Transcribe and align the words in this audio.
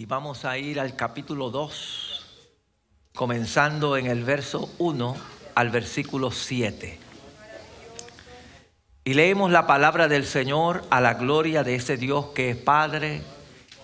y 0.00 0.06
vamos 0.06 0.46
a 0.46 0.56
ir 0.56 0.80
al 0.80 0.96
capítulo 0.96 1.50
2, 1.50 2.24
comenzando 3.14 3.98
en 3.98 4.06
el 4.06 4.24
verso 4.24 4.72
1 4.78 5.14
al 5.54 5.68
versículo 5.68 6.30
7. 6.30 6.98
Y 9.04 9.12
leemos 9.12 9.50
la 9.50 9.66
palabra 9.66 10.08
del 10.08 10.24
Señor 10.24 10.86
a 10.88 11.02
la 11.02 11.12
gloria 11.12 11.64
de 11.64 11.74
ese 11.74 11.98
Dios 11.98 12.28
que 12.34 12.48
es 12.48 12.56
Padre, 12.56 13.20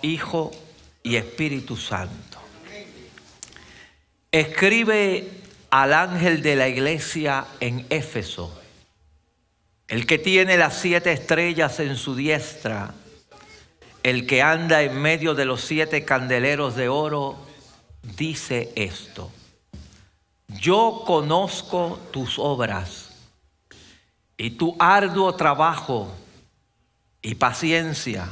Hijo 0.01 0.53
y 1.03 1.17
Espíritu 1.17 1.77
Santo. 1.77 2.39
Escribe 4.33 5.29
al 5.69 5.93
ángel 5.93 6.41
de 6.41 6.57
la 6.57 6.69
iglesia 6.69 7.45
en 7.61 7.85
Éfeso, 7.91 8.59
el 9.87 10.07
que 10.07 10.17
tiene 10.17 10.57
las 10.57 10.79
siete 10.79 11.13
estrellas 11.13 11.79
en 11.79 11.95
su 11.95 12.17
diestra 12.17 12.95
el 14.07 14.25
que 14.25 14.41
anda 14.41 14.83
en 14.83 15.03
medio 15.03 15.35
de 15.35 15.45
los 15.45 15.63
siete 15.63 16.05
candeleros 16.05 16.77
de 16.77 16.89
oro, 16.89 17.37
dice 18.17 18.73
esto. 18.77 19.33
Yo 20.47 21.03
conozco 21.05 21.99
tus 22.13 22.39
obras 22.39 23.11
y 24.37 24.51
tu 24.51 24.77
arduo 24.79 25.35
trabajo 25.35 26.15
y 27.21 27.35
paciencia, 27.35 28.29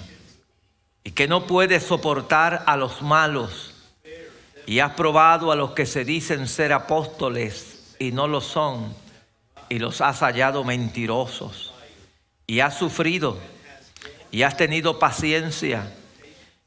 y 1.03 1.11
que 1.11 1.27
no 1.27 1.49
puedes 1.49 1.83
soportar 1.83 2.63
a 2.69 2.77
los 2.77 3.03
malos, 3.03 3.75
y 4.67 4.79
has 4.79 4.93
probado 4.93 5.51
a 5.51 5.57
los 5.57 5.73
que 5.73 5.87
se 5.87 6.05
dicen 6.05 6.47
ser 6.47 6.73
apóstoles 6.73 7.97
y 7.99 8.13
no 8.13 8.29
lo 8.29 8.41
son, 8.41 8.95
y 9.69 9.81
los 9.81 10.01
has 10.01 10.21
hallado 10.21 10.63
mentirosos, 10.63 11.75
y 12.47 12.61
has 12.61 12.79
sufrido 12.79 13.54
y 14.35 14.43
has 14.43 14.57
tenido 14.57 14.99
paciencia 14.99 15.93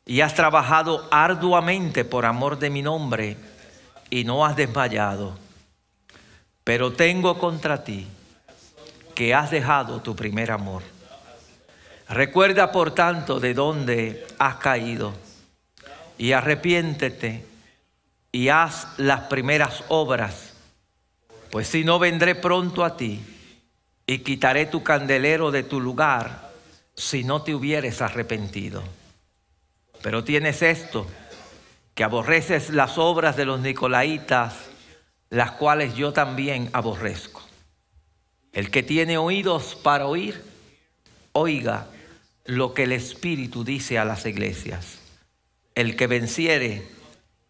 y 0.05 0.21
has 0.21 0.33
trabajado 0.33 1.05
arduamente 1.11 2.05
por 2.05 2.25
amor 2.25 2.59
de 2.59 2.69
mi 2.69 2.81
nombre 2.81 3.35
y 4.09 4.23
no 4.23 4.45
has 4.45 4.55
desmayado. 4.55 5.37
Pero 6.63 6.93
tengo 6.93 7.37
contra 7.37 7.83
ti 7.83 8.07
que 9.13 9.35
has 9.35 9.51
dejado 9.51 10.01
tu 10.01 10.15
primer 10.15 10.49
amor. 10.49 10.81
Recuerda 12.07 12.71
por 12.71 12.91
tanto 12.91 13.41
de 13.41 13.53
dónde 13.53 14.25
has 14.39 14.55
caído 14.55 15.11
y 16.17 16.31
arrepiéntete 16.31 17.45
y 18.31 18.47
haz 18.47 18.87
las 18.95 19.23
primeras 19.23 19.83
obras, 19.89 20.53
pues 21.51 21.67
si 21.67 21.83
no 21.83 21.99
vendré 21.99 22.33
pronto 22.33 22.85
a 22.85 22.95
ti 22.95 23.19
y 24.05 24.19
quitaré 24.19 24.67
tu 24.67 24.83
candelero 24.83 25.51
de 25.51 25.63
tu 25.63 25.81
lugar 25.81 26.46
si 26.97 27.23
no 27.23 27.43
te 27.43 27.53
hubieres 27.53 28.01
arrepentido. 28.01 28.83
Pero 30.01 30.23
tienes 30.23 30.61
esto, 30.63 31.07
que 31.93 32.03
aborreces 32.03 32.71
las 32.71 32.97
obras 32.97 33.37
de 33.37 33.45
los 33.45 33.59
nicolaitas, 33.59 34.55
las 35.29 35.51
cuales 35.51 35.95
yo 35.95 36.11
también 36.11 36.69
aborrezco. 36.73 37.41
El 38.51 38.71
que 38.71 38.83
tiene 38.83 39.17
oídos 39.17 39.75
para 39.75 40.07
oír, 40.07 40.43
oiga 41.33 41.87
lo 42.45 42.73
que 42.73 42.83
el 42.83 42.91
Espíritu 42.91 43.63
dice 43.63 43.99
a 43.99 44.05
las 44.05 44.25
iglesias. 44.25 44.99
El 45.75 45.95
que 45.95 46.07
venciere, 46.07 46.87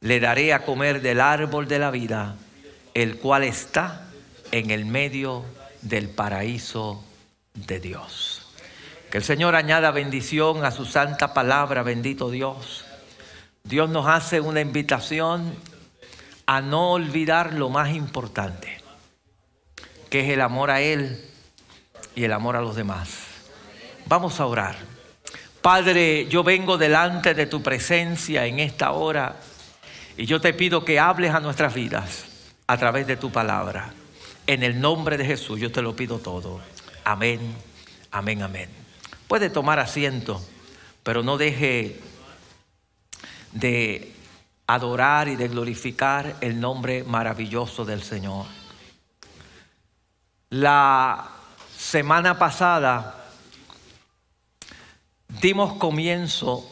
le 0.02 0.20
daré 0.20 0.54
a 0.54 0.66
comer 0.66 1.02
del 1.02 1.22
árbol 1.22 1.68
de 1.68 1.80
la 1.80 1.92
vida, 1.92 2.36
el 2.94 3.18
cual 3.18 3.44
está 3.44 4.10
en 4.52 4.72
el 4.72 4.86
medio 4.86 5.46
del 5.82 6.10
paraíso 6.10 7.04
de 7.54 7.80
Dios. 7.80 8.37
Que 9.12 9.20
el 9.20 9.24
Señor 9.24 9.56
añada 9.56 9.92
bendición 9.92 10.66
a 10.66 10.72
su 10.72 10.86
santa 10.86 11.34
palabra, 11.34 11.82
bendito 11.82 12.30
Dios. 12.30 12.86
Dios 13.64 13.90
nos 13.90 14.08
hace 14.08 14.42
una 14.42 14.60
invitación 14.60 15.56
a 16.46 16.62
no 16.62 16.92
olvidar 16.92 17.54
lo 17.54 17.70
más 17.70 17.94
importante, 17.94 18.82
que 20.10 20.22
es 20.22 20.30
el 20.30 20.42
amor 20.42 20.72
a 20.72 20.82
Él 20.82 21.22
y 22.16 22.24
el 22.26 22.34
amor 22.34 22.58
a 22.58 22.62
los 22.62 22.76
demás. 22.76 23.10
Vamos 24.08 24.40
a 24.40 24.46
orar. 24.46 24.76
Padre, 25.62 26.28
yo 26.28 26.44
vengo 26.44 26.78
delante 26.78 27.34
de 27.34 27.46
tu 27.46 27.62
presencia 27.62 28.46
en 28.46 28.60
esta 28.60 28.92
hora 28.92 29.36
y 30.18 30.26
yo 30.26 30.42
te 30.42 30.54
pido 30.54 30.84
que 30.84 31.00
hables 31.00 31.34
a 31.34 31.40
nuestras 31.40 31.74
vidas 31.74 32.26
a 32.68 32.78
través 32.78 33.08
de 33.08 33.18
tu 33.18 33.32
palabra. 33.32 33.94
En 34.48 34.64
el 34.64 34.80
nombre 34.80 35.18
de 35.18 35.26
Jesús 35.26 35.60
yo 35.60 35.72
te 35.72 35.82
lo 35.82 35.96
pido 35.96 36.20
todo. 36.20 36.62
Amén, 37.04 37.40
amén, 38.12 38.42
amén. 38.44 38.87
Puede 39.28 39.50
tomar 39.50 39.80
asiento, 39.80 40.42
pero 41.04 41.22
no 41.22 41.38
deje 41.38 42.00
de 43.52 44.14
adorar 44.68 45.28
y 45.28 45.36
de 45.36 45.48
glorificar 45.48 46.36
el 46.42 46.60
nombre 46.60 47.04
maravilloso 47.04 47.86
del 47.86 48.04
Señor. 48.04 48.46
La 50.50 51.30
semana 51.78 52.38
pasada 52.38 53.26
dimos 55.42 55.74
comienzo 55.74 56.70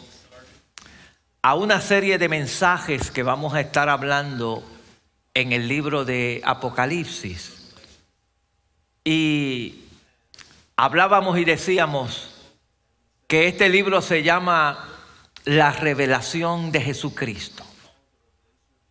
a 1.41 1.55
una 1.55 1.81
serie 1.81 2.17
de 2.17 2.29
mensajes 2.29 3.11
que 3.11 3.23
vamos 3.23 3.53
a 3.53 3.61
estar 3.61 3.89
hablando 3.89 4.63
en 5.33 5.51
el 5.51 5.67
libro 5.67 6.05
de 6.05 6.41
Apocalipsis. 6.43 7.73
Y 9.03 9.83
hablábamos 10.77 11.37
y 11.37 11.45
decíamos 11.45 12.34
que 13.27 13.47
este 13.47 13.69
libro 13.69 14.01
se 14.01 14.23
llama 14.23 14.87
La 15.45 15.71
revelación 15.71 16.71
de 16.71 16.81
Jesucristo. 16.81 17.63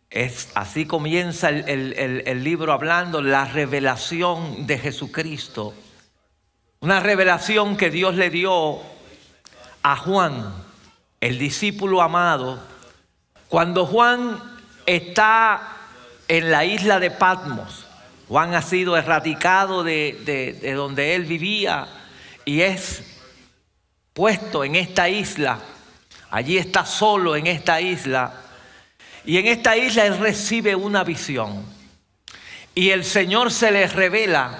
Es, 0.09 0.49
así 0.55 0.85
comienza 0.85 1.49
el, 1.49 1.93
el 2.25 2.43
libro 2.43 2.71
hablando, 2.71 3.21
la 3.21 3.45
revelación 3.45 4.65
de 4.65 4.77
Jesucristo. 4.77 5.73
Una 6.79 6.99
revelación 6.99 7.77
que 7.77 7.89
Dios 7.89 8.15
le 8.15 8.29
dio 8.29 8.79
a 9.83 9.95
Juan, 9.97 10.53
el 11.19 11.37
discípulo 11.37 12.01
amado, 12.01 12.59
cuando 13.49 13.85
Juan 13.85 14.39
está 14.85 15.77
en 16.27 16.51
la 16.51 16.65
isla 16.65 16.99
de 16.99 17.11
Patmos. 17.11 17.85
Juan 18.27 18.55
ha 18.55 18.61
sido 18.61 18.97
erradicado 18.97 19.83
de, 19.83 20.19
de, 20.25 20.53
de 20.53 20.73
donde 20.73 21.15
él 21.15 21.25
vivía 21.25 21.87
y 22.43 22.61
es 22.61 23.14
puesto 24.15 24.63
en 24.63 24.75
esta 24.75 25.09
isla. 25.09 25.59
Allí 26.31 26.57
está 26.57 26.85
solo 26.85 27.35
en 27.35 27.47
esta 27.47 27.81
isla. 27.81 28.33
Y 29.25 29.37
en 29.37 29.47
esta 29.47 29.75
isla 29.75 30.05
él 30.05 30.17
recibe 30.17 30.73
una 30.73 31.03
visión. 31.03 31.65
Y 32.73 32.91
el 32.91 33.03
Señor 33.03 33.51
se 33.51 33.71
le 33.71 33.85
revela 33.87 34.57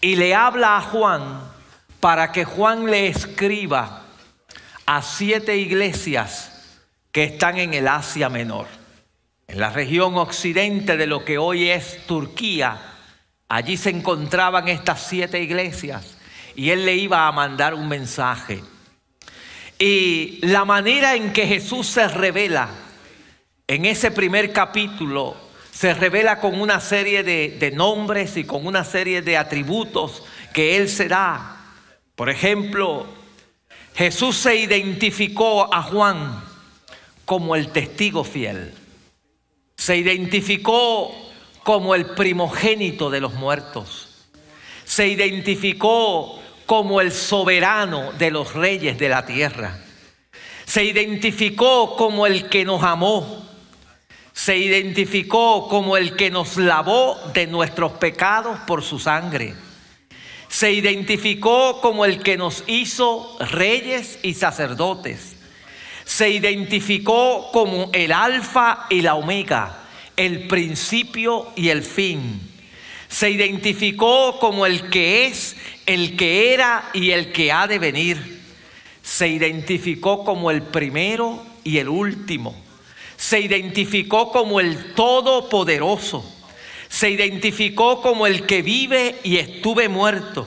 y 0.00 0.14
le 0.14 0.36
habla 0.36 0.76
a 0.76 0.82
Juan 0.82 1.40
para 1.98 2.30
que 2.30 2.44
Juan 2.44 2.86
le 2.86 3.08
escriba 3.08 4.04
a 4.86 5.02
siete 5.02 5.56
iglesias 5.56 6.78
que 7.10 7.24
están 7.24 7.58
en 7.58 7.74
el 7.74 7.88
Asia 7.88 8.28
Menor. 8.28 8.68
En 9.48 9.58
la 9.58 9.70
región 9.70 10.16
occidente 10.16 10.96
de 10.96 11.08
lo 11.08 11.24
que 11.24 11.38
hoy 11.38 11.70
es 11.70 12.06
Turquía, 12.06 12.80
allí 13.48 13.76
se 13.76 13.90
encontraban 13.90 14.68
estas 14.68 15.02
siete 15.08 15.40
iglesias 15.40 16.19
y 16.56 16.70
él 16.70 16.84
le 16.84 16.96
iba 16.96 17.26
a 17.26 17.32
mandar 17.32 17.74
un 17.74 17.88
mensaje. 17.88 18.62
Y 19.78 20.38
la 20.46 20.64
manera 20.64 21.14
en 21.14 21.32
que 21.32 21.46
Jesús 21.46 21.86
se 21.86 22.06
revela 22.06 22.68
en 23.66 23.84
ese 23.84 24.10
primer 24.10 24.52
capítulo, 24.52 25.36
se 25.70 25.94
revela 25.94 26.40
con 26.40 26.60
una 26.60 26.80
serie 26.80 27.22
de, 27.22 27.70
nombres 27.72 28.36
y 28.36 28.42
con 28.42 28.66
una 28.66 28.82
serie 28.82 29.22
de 29.22 29.36
atributos 29.36 30.24
que 30.52 30.76
Él 30.76 30.88
se 30.88 31.06
da. 31.06 31.56
Por 32.16 32.28
ejemplo, 32.28 33.06
Jesús 33.94 34.36
se 34.36 34.56
identificó 34.56 35.72
a 35.72 35.84
Juan 35.84 36.42
como 37.24 37.54
el 37.54 37.68
testigo 37.68 38.24
fiel. 38.24 38.74
Se 39.76 39.96
identificó 39.96 41.14
como 41.62 41.94
el 41.94 42.06
primogénito 42.06 43.08
de 43.08 43.20
los 43.20 43.34
muertos. 43.34 44.26
Se 44.84 45.06
identificó 45.06 46.39
como 46.70 47.00
el 47.00 47.10
soberano 47.10 48.12
de 48.12 48.30
los 48.30 48.54
reyes 48.54 48.96
de 48.96 49.08
la 49.08 49.26
tierra. 49.26 49.76
Se 50.64 50.84
identificó 50.84 51.96
como 51.96 52.28
el 52.28 52.48
que 52.48 52.64
nos 52.64 52.84
amó. 52.84 53.44
Se 54.32 54.56
identificó 54.56 55.66
como 55.66 55.96
el 55.96 56.14
que 56.14 56.30
nos 56.30 56.56
lavó 56.56 57.18
de 57.34 57.48
nuestros 57.48 57.94
pecados 57.94 58.56
por 58.68 58.84
su 58.84 59.00
sangre. 59.00 59.56
Se 60.46 60.70
identificó 60.70 61.80
como 61.80 62.04
el 62.04 62.22
que 62.22 62.36
nos 62.36 62.62
hizo 62.68 63.36
reyes 63.40 64.20
y 64.22 64.34
sacerdotes. 64.34 65.34
Se 66.04 66.30
identificó 66.30 67.50
como 67.50 67.90
el 67.92 68.12
alfa 68.12 68.86
y 68.90 69.00
la 69.00 69.16
omega, 69.16 69.76
el 70.16 70.46
principio 70.46 71.48
y 71.56 71.70
el 71.70 71.82
fin. 71.82 72.49
Se 73.10 73.28
identificó 73.28 74.38
como 74.38 74.66
el 74.66 74.88
que 74.88 75.26
es 75.26 75.56
el 75.84 76.16
que 76.16 76.54
era 76.54 76.88
y 76.94 77.10
el 77.10 77.32
que 77.32 77.50
ha 77.50 77.66
de 77.66 77.80
venir. 77.80 78.40
Se 79.02 79.28
identificó 79.28 80.24
como 80.24 80.52
el 80.52 80.62
primero 80.62 81.44
y 81.64 81.78
el 81.78 81.88
último. 81.88 82.54
Se 83.16 83.40
identificó 83.40 84.30
como 84.30 84.60
el 84.60 84.94
Todopoderoso. 84.94 86.24
Se 86.88 87.10
identificó 87.10 88.00
como 88.00 88.28
el 88.28 88.46
que 88.46 88.62
vive 88.62 89.16
y 89.24 89.38
estuve 89.38 89.88
muerto. 89.88 90.46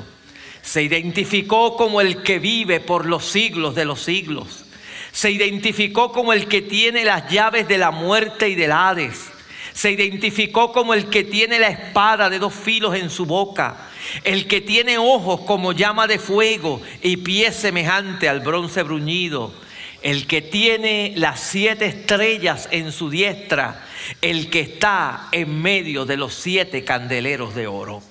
Se 0.61 0.81
identificó 0.81 1.75
como 1.75 1.99
el 1.99 2.23
que 2.23 2.39
vive 2.39 2.79
por 2.79 3.05
los 3.05 3.25
siglos 3.25 3.75
de 3.75 3.83
los 3.83 4.01
siglos. 4.01 4.63
Se 5.11 5.29
identificó 5.29 6.13
como 6.13 6.31
el 6.31 6.47
que 6.47 6.61
tiene 6.61 7.03
las 7.03 7.29
llaves 7.29 7.67
de 7.67 7.77
la 7.77 7.91
muerte 7.91 8.47
y 8.47 8.55
del 8.55 8.71
Hades. 8.71 9.32
Se 9.73 9.91
identificó 9.91 10.71
como 10.71 10.93
el 10.93 11.09
que 11.09 11.23
tiene 11.23 11.59
la 11.59 11.69
espada 11.69 12.29
de 12.29 12.39
dos 12.39 12.53
filos 12.53 12.95
en 12.95 13.09
su 13.09 13.25
boca 13.25 13.89
el 14.23 14.47
que 14.47 14.61
tiene 14.61 14.97
ojos 14.97 15.41
como 15.41 15.71
llama 15.71 16.07
de 16.07 16.19
fuego 16.19 16.81
y 17.01 17.17
pies 17.17 17.55
semejante 17.55 18.29
al 18.29 18.41
bronce 18.41 18.83
bruñido, 18.83 19.53
el 20.01 20.27
que 20.27 20.41
tiene 20.41 21.13
las 21.15 21.39
siete 21.39 21.85
estrellas 21.85 22.67
en 22.71 22.91
su 22.91 23.09
diestra, 23.09 23.83
el 24.21 24.49
que 24.49 24.61
está 24.61 25.29
en 25.31 25.61
medio 25.61 26.05
de 26.05 26.17
los 26.17 26.33
siete 26.33 26.83
candeleros 26.83 27.55
de 27.55 27.67
oro. 27.67 28.01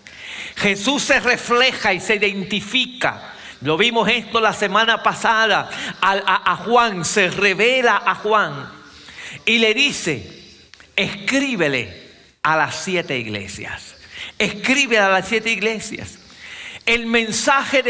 Jesús 0.57 1.03
se 1.03 1.21
refleja 1.21 1.93
y 1.93 2.01
se 2.01 2.17
identifica. 2.17 3.35
Lo 3.61 3.77
vimos 3.77 4.09
esto 4.09 4.41
la 4.41 4.53
semana 4.53 5.03
pasada. 5.03 5.71
A, 6.01 6.53
a 6.53 6.57
Juan 6.57 7.05
se 7.05 7.29
revela 7.31 8.03
a 8.05 8.15
Juan 8.17 8.69
y 9.45 9.59
le 9.59 9.75
dice, 9.75 10.42
escríbele 10.97 12.11
a 12.43 12.57
las 12.57 12.77
siete 12.77 13.19
iglesias 13.19 13.93
escribe 14.39 14.99
a 14.99 15.09
las 15.09 15.29
siete 15.29 15.51
iglesias. 15.51 16.19
El 16.85 17.07
mensaje 17.07 17.83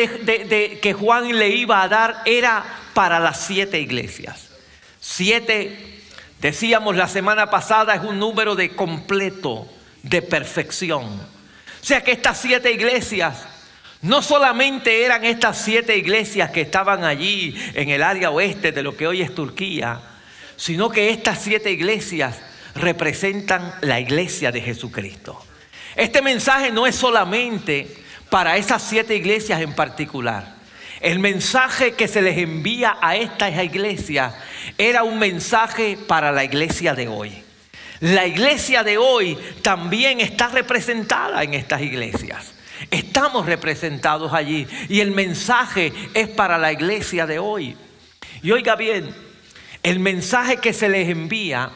que 0.83 0.93
Juan 0.93 1.37
le 1.39 1.49
iba 1.49 1.83
a 1.83 1.89
dar 1.89 2.23
era 2.27 2.65
para 2.93 3.21
las 3.21 3.41
siete 3.41 3.81
iglesias. 3.81 4.51
Siete, 5.01 6.03
decíamos 6.41 6.97
la 6.97 7.09
semana 7.09 7.49
pasada, 7.49 7.95
es 7.95 8.03
un 8.03 8.19
número 8.19 8.55
de 8.55 8.75
completo, 8.75 9.67
de 10.03 10.21
perfección. 10.21 11.05
O 11.05 11.85
sea 11.85 12.05
que 12.05 12.13
estas 12.13 12.39
siete 12.39 12.71
iglesias 12.71 13.47
no 14.03 14.21
solamente 14.21 15.05
eran 15.05 15.25
estas 15.25 15.59
siete 15.59 15.97
iglesias 15.97 16.51
que 16.51 16.61
estaban 16.61 17.05
allí 17.05 17.57
en 17.75 17.89
el 17.89 18.03
área 18.03 18.31
oeste 18.31 18.73
de 18.73 18.83
lo 18.83 18.97
que 18.97 19.07
hoy 19.07 19.23
es 19.23 19.35
Turquía, 19.35 20.01
sino 20.57 20.91
que 20.91 21.11
estas 21.11 21.41
siete 21.41 21.71
iglesias 21.71 22.41
representan 22.75 23.75
la 23.81 24.01
iglesia 24.01 24.53
de 24.53 24.61
Jesucristo. 24.61 25.45
Este 25.97 26.23
mensaje 26.23 26.71
no 26.71 26.87
es 26.87 26.97
solamente 26.97 27.87
para 28.31 28.57
esas 28.57 28.83
siete 28.83 29.15
iglesias 29.15 29.61
en 29.61 29.75
particular. 29.75 30.57
El 31.01 31.19
mensaje 31.19 31.93
que 31.93 32.09
se 32.09 32.23
les 32.23 32.39
envía 32.39 32.97
a 33.01 33.17
estas 33.17 33.63
iglesias 33.63 34.35
era 34.79 35.03
un 35.03 35.19
mensaje 35.19 35.99
para 36.07 36.33
la 36.33 36.45
iglesia 36.45 36.95
de 36.95 37.09
hoy. 37.09 37.43
La 38.01 38.27
iglesia 38.27 38.83
de 38.83 38.99
hoy 38.99 39.37
también 39.63 40.21
está 40.21 40.49
representada 40.49 41.43
en 41.43 41.55
estas 41.55 41.83
iglesias. 41.83 42.55
Estamos 42.91 43.47
representados 43.47 44.33
allí 44.33 44.67
y 44.89 45.01
el 45.01 45.11
mensaje 45.11 45.93
es 46.15 46.29
para 46.29 46.59
la 46.59 46.73
iglesia 46.73 47.27
de 47.27 47.39
hoy. 47.39 47.77
Y 48.43 48.51
oiga 48.51 48.77
bien, 48.77 49.15
el 49.83 50.01
mensaje 50.01 50.57
que 50.57 50.73
se 50.73 50.89
les 50.89 51.09
envía 51.09 51.71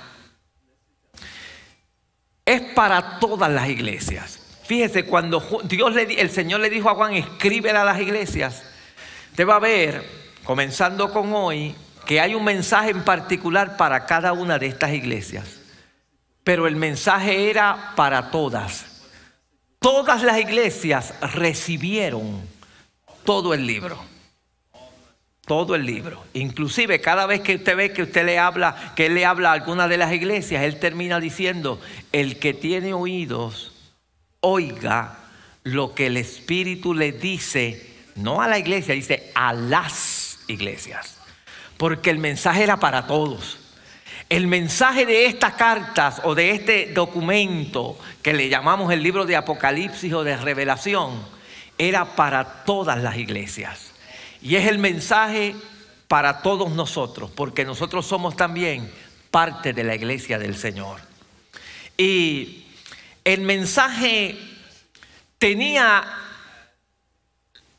es 2.47 2.63
para 2.63 3.19
todas 3.19 3.51
las 3.51 3.69
iglesias. 3.69 4.39
Fíjese, 4.65 5.05
cuando 5.05 5.43
Dios 5.65 5.95
le, 5.95 6.21
el 6.21 6.31
Señor 6.31 6.61
le 6.61 6.71
dijo 6.71 6.89
a 6.89 6.95
Juan, 6.95 7.15
escríbela 7.15 7.83
a 7.83 7.85
las 7.85 8.01
iglesias, 8.01 8.63
te 9.35 9.45
va 9.45 9.57
a 9.57 9.61
ver, 9.61 10.03
comenzando 10.45 11.13
con 11.13 11.35
hoy, 11.35 11.75
que 12.07 12.21
hay 12.21 12.35
un 12.35 12.45
mensaje 12.45 12.91
en 12.91 13.03
particular 13.03 13.77
para 13.77 14.07
cada 14.07 14.33
una 14.33 14.59
de 14.59 14.67
estas 14.67 14.93
iglesias. 14.93 15.61
Pero 16.45 16.69
el 16.69 16.77
mensaje 16.77 17.51
era 17.51 17.93
para 17.97 18.31
todas. 18.31 18.87
Todas 19.81 20.23
las 20.23 20.39
iglesias 20.39 21.15
recibieron 21.21 22.41
todo 23.25 23.53
el 23.53 23.67
libro 23.67 24.16
todo 25.47 25.75
el 25.75 25.87
libro. 25.87 26.23
Inclusive 26.35 27.01
cada 27.01 27.25
vez 27.27 27.41
que 27.41 27.55
usted 27.55 27.77
ve 27.77 27.93
que 27.93 28.03
usted 28.03 28.27
le 28.27 28.39
habla, 28.39 28.93
que 28.97 29.07
él 29.07 29.15
le 29.15 29.25
habla 29.25 29.51
a 29.51 29.53
alguna 29.53 29.89
de 29.89 29.97
las 29.97 30.13
iglesias, 30.13 30.65
él 30.65 30.79
termina 30.79 31.21
diciendo, 31.21 31.81
el 32.13 32.39
que 32.39 32.53
tiene 32.53 32.93
oídos, 32.93 33.73
oiga 34.41 35.19
lo 35.63 35.95
que 35.95 36.07
el 36.07 36.17
Espíritu 36.17 36.95
le 36.95 37.13
dice, 37.13 37.95
no 38.17 38.43
a 38.43 38.49
la 38.49 38.59
iglesia, 38.59 38.95
dice 38.95 39.31
a 39.35 39.53
las 39.53 40.41
iglesias. 40.49 41.19
Porque 41.77 42.11
el 42.11 42.19
mensaje 42.19 42.63
era 42.63 42.79
para 42.79 43.07
todos. 43.07 43.59
El 44.29 44.49
mensaje 44.49 45.07
de 45.07 45.27
estas 45.27 45.55
cartas 45.55 46.21
o 46.25 46.35
de 46.35 46.51
este 46.51 46.93
documento 46.93 47.97
que 48.23 48.33
le 48.33 48.49
llamamos 48.49 48.93
el 48.93 49.03
libro 49.03 49.25
de 49.27 49.37
Apocalipsis 49.37 50.13
o 50.13 50.25
de 50.25 50.37
Revelación, 50.37 51.21
era 51.79 52.17
para 52.17 52.65
todas 52.65 53.01
las 53.03 53.17
iglesias. 53.17 53.93
Y 54.43 54.57
es 54.57 54.67
el 54.67 54.79
mensaje 54.79 55.55
para 56.09 56.43
todos 56.43 56.71
nosotros, 56.73 57.31
porque 57.35 57.65
nosotros 57.65 58.07
somos 58.07 58.37
también 58.37 58.91
parte 59.31 59.73
de 59.73 59.85
la 59.85 59.95
iglesia 59.95 60.39
del 60.39 60.57
Señor. 60.57 61.01
Y 61.97 62.67
el 63.25 63.41
mensaje 63.41 64.39
tenía, 65.39 66.05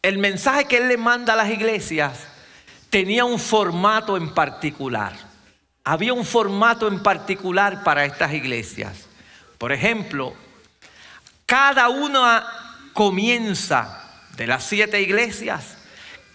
el 0.01 0.17
mensaje 0.17 0.65
que 0.65 0.77
Él 0.77 0.87
le 0.89 0.97
manda 0.97 1.33
a 1.33 1.35
las 1.37 1.49
iglesias 1.49 2.27
tenía 2.89 3.25
un 3.25 3.39
formato 3.39 4.17
en 4.17 4.33
particular. 4.33 5.13
Había 5.83 6.13
un 6.13 6.25
formato 6.25 6.87
en 6.87 7.01
particular 7.01 7.83
para 7.83 8.05
estas 8.05 8.33
iglesias. 8.33 9.07
Por 9.57 9.71
ejemplo, 9.71 10.33
cada 11.45 11.89
una 11.89 12.45
comienza 12.93 14.03
de 14.35 14.47
las 14.47 14.63
siete 14.63 15.01
iglesias 15.01 15.76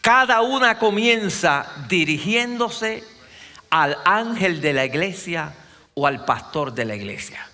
cada 0.03 0.43
una 0.43 0.79
comienza 0.79 1.65
dirigiéndose 1.89 3.05
al 3.71 3.97
ángel 4.05 4.61
de 4.61 4.73
la 4.73 4.85
iglesia 4.85 5.55
o 5.95 6.07
al 6.09 6.25
pastor 6.25 6.75
de 6.75 6.85
la 6.85 6.97
iglesia. 6.97 7.47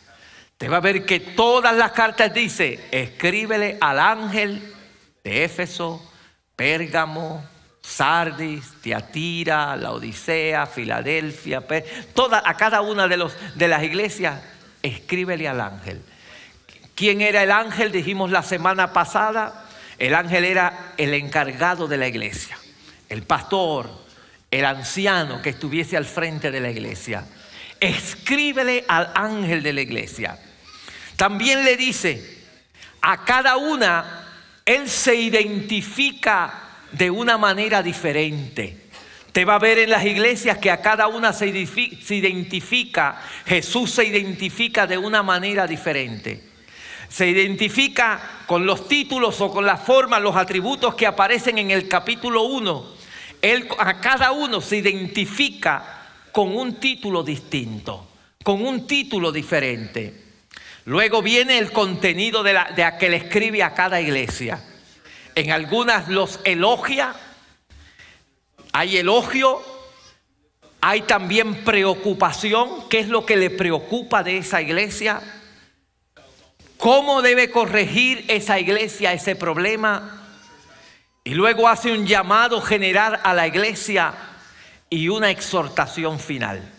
Te 0.57 0.69
va 0.69 0.79
a 0.79 0.81
ver 0.81 1.05
que 1.05 1.21
todas 1.21 1.77
las 1.77 1.93
cartas 1.93 2.33
dice, 2.33 2.89
escríbele 2.91 3.77
al 3.81 4.01
ángel 4.01 4.75
de 5.23 5.45
Éfeso, 5.45 6.03
Pérgamo, 6.57 7.45
Sardis, 7.83 8.73
Tiatira, 8.81 9.77
la 9.77 9.93
Odisea, 9.93 10.67
Filadelfia, 10.67 11.63
toda, 12.15 12.43
a 12.45 12.57
cada 12.57 12.81
una 12.81 13.07
de, 13.07 13.31
de 13.55 13.69
las 13.69 13.83
iglesias, 13.83 14.41
escríbele 14.83 15.47
al 15.49 15.61
ángel. 15.61 16.03
¿Quién 16.95 17.21
era 17.21 17.43
el 17.43 17.53
ángel? 17.53 17.93
Dijimos 17.93 18.31
la 18.31 18.43
semana 18.43 18.93
pasada, 18.95 19.68
el 19.99 20.15
ángel 20.15 20.45
era 20.45 20.95
el 20.97 21.13
encargado 21.15 21.89
de 21.89 21.97
la 21.97 22.07
iglesia, 22.07 22.57
el 23.09 23.23
pastor, 23.23 23.91
el 24.51 24.65
anciano 24.65 25.43
que 25.43 25.51
estuviese 25.51 25.97
al 25.97 26.05
frente 26.05 26.51
de 26.51 26.61
la 26.61 26.71
iglesia. 26.71 27.27
Escríbele 27.81 28.85
al 28.89 29.11
ángel 29.15 29.63
de 29.63 29.73
la 29.73 29.81
iglesia. 29.81 30.39
También 31.17 31.65
le 31.65 31.77
dice, 31.77 32.45
a 33.03 33.25
cada 33.25 33.57
una, 33.57 34.25
él 34.65 34.89
se 34.89 35.17
identifica 35.17 36.63
de 36.93 37.11
una 37.11 37.37
manera 37.37 37.83
diferente. 37.83 38.77
Te 39.33 39.45
va 39.45 39.57
a 39.57 39.61
ver 39.61 39.79
en 39.79 39.91
las 39.91 40.05
iglesias 40.05 40.59
que 40.59 40.71
a 40.71 40.81
cada 40.81 41.09
una 41.09 41.33
se 41.33 41.49
identifica, 41.49 43.21
Jesús 43.47 43.91
se 43.91 44.05
identifica 44.05 44.87
de 44.87 44.97
una 44.97 45.23
manera 45.23 45.67
diferente 45.67 46.48
se 47.09 47.27
identifica 47.29 48.21
con 48.47 48.67
los 48.67 48.87
títulos 48.87 49.41
o 49.41 49.51
con 49.51 49.65
la 49.65 49.77
forma, 49.77 50.21
los 50.21 50.37
atributos 50.37 50.95
que 50.95 51.07
aparecen 51.07 51.59
en 51.59 51.71
el 51.71 51.89
capítulo 51.89 52.43
1. 52.43 52.87
Él 53.41 53.69
a 53.79 54.01
cada 54.01 54.33
uno 54.33 54.61
se 54.61 54.77
identifica 54.77 56.07
con 56.33 56.55
un 56.55 56.75
título 56.75 57.23
distinto, 57.23 58.09
con 58.43 58.65
un 58.65 58.87
título 58.87 59.33
diferente. 59.33 60.25
Luego 60.85 61.23
viene 61.23 61.59
el 61.59 61.73
contenido 61.73 62.43
de, 62.43 62.53
la, 62.53 62.73
de 62.75 62.91
que 62.99 63.11
le 63.11 63.17
escribe 63.17 63.63
a 63.63 63.75
cada 63.75 64.01
iglesia. 64.01 64.63
En 65.35 65.51
algunas 65.53 66.09
los 66.09 66.41
elogia, 66.45 67.15
hay 68.73 68.99
elogio, 68.99 69.63
hay 70.81 71.03
también 71.03 71.65
preocupación, 71.65 72.89
qué 72.89 73.01
es 73.01 73.09
lo 73.09 73.25
que 73.25 73.37
le 73.37 73.51
preocupa 73.51 74.23
de 74.23 74.39
esa 74.39 74.61
iglesia 74.61 75.23
cómo 76.79 77.23
debe 77.23 77.51
corregir 77.51 78.25
esa 78.29 78.59
iglesia 78.59 79.13
ese 79.13 79.37
problema. 79.37 80.25
Y 81.25 81.35
luego 81.35 81.69
hace 81.69 81.93
un 81.93 82.07
llamado 82.07 82.63
general 82.63 83.21
a 83.23 83.35
la 83.35 83.47
iglesia 83.47 84.15
y 84.89 85.09
una 85.09 85.31
exhortación 85.31 86.19
final. 86.19 86.73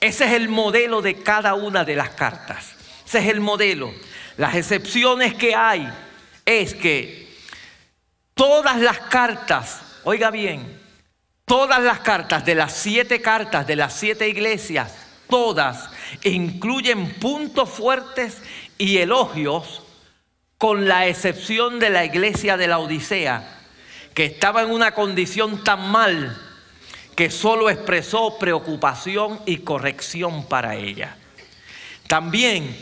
Ese 0.00 0.24
es 0.24 0.32
el 0.32 0.48
modelo 0.48 1.02
de 1.02 1.22
cada 1.22 1.54
una 1.54 1.84
de 1.84 1.94
las 1.94 2.10
cartas. 2.10 2.74
Ese 3.06 3.20
es 3.20 3.28
el 3.28 3.40
modelo. 3.40 3.92
Las 4.36 4.56
excepciones 4.56 5.34
que 5.34 5.54
hay 5.54 5.88
es 6.44 6.74
que 6.74 7.28
todas 8.34 8.78
las 8.78 8.98
cartas, 8.98 9.82
oiga 10.02 10.30
bien, 10.30 10.84
Todas 11.46 11.80
las 11.80 12.00
cartas 12.00 12.44
de 12.44 12.56
las 12.56 12.72
siete 12.72 13.22
cartas 13.22 13.68
de 13.68 13.76
las 13.76 13.92
siete 13.92 14.28
iglesias, 14.28 14.92
todas 15.30 15.90
incluyen 16.24 17.14
puntos 17.20 17.70
fuertes 17.70 18.38
y 18.78 18.98
elogios, 18.98 19.82
con 20.58 20.88
la 20.88 21.06
excepción 21.06 21.78
de 21.78 21.90
la 21.90 22.04
iglesia 22.04 22.56
de 22.56 22.66
la 22.66 22.78
Odisea, 22.78 23.60
que 24.14 24.24
estaba 24.24 24.62
en 24.62 24.70
una 24.70 24.92
condición 24.92 25.62
tan 25.62 25.90
mal 25.90 26.36
que 27.14 27.30
solo 27.30 27.70
expresó 27.70 28.38
preocupación 28.38 29.40
y 29.46 29.58
corrección 29.58 30.46
para 30.46 30.76
ella. 30.76 31.16
También 32.06 32.76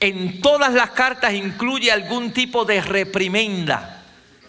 en 0.00 0.40
todas 0.40 0.72
las 0.74 0.90
cartas 0.90 1.34
incluye 1.34 1.90
algún 1.90 2.32
tipo 2.32 2.64
de 2.64 2.80
reprimenda, 2.80 4.04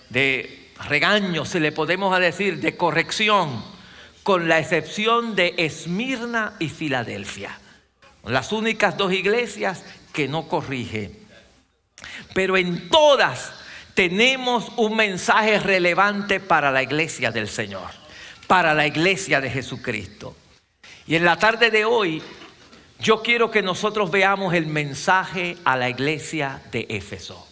de 0.09 0.71
regaño, 0.87 1.45
si 1.45 1.59
le 1.59 1.71
podemos 1.71 2.17
decir, 2.19 2.59
de 2.59 2.77
corrección, 2.77 3.63
con 4.23 4.47
la 4.47 4.59
excepción 4.59 5.35
de 5.35 5.55
Esmirna 5.57 6.53
y 6.59 6.69
Filadelfia. 6.69 7.57
Las 8.25 8.51
únicas 8.51 8.97
dos 8.97 9.13
iglesias 9.13 9.83
que 10.19 10.27
no 10.27 10.49
corrige. 10.49 11.11
Pero 12.33 12.57
en 12.57 12.89
todas 12.89 13.53
tenemos 13.93 14.69
un 14.75 14.97
mensaje 14.97 15.59
relevante 15.59 16.41
para 16.41 16.71
la 16.71 16.83
iglesia 16.83 17.31
del 17.31 17.47
Señor, 17.47 17.89
para 18.45 18.73
la 18.73 18.85
iglesia 18.85 19.39
de 19.39 19.49
Jesucristo. 19.49 20.35
Y 21.07 21.15
en 21.15 21.23
la 21.23 21.37
tarde 21.37 21.71
de 21.71 21.85
hoy 21.85 22.21
yo 22.99 23.23
quiero 23.23 23.49
que 23.49 23.61
nosotros 23.61 24.11
veamos 24.11 24.53
el 24.53 24.67
mensaje 24.67 25.55
a 25.63 25.77
la 25.77 25.87
iglesia 25.87 26.61
de 26.69 26.85
Éfeso. 26.89 27.47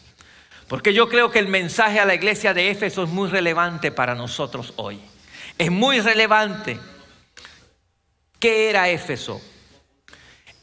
Porque 0.67 0.93
yo 0.93 1.07
creo 1.07 1.31
que 1.31 1.39
el 1.39 1.47
mensaje 1.47 2.01
a 2.01 2.05
la 2.05 2.15
iglesia 2.15 2.53
de 2.53 2.69
Éfeso 2.69 3.03
es 3.03 3.09
muy 3.09 3.29
relevante 3.29 3.93
para 3.93 4.13
nosotros 4.13 4.73
hoy. 4.75 4.99
Es 5.57 5.71
muy 5.71 6.01
relevante. 6.01 6.77
¿Qué 8.41 8.69
era 8.69 8.89
Éfeso? 8.89 9.39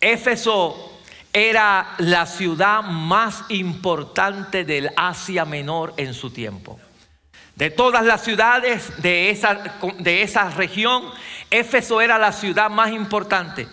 Éfeso 0.02 0.93
era 1.34 1.96
la 1.98 2.26
ciudad 2.26 2.84
más 2.84 3.42
importante 3.48 4.64
del 4.64 4.90
Asia 4.96 5.44
Menor 5.44 5.92
en 5.96 6.14
su 6.14 6.30
tiempo. 6.30 6.78
De 7.56 7.70
todas 7.70 8.04
las 8.04 8.22
ciudades 8.22 9.02
de 9.02 9.30
esa, 9.30 9.54
de 9.98 10.22
esa 10.22 10.50
región, 10.50 11.10
Éfeso 11.50 12.00
era 12.00 12.18
la 12.18 12.30
ciudad 12.30 12.70
más 12.70 12.92
importante. 12.92 13.66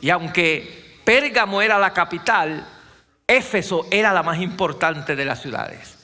Y 0.00 0.08
aunque 0.08 1.00
Pérgamo 1.04 1.60
era 1.60 1.78
la 1.78 1.92
capital, 1.92 2.66
Éfeso 3.26 3.86
era 3.90 4.14
la 4.14 4.22
más 4.22 4.40
importante 4.40 5.14
de 5.14 5.24
las 5.26 5.42
ciudades. 5.42 5.98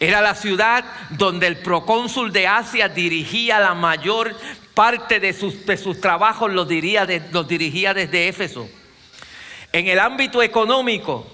Era 0.00 0.22
la 0.22 0.34
ciudad 0.34 0.82
donde 1.10 1.46
el 1.46 1.58
procónsul 1.58 2.32
de 2.32 2.46
Asia 2.46 2.88
dirigía 2.88 3.60
la 3.60 3.74
mayor 3.74 4.34
parte 4.72 5.20
de 5.20 5.34
sus, 5.34 5.54
sus 5.82 6.00
trabajos, 6.00 6.50
los, 6.50 6.68
los 7.32 7.48
dirigía 7.48 7.92
desde 7.92 8.28
Éfeso. 8.28 8.68
En 9.72 9.86
el 9.86 9.98
ámbito 9.98 10.42
económico, 10.42 11.26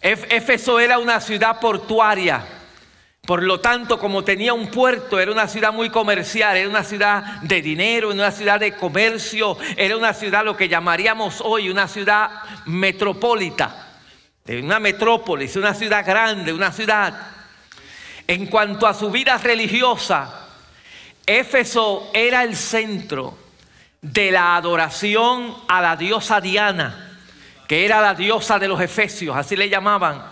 Éfeso 0.00 0.80
era 0.80 0.98
una 0.98 1.20
ciudad 1.20 1.60
portuaria. 1.60 2.44
Por 3.24 3.44
lo 3.44 3.60
tanto, 3.60 4.00
como 4.00 4.24
tenía 4.24 4.52
un 4.52 4.68
puerto, 4.68 5.20
era 5.20 5.30
una 5.30 5.46
ciudad 5.46 5.72
muy 5.72 5.90
comercial, 5.90 6.56
era 6.56 6.68
una 6.68 6.82
ciudad 6.82 7.40
de 7.42 7.62
dinero, 7.62 8.10
una 8.10 8.32
ciudad 8.32 8.58
de 8.58 8.74
comercio, 8.74 9.56
era 9.76 9.96
una 9.96 10.12
ciudad 10.12 10.44
lo 10.44 10.56
que 10.56 10.68
llamaríamos 10.68 11.40
hoy 11.40 11.70
una 11.70 11.86
ciudad 11.86 12.30
metropolita, 12.66 13.92
una 14.48 14.80
metrópolis, 14.80 15.54
una 15.54 15.72
ciudad 15.72 16.04
grande, 16.04 16.52
una 16.52 16.72
ciudad. 16.72 17.14
En 18.26 18.46
cuanto 18.46 18.88
a 18.88 18.94
su 18.94 19.08
vida 19.10 19.38
religiosa, 19.38 20.48
Éfeso 21.24 22.10
era 22.12 22.42
el 22.42 22.56
centro 22.56 23.38
de 24.00 24.32
la 24.32 24.56
adoración 24.56 25.54
a 25.68 25.80
la 25.80 25.94
diosa 25.94 26.40
Diana, 26.40 27.11
que 27.66 27.84
era 27.84 28.00
la 28.00 28.14
diosa 28.14 28.58
de 28.58 28.68
los 28.68 28.80
efesios, 28.80 29.36
así 29.36 29.56
le 29.56 29.68
llamaban 29.68 30.22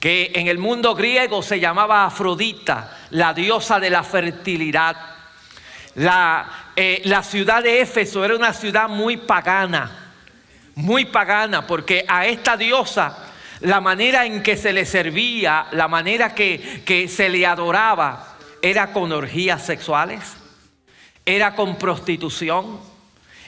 que 0.00 0.32
en 0.34 0.48
el 0.48 0.58
mundo 0.58 0.94
griego 0.94 1.42
se 1.42 1.60
llamaba 1.60 2.04
Afrodita, 2.04 2.98
la 3.10 3.32
diosa 3.32 3.78
de 3.80 3.90
la 3.90 4.02
fertilidad. 4.02 4.96
La, 5.94 6.70
eh, 6.74 7.02
la 7.04 7.22
ciudad 7.22 7.62
de 7.62 7.80
Éfeso 7.80 8.24
era 8.24 8.34
una 8.34 8.52
ciudad 8.52 8.88
muy 8.88 9.16
pagana, 9.16 10.12
muy 10.74 11.04
pagana, 11.04 11.66
porque 11.66 12.04
a 12.08 12.26
esta 12.26 12.56
diosa 12.56 13.16
la 13.60 13.80
manera 13.80 14.26
en 14.26 14.42
que 14.42 14.56
se 14.56 14.72
le 14.72 14.84
servía, 14.84 15.66
la 15.70 15.88
manera 15.88 16.34
que, 16.34 16.82
que 16.84 17.08
se 17.08 17.28
le 17.28 17.46
adoraba, 17.46 18.36
era 18.60 18.92
con 18.92 19.12
orgías 19.12 19.64
sexuales, 19.64 20.20
era 21.24 21.54
con 21.54 21.76
prostitución, 21.76 22.80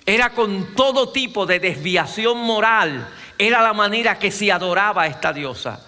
era 0.06 0.30
con 0.30 0.74
todo 0.76 1.10
tipo 1.10 1.44
de 1.44 1.58
desviación 1.58 2.38
moral, 2.38 3.08
era 3.36 3.60
la 3.60 3.72
manera 3.72 4.18
que 4.18 4.30
se 4.30 4.52
adoraba 4.52 5.02
a 5.02 5.06
esta 5.08 5.32
diosa. 5.32 5.84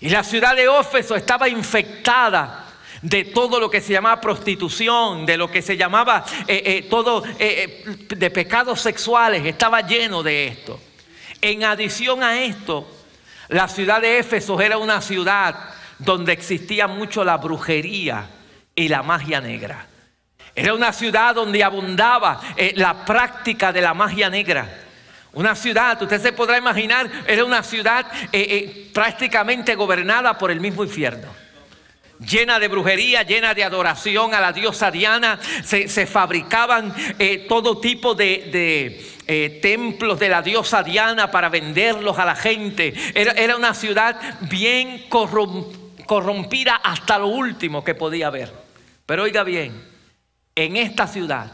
Y 0.00 0.08
la 0.10 0.24
ciudad 0.24 0.56
de 0.56 0.64
Éfeso 0.64 1.14
estaba 1.14 1.48
infectada 1.48 2.66
de 3.00 3.24
todo 3.24 3.60
lo 3.60 3.70
que 3.70 3.80
se 3.80 3.92
llamaba 3.92 4.20
prostitución, 4.20 5.24
de 5.24 5.36
lo 5.36 5.50
que 5.50 5.62
se 5.62 5.76
llamaba 5.76 6.24
eh, 6.46 6.62
eh, 6.64 6.86
todo 6.90 7.22
eh, 7.38 7.84
de 8.08 8.30
pecados 8.30 8.80
sexuales, 8.80 9.46
estaba 9.46 9.80
lleno 9.82 10.22
de 10.22 10.48
esto. 10.48 10.80
En 11.40 11.64
adición 11.64 12.22
a 12.22 12.42
esto, 12.42 12.86
la 13.48 13.68
ciudad 13.68 14.00
de 14.00 14.18
Éfeso 14.18 14.60
era 14.60 14.78
una 14.78 15.00
ciudad 15.00 15.70
donde 15.98 16.32
existía 16.32 16.88
mucho 16.88 17.24
la 17.24 17.36
brujería 17.36 18.28
y 18.74 18.88
la 18.88 19.02
magia 19.02 19.40
negra. 19.40 19.86
Era 20.54 20.74
una 20.74 20.92
ciudad 20.92 21.34
donde 21.34 21.62
abundaba 21.62 22.40
la 22.74 23.04
práctica 23.04 23.72
de 23.72 23.80
la 23.80 23.94
magia 23.94 24.28
negra. 24.28 24.68
Una 25.32 25.54
ciudad, 25.54 26.00
usted 26.02 26.20
se 26.20 26.32
podrá 26.32 26.58
imaginar, 26.58 27.08
era 27.26 27.44
una 27.44 27.62
ciudad 27.62 28.06
eh, 28.32 28.46
eh, 28.50 28.90
prácticamente 28.92 29.76
gobernada 29.76 30.36
por 30.36 30.50
el 30.50 30.60
mismo 30.60 30.82
infierno. 30.82 31.28
Llena 32.18 32.58
de 32.58 32.68
brujería, 32.68 33.22
llena 33.22 33.54
de 33.54 33.64
adoración 33.64 34.34
a 34.34 34.40
la 34.40 34.52
diosa 34.52 34.90
Diana. 34.90 35.38
Se, 35.62 36.06
fabricaban 36.06 36.92
eh, 37.18 37.46
todo 37.48 37.78
tipo 37.78 38.14
de, 38.14 39.58
templos 39.62 40.18
de 40.18 40.28
la 40.28 40.42
diosa 40.42 40.82
Diana 40.82 41.30
para 41.30 41.48
venderlos 41.48 42.18
a 42.18 42.26
la 42.26 42.36
gente. 42.36 42.92
Era 43.14 43.56
una 43.56 43.72
ciudad 43.72 44.20
bien 44.42 45.06
corrompida 45.08 46.76
hasta 46.84 47.20
lo 47.20 47.28
último 47.28 47.82
que 47.82 47.94
podía 47.94 48.26
haber. 48.26 48.52
Pero 49.06 49.22
oiga 49.22 49.42
bien, 49.42 49.89
en 50.64 50.76
esta 50.76 51.06
ciudad 51.06 51.50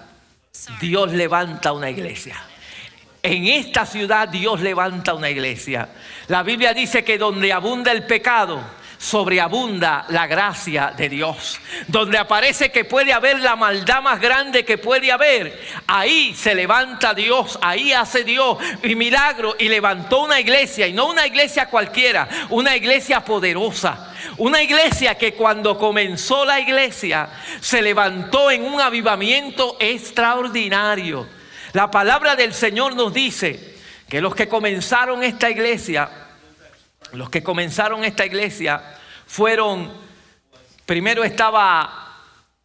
Dios 0.80 1.12
levanta 1.12 1.72
una 1.72 1.90
iglesia. 1.90 2.36
En 3.22 3.46
esta 3.46 3.84
ciudad 3.84 4.28
Dios 4.28 4.60
levanta 4.60 5.14
una 5.14 5.30
iglesia. 5.30 5.88
La 6.28 6.42
Biblia 6.42 6.72
dice 6.72 7.04
que 7.04 7.18
donde 7.18 7.52
abunda 7.52 7.92
el 7.92 8.04
pecado, 8.04 8.62
sobreabunda 8.98 10.06
la 10.08 10.26
gracia 10.26 10.92
de 10.96 11.08
Dios. 11.08 11.60
Donde 11.88 12.18
aparece 12.18 12.70
que 12.70 12.84
puede 12.84 13.12
haber 13.12 13.40
la 13.40 13.56
maldad 13.56 14.02
más 14.02 14.20
grande 14.20 14.64
que 14.64 14.78
puede 14.78 15.12
haber, 15.12 15.60
ahí 15.86 16.34
se 16.34 16.54
levanta 16.54 17.14
Dios, 17.14 17.58
ahí 17.62 17.92
hace 17.92 18.24
Dios 18.24 18.58
y 18.82 18.94
milagro 18.94 19.56
y 19.58 19.68
levantó 19.68 20.24
una 20.24 20.40
iglesia 20.40 20.86
y 20.86 20.92
no 20.92 21.06
una 21.06 21.26
iglesia 21.26 21.66
cualquiera, 21.68 22.28
una 22.50 22.76
iglesia 22.76 23.24
poderosa. 23.24 24.12
Una 24.38 24.62
iglesia 24.62 25.16
que 25.16 25.34
cuando 25.34 25.78
comenzó 25.78 26.44
la 26.44 26.60
iglesia 26.60 27.28
se 27.60 27.82
levantó 27.82 28.50
en 28.50 28.64
un 28.64 28.80
avivamiento 28.80 29.76
extraordinario. 29.78 31.26
La 31.72 31.90
palabra 31.90 32.36
del 32.36 32.54
Señor 32.54 32.96
nos 32.96 33.12
dice 33.12 33.76
que 34.08 34.20
los 34.20 34.34
que 34.34 34.48
comenzaron 34.48 35.22
esta 35.22 35.50
iglesia, 35.50 36.08
los 37.12 37.30
que 37.30 37.42
comenzaron 37.42 38.04
esta 38.04 38.26
iglesia 38.26 38.82
fueron, 39.26 39.92
primero 40.84 41.24
estaba 41.24 42.22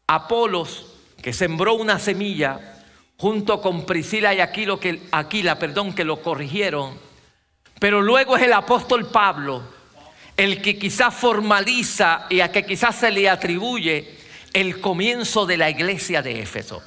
Apolos, 0.08 0.86
que 1.22 1.34
sembró 1.34 1.76
una 1.76 2.00
semilla, 2.00 2.82
junto 3.18 3.62
con 3.62 3.86
Priscila 3.86 4.34
y 4.34 4.40
Aquilo, 4.40 4.80
que, 4.80 5.04
Aquila, 5.12 5.60
perdón, 5.60 5.94
que 5.94 6.04
lo 6.04 6.22
corrigieron. 6.22 6.98
Pero 7.80 8.02
luego 8.02 8.36
es 8.36 8.44
el 8.44 8.54
apóstol 8.54 9.08
Pablo, 9.08 9.64
el 10.36 10.62
que 10.62 10.78
quizás 10.78 11.14
formaliza 11.14 12.26
y 12.30 12.42
a 12.42 12.52
que 12.52 12.66
quizás 12.66 12.96
se 12.96 13.12
le 13.12 13.30
atribuye 13.30 14.18
el 14.54 14.82
comienzo 14.82 15.46
de 15.46 15.58
la 15.58 15.70
iglesia 15.70 16.22
de 16.22 16.42
Éfeso. 16.42 16.82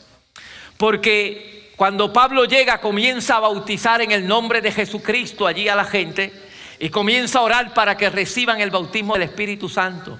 Porque 0.76 1.72
cuando 1.76 2.12
Pablo 2.12 2.44
llega, 2.44 2.80
comienza 2.80 3.36
a 3.36 3.40
bautizar 3.40 4.02
en 4.02 4.10
el 4.12 4.26
nombre 4.26 4.60
de 4.60 4.72
Jesucristo 4.72 5.46
allí 5.46 5.68
a 5.68 5.76
la 5.76 5.84
gente 5.84 6.43
y 6.84 6.90
comienza 6.90 7.38
a 7.38 7.42
orar 7.42 7.72
para 7.72 7.96
que 7.96 8.10
reciban 8.10 8.60
el 8.60 8.70
bautismo 8.70 9.14
del 9.14 9.22
Espíritu 9.22 9.70
Santo. 9.70 10.18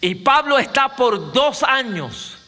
Y 0.00 0.14
Pablo 0.14 0.58
está 0.58 0.96
por 0.96 1.34
dos 1.34 1.62
años 1.62 2.38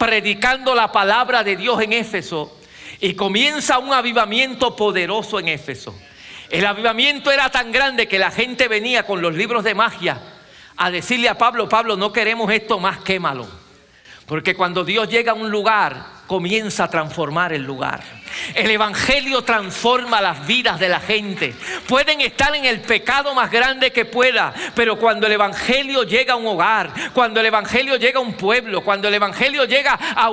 predicando 0.00 0.74
la 0.74 0.90
palabra 0.90 1.44
de 1.44 1.54
Dios 1.54 1.80
en 1.80 1.92
Éfeso 1.92 2.58
y 3.00 3.14
comienza 3.14 3.78
un 3.78 3.92
avivamiento 3.92 4.74
poderoso 4.74 5.38
en 5.38 5.46
Éfeso. 5.46 5.96
El 6.50 6.66
avivamiento 6.66 7.30
era 7.30 7.50
tan 7.50 7.70
grande 7.70 8.08
que 8.08 8.18
la 8.18 8.32
gente 8.32 8.66
venía 8.66 9.06
con 9.06 9.22
los 9.22 9.32
libros 9.32 9.62
de 9.62 9.76
magia 9.76 10.20
a 10.76 10.90
decirle 10.90 11.28
a 11.28 11.38
Pablo, 11.38 11.68
Pablo, 11.68 11.96
no 11.96 12.12
queremos 12.12 12.52
esto 12.52 12.80
más, 12.80 12.98
quémalo. 12.98 13.46
Porque 14.26 14.56
cuando 14.56 14.84
Dios 14.84 15.08
llega 15.08 15.30
a 15.30 15.36
un 15.36 15.52
lugar, 15.52 16.04
comienza 16.26 16.82
a 16.82 16.90
transformar 16.90 17.52
el 17.52 17.62
lugar. 17.62 18.21
El 18.54 18.70
Evangelio 18.70 19.42
transforma 19.42 20.20
las 20.20 20.46
vidas 20.46 20.78
de 20.78 20.88
la 20.88 21.00
gente. 21.00 21.54
Pueden 21.86 22.20
estar 22.20 22.54
en 22.54 22.64
el 22.64 22.80
pecado 22.80 23.34
más 23.34 23.50
grande 23.50 23.92
que 23.92 24.04
pueda, 24.04 24.52
pero 24.74 24.98
cuando 24.98 25.26
el 25.26 25.32
Evangelio 25.32 26.04
llega 26.04 26.34
a 26.34 26.36
un 26.36 26.46
hogar, 26.46 26.92
cuando 27.12 27.40
el 27.40 27.46
Evangelio 27.46 27.96
llega 27.96 28.18
a 28.18 28.22
un 28.22 28.34
pueblo, 28.34 28.82
cuando 28.82 29.08
el 29.08 29.14
Evangelio 29.14 29.64
llega 29.64 29.98
a, 30.16 30.26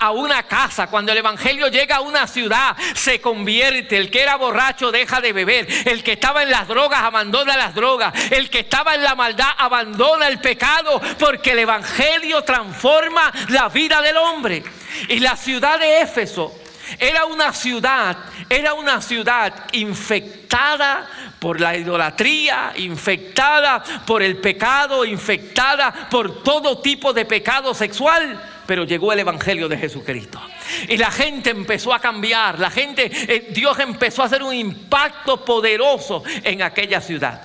a, 0.00 0.10
una 0.10 0.42
casa, 0.44 0.88
cuando 0.88 1.12
el 1.12 1.18
Evangelio 1.18 1.68
llega 1.68 1.96
a 1.96 2.00
una 2.00 2.26
ciudad, 2.26 2.76
se 2.94 3.20
convierte. 3.20 3.96
El 3.96 4.10
que 4.10 4.22
era 4.22 4.36
borracho 4.36 4.90
deja 4.90 5.20
de 5.20 5.32
beber. 5.32 5.66
El 5.86 6.02
que 6.02 6.12
estaba 6.12 6.42
en 6.42 6.50
las 6.50 6.68
drogas 6.68 7.02
abandona 7.02 7.56
las 7.56 7.74
drogas. 7.74 8.12
El 8.30 8.50
que 8.50 8.60
estaba 8.60 8.94
en 8.94 9.02
la 9.02 9.14
maldad 9.14 9.50
abandona 9.58 10.28
el 10.28 10.40
pecado, 10.40 11.00
porque 11.18 11.52
el 11.52 11.60
Evangelio 11.60 12.42
transforma 12.42 13.32
la 13.48 13.68
vida 13.68 14.00
del 14.02 14.16
hombre. 14.16 14.62
Y 15.08 15.20
la 15.20 15.36
ciudad 15.36 15.78
de 15.78 16.02
Éfeso 16.02 16.61
era 16.98 17.24
una 17.24 17.52
ciudad, 17.52 18.16
era 18.48 18.74
una 18.74 19.00
ciudad 19.00 19.66
infectada 19.72 21.08
por 21.38 21.60
la 21.60 21.76
idolatría, 21.76 22.72
infectada 22.76 23.82
por 24.06 24.22
el 24.22 24.38
pecado, 24.38 25.04
infectada 25.04 26.08
por 26.10 26.42
todo 26.42 26.78
tipo 26.78 27.12
de 27.12 27.24
pecado 27.24 27.74
sexual. 27.74 28.40
Pero 28.66 28.84
llegó 28.84 29.12
el 29.12 29.18
Evangelio 29.18 29.68
de 29.68 29.76
Jesucristo. 29.76 30.40
Y 30.88 30.96
la 30.96 31.10
gente 31.10 31.50
empezó 31.50 31.92
a 31.92 31.98
cambiar. 31.98 32.60
La 32.60 32.70
gente, 32.70 33.10
eh, 33.12 33.48
Dios 33.50 33.78
empezó 33.80 34.22
a 34.22 34.26
hacer 34.26 34.42
un 34.42 34.54
impacto 34.54 35.44
poderoso 35.44 36.22
en 36.44 36.62
aquella 36.62 37.00
ciudad. 37.00 37.42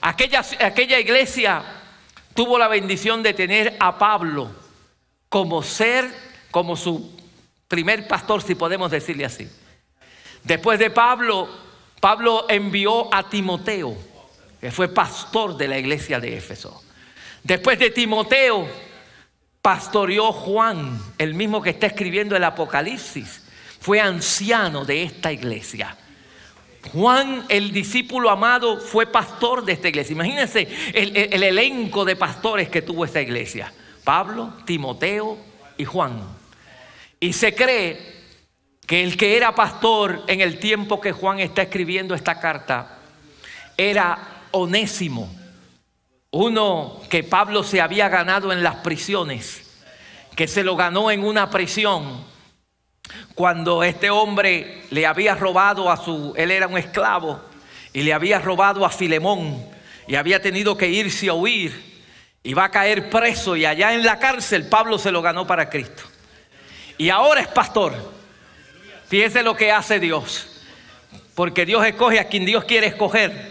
Aquella, 0.00 0.42
aquella 0.60 0.98
iglesia 0.98 1.62
tuvo 2.34 2.58
la 2.58 2.68
bendición 2.68 3.22
de 3.22 3.34
tener 3.34 3.76
a 3.78 3.98
Pablo 3.98 4.50
como 5.28 5.62
ser, 5.62 6.10
como 6.50 6.76
su 6.76 7.14
primer 7.68 8.06
pastor, 8.06 8.42
si 8.42 8.54
podemos 8.54 8.90
decirle 8.90 9.24
así. 9.24 9.48
Después 10.44 10.78
de 10.78 10.90
Pablo, 10.90 11.48
Pablo 12.00 12.46
envió 12.48 13.12
a 13.12 13.28
Timoteo, 13.28 13.96
que 14.60 14.70
fue 14.70 14.88
pastor 14.88 15.56
de 15.56 15.68
la 15.68 15.78
iglesia 15.78 16.20
de 16.20 16.36
Éfeso. 16.36 16.82
Después 17.42 17.78
de 17.78 17.90
Timoteo, 17.90 18.68
pastoreó 19.62 20.32
Juan, 20.32 21.00
el 21.18 21.34
mismo 21.34 21.60
que 21.60 21.70
está 21.70 21.88
escribiendo 21.88 22.36
el 22.36 22.44
Apocalipsis. 22.44 23.42
Fue 23.80 24.00
anciano 24.00 24.84
de 24.84 25.02
esta 25.02 25.32
iglesia. 25.32 25.96
Juan, 26.92 27.44
el 27.48 27.72
discípulo 27.72 28.30
amado, 28.30 28.80
fue 28.80 29.06
pastor 29.06 29.64
de 29.64 29.72
esta 29.72 29.88
iglesia. 29.88 30.12
Imagínense 30.12 30.68
el, 30.94 31.16
el 31.16 31.42
elenco 31.42 32.04
de 32.04 32.14
pastores 32.14 32.68
que 32.68 32.82
tuvo 32.82 33.04
esta 33.04 33.20
iglesia. 33.20 33.72
Pablo, 34.04 34.54
Timoteo 34.64 35.36
y 35.76 35.84
Juan. 35.84 36.45
Y 37.20 37.32
se 37.32 37.54
cree 37.54 38.16
que 38.86 39.02
el 39.02 39.16
que 39.16 39.36
era 39.36 39.54
pastor 39.54 40.22
en 40.28 40.40
el 40.40 40.58
tiempo 40.58 41.00
que 41.00 41.12
Juan 41.12 41.40
está 41.40 41.62
escribiendo 41.62 42.14
esta 42.14 42.38
carta 42.38 42.98
era 43.76 44.44
Onésimo, 44.52 45.28
uno 46.30 47.00
que 47.10 47.22
Pablo 47.22 47.62
se 47.62 47.80
había 47.80 48.08
ganado 48.08 48.52
en 48.52 48.62
las 48.62 48.76
prisiones, 48.76 49.62
que 50.34 50.48
se 50.48 50.62
lo 50.62 50.76
ganó 50.76 51.10
en 51.10 51.24
una 51.24 51.50
prisión 51.50 52.24
cuando 53.34 53.82
este 53.84 54.10
hombre 54.10 54.84
le 54.90 55.06
había 55.06 55.34
robado 55.34 55.90
a 55.90 55.96
su, 55.96 56.32
él 56.36 56.50
era 56.50 56.66
un 56.66 56.78
esclavo, 56.78 57.40
y 57.96 58.02
le 58.02 58.12
había 58.12 58.38
robado 58.38 58.84
a 58.84 58.90
Filemón 58.90 59.64
y 60.06 60.16
había 60.16 60.42
tenido 60.42 60.76
que 60.76 60.86
irse 60.86 61.30
a 61.30 61.32
huir 61.32 62.04
y 62.42 62.52
va 62.52 62.64
a 62.64 62.70
caer 62.70 63.08
preso 63.08 63.56
y 63.56 63.64
allá 63.64 63.94
en 63.94 64.04
la 64.04 64.18
cárcel 64.18 64.68
Pablo 64.68 64.98
se 64.98 65.10
lo 65.10 65.22
ganó 65.22 65.46
para 65.46 65.70
Cristo 65.70 66.02
y 66.98 67.10
ahora 67.10 67.40
es 67.40 67.48
pastor. 67.48 67.94
Fíjese 69.08 69.42
lo 69.42 69.54
que 69.54 69.70
hace 69.70 70.00
Dios. 70.00 70.48
Porque 71.34 71.66
Dios 71.66 71.84
escoge 71.86 72.18
a 72.18 72.28
quien 72.28 72.44
Dios 72.46 72.64
quiere 72.64 72.86
escoger. 72.86 73.50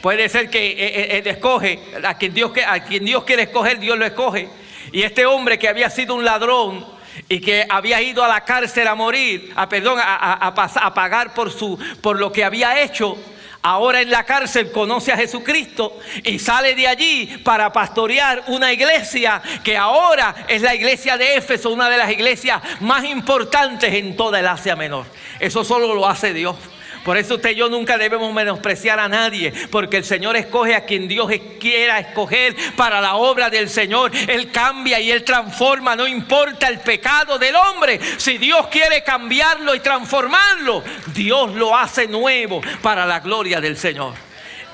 Puede 0.00 0.28
ser 0.28 0.50
que 0.50 0.72
eh, 0.72 0.76
eh, 0.78 1.18
Él 1.18 1.26
escoge 1.26 1.80
a 2.04 2.14
quien, 2.18 2.34
Dios, 2.34 2.52
a 2.66 2.80
quien 2.80 3.04
Dios 3.04 3.24
quiere 3.24 3.42
escoger, 3.42 3.78
Dios 3.78 3.96
lo 3.98 4.04
escoge. 4.04 4.48
Y 4.92 5.02
este 5.02 5.24
hombre 5.26 5.58
que 5.58 5.68
había 5.68 5.88
sido 5.90 6.14
un 6.14 6.24
ladrón 6.24 6.84
y 7.28 7.40
que 7.40 7.66
había 7.68 8.02
ido 8.02 8.22
a 8.24 8.28
la 8.28 8.44
cárcel 8.44 8.88
a 8.88 8.94
morir, 8.94 9.52
a 9.54 9.68
perdón, 9.68 9.98
a, 10.02 10.46
a 10.46 10.94
pagar 10.94 11.34
por, 11.34 11.50
su, 11.50 11.78
por 12.00 12.18
lo 12.18 12.32
que 12.32 12.44
había 12.44 12.82
hecho, 12.82 13.16
ahora 13.62 14.00
en 14.00 14.10
la 14.10 14.24
cárcel 14.24 14.70
conoce 14.72 15.12
a 15.12 15.16
Jesucristo 15.16 15.98
y 16.24 16.38
sale 16.38 16.74
de 16.74 16.88
allí 16.88 17.38
para 17.44 17.72
pastorear 17.72 18.44
una 18.48 18.72
iglesia 18.72 19.40
que 19.62 19.76
ahora 19.76 20.34
es 20.48 20.60
la 20.62 20.74
iglesia 20.74 21.16
de 21.16 21.36
Éfeso, 21.36 21.70
una 21.70 21.88
de 21.88 21.96
las 21.96 22.10
iglesias 22.10 22.60
más 22.80 23.04
importantes 23.04 23.94
en 23.94 24.16
toda 24.16 24.40
el 24.40 24.48
Asia 24.48 24.76
Menor. 24.76 25.06
Eso 25.38 25.64
solo 25.64 25.94
lo 25.94 26.06
hace 26.06 26.34
Dios. 26.34 26.56
Por 27.04 27.16
eso 27.16 27.34
usted 27.34 27.50
y 27.50 27.54
yo 27.56 27.68
nunca 27.68 27.98
debemos 27.98 28.32
menospreciar 28.32 29.00
a 29.00 29.08
nadie, 29.08 29.52
porque 29.70 29.96
el 29.98 30.04
Señor 30.04 30.36
escoge 30.36 30.74
a 30.74 30.84
quien 30.84 31.08
Dios 31.08 31.30
quiera 31.58 31.98
escoger 31.98 32.54
para 32.76 33.00
la 33.00 33.16
obra 33.16 33.50
del 33.50 33.68
Señor. 33.68 34.12
Él 34.28 34.50
cambia 34.52 35.00
y 35.00 35.10
Él 35.10 35.24
transforma, 35.24 35.96
no 35.96 36.06
importa 36.06 36.68
el 36.68 36.78
pecado 36.80 37.38
del 37.38 37.56
hombre. 37.56 38.00
Si 38.18 38.38
Dios 38.38 38.68
quiere 38.68 39.02
cambiarlo 39.02 39.74
y 39.74 39.80
transformarlo, 39.80 40.84
Dios 41.14 41.54
lo 41.54 41.76
hace 41.76 42.06
nuevo 42.06 42.60
para 42.80 43.04
la 43.04 43.20
gloria 43.20 43.60
del 43.60 43.76
Señor. 43.76 44.14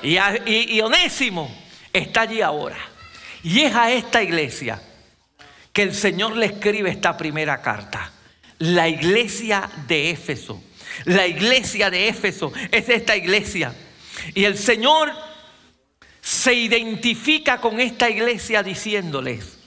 Y, 0.03 0.17
y 0.45 0.81
Onésimo 0.81 1.53
está 1.91 2.21
allí 2.21 2.41
ahora. 2.41 2.77
Y 3.43 3.61
es 3.61 3.75
a 3.75 3.91
esta 3.91 4.21
iglesia 4.21 4.81
que 5.73 5.81
el 5.81 5.95
Señor 5.95 6.35
le 6.35 6.45
escribe 6.45 6.89
esta 6.91 7.17
primera 7.17 7.61
carta. 7.61 8.11
La 8.59 8.87
iglesia 8.87 9.69
de 9.87 10.11
Éfeso 10.11 10.61
la 11.05 11.27
iglesia 11.27 11.89
de 11.89 12.07
Éfeso 12.07 12.51
es 12.71 12.89
esta 12.89 13.15
iglesia. 13.15 13.73
Y 14.33 14.45
el 14.45 14.57
Señor 14.57 15.11
se 16.21 16.53
identifica 16.53 17.59
con 17.59 17.79
esta 17.79 18.09
iglesia 18.09 18.63
diciéndoles, 18.63 19.57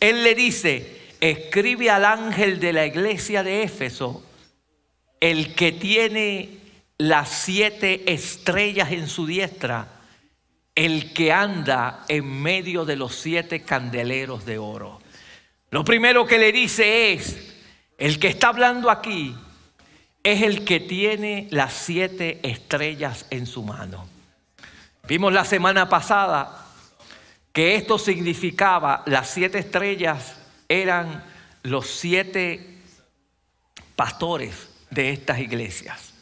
Él 0.00 0.24
le 0.24 0.34
dice, 0.34 1.00
escribe 1.20 1.90
al 1.90 2.04
ángel 2.04 2.58
de 2.58 2.72
la 2.72 2.86
iglesia 2.86 3.42
de 3.42 3.62
Éfeso, 3.62 4.24
el 5.20 5.54
que 5.54 5.72
tiene 5.72 6.58
las 6.98 7.28
siete 7.28 8.12
estrellas 8.12 8.90
en 8.92 9.08
su 9.08 9.26
diestra, 9.26 10.00
el 10.74 11.12
que 11.12 11.32
anda 11.32 12.04
en 12.08 12.42
medio 12.42 12.84
de 12.84 12.96
los 12.96 13.14
siete 13.14 13.62
candeleros 13.62 14.44
de 14.44 14.58
oro. 14.58 15.00
Lo 15.70 15.84
primero 15.84 16.26
que 16.26 16.38
le 16.38 16.52
dice 16.52 17.12
es, 17.12 17.54
el 17.98 18.18
que 18.18 18.28
está 18.28 18.48
hablando 18.48 18.90
aquí 18.90 19.34
es 20.22 20.42
el 20.42 20.64
que 20.64 20.80
tiene 20.80 21.48
las 21.50 21.72
siete 21.72 22.40
estrellas 22.42 23.26
en 23.30 23.46
su 23.46 23.62
mano. 23.62 24.06
Vimos 25.08 25.32
la 25.32 25.44
semana 25.44 25.88
pasada 25.88 26.66
que 27.52 27.74
esto 27.74 27.98
significaba, 27.98 29.02
las 29.06 29.30
siete 29.30 29.58
estrellas 29.58 30.36
eran 30.68 31.24
los 31.64 31.86
siete 31.88 32.78
pastores 33.96 34.70
de 34.90 35.10
estas 35.10 35.38
iglesias. 35.40 36.14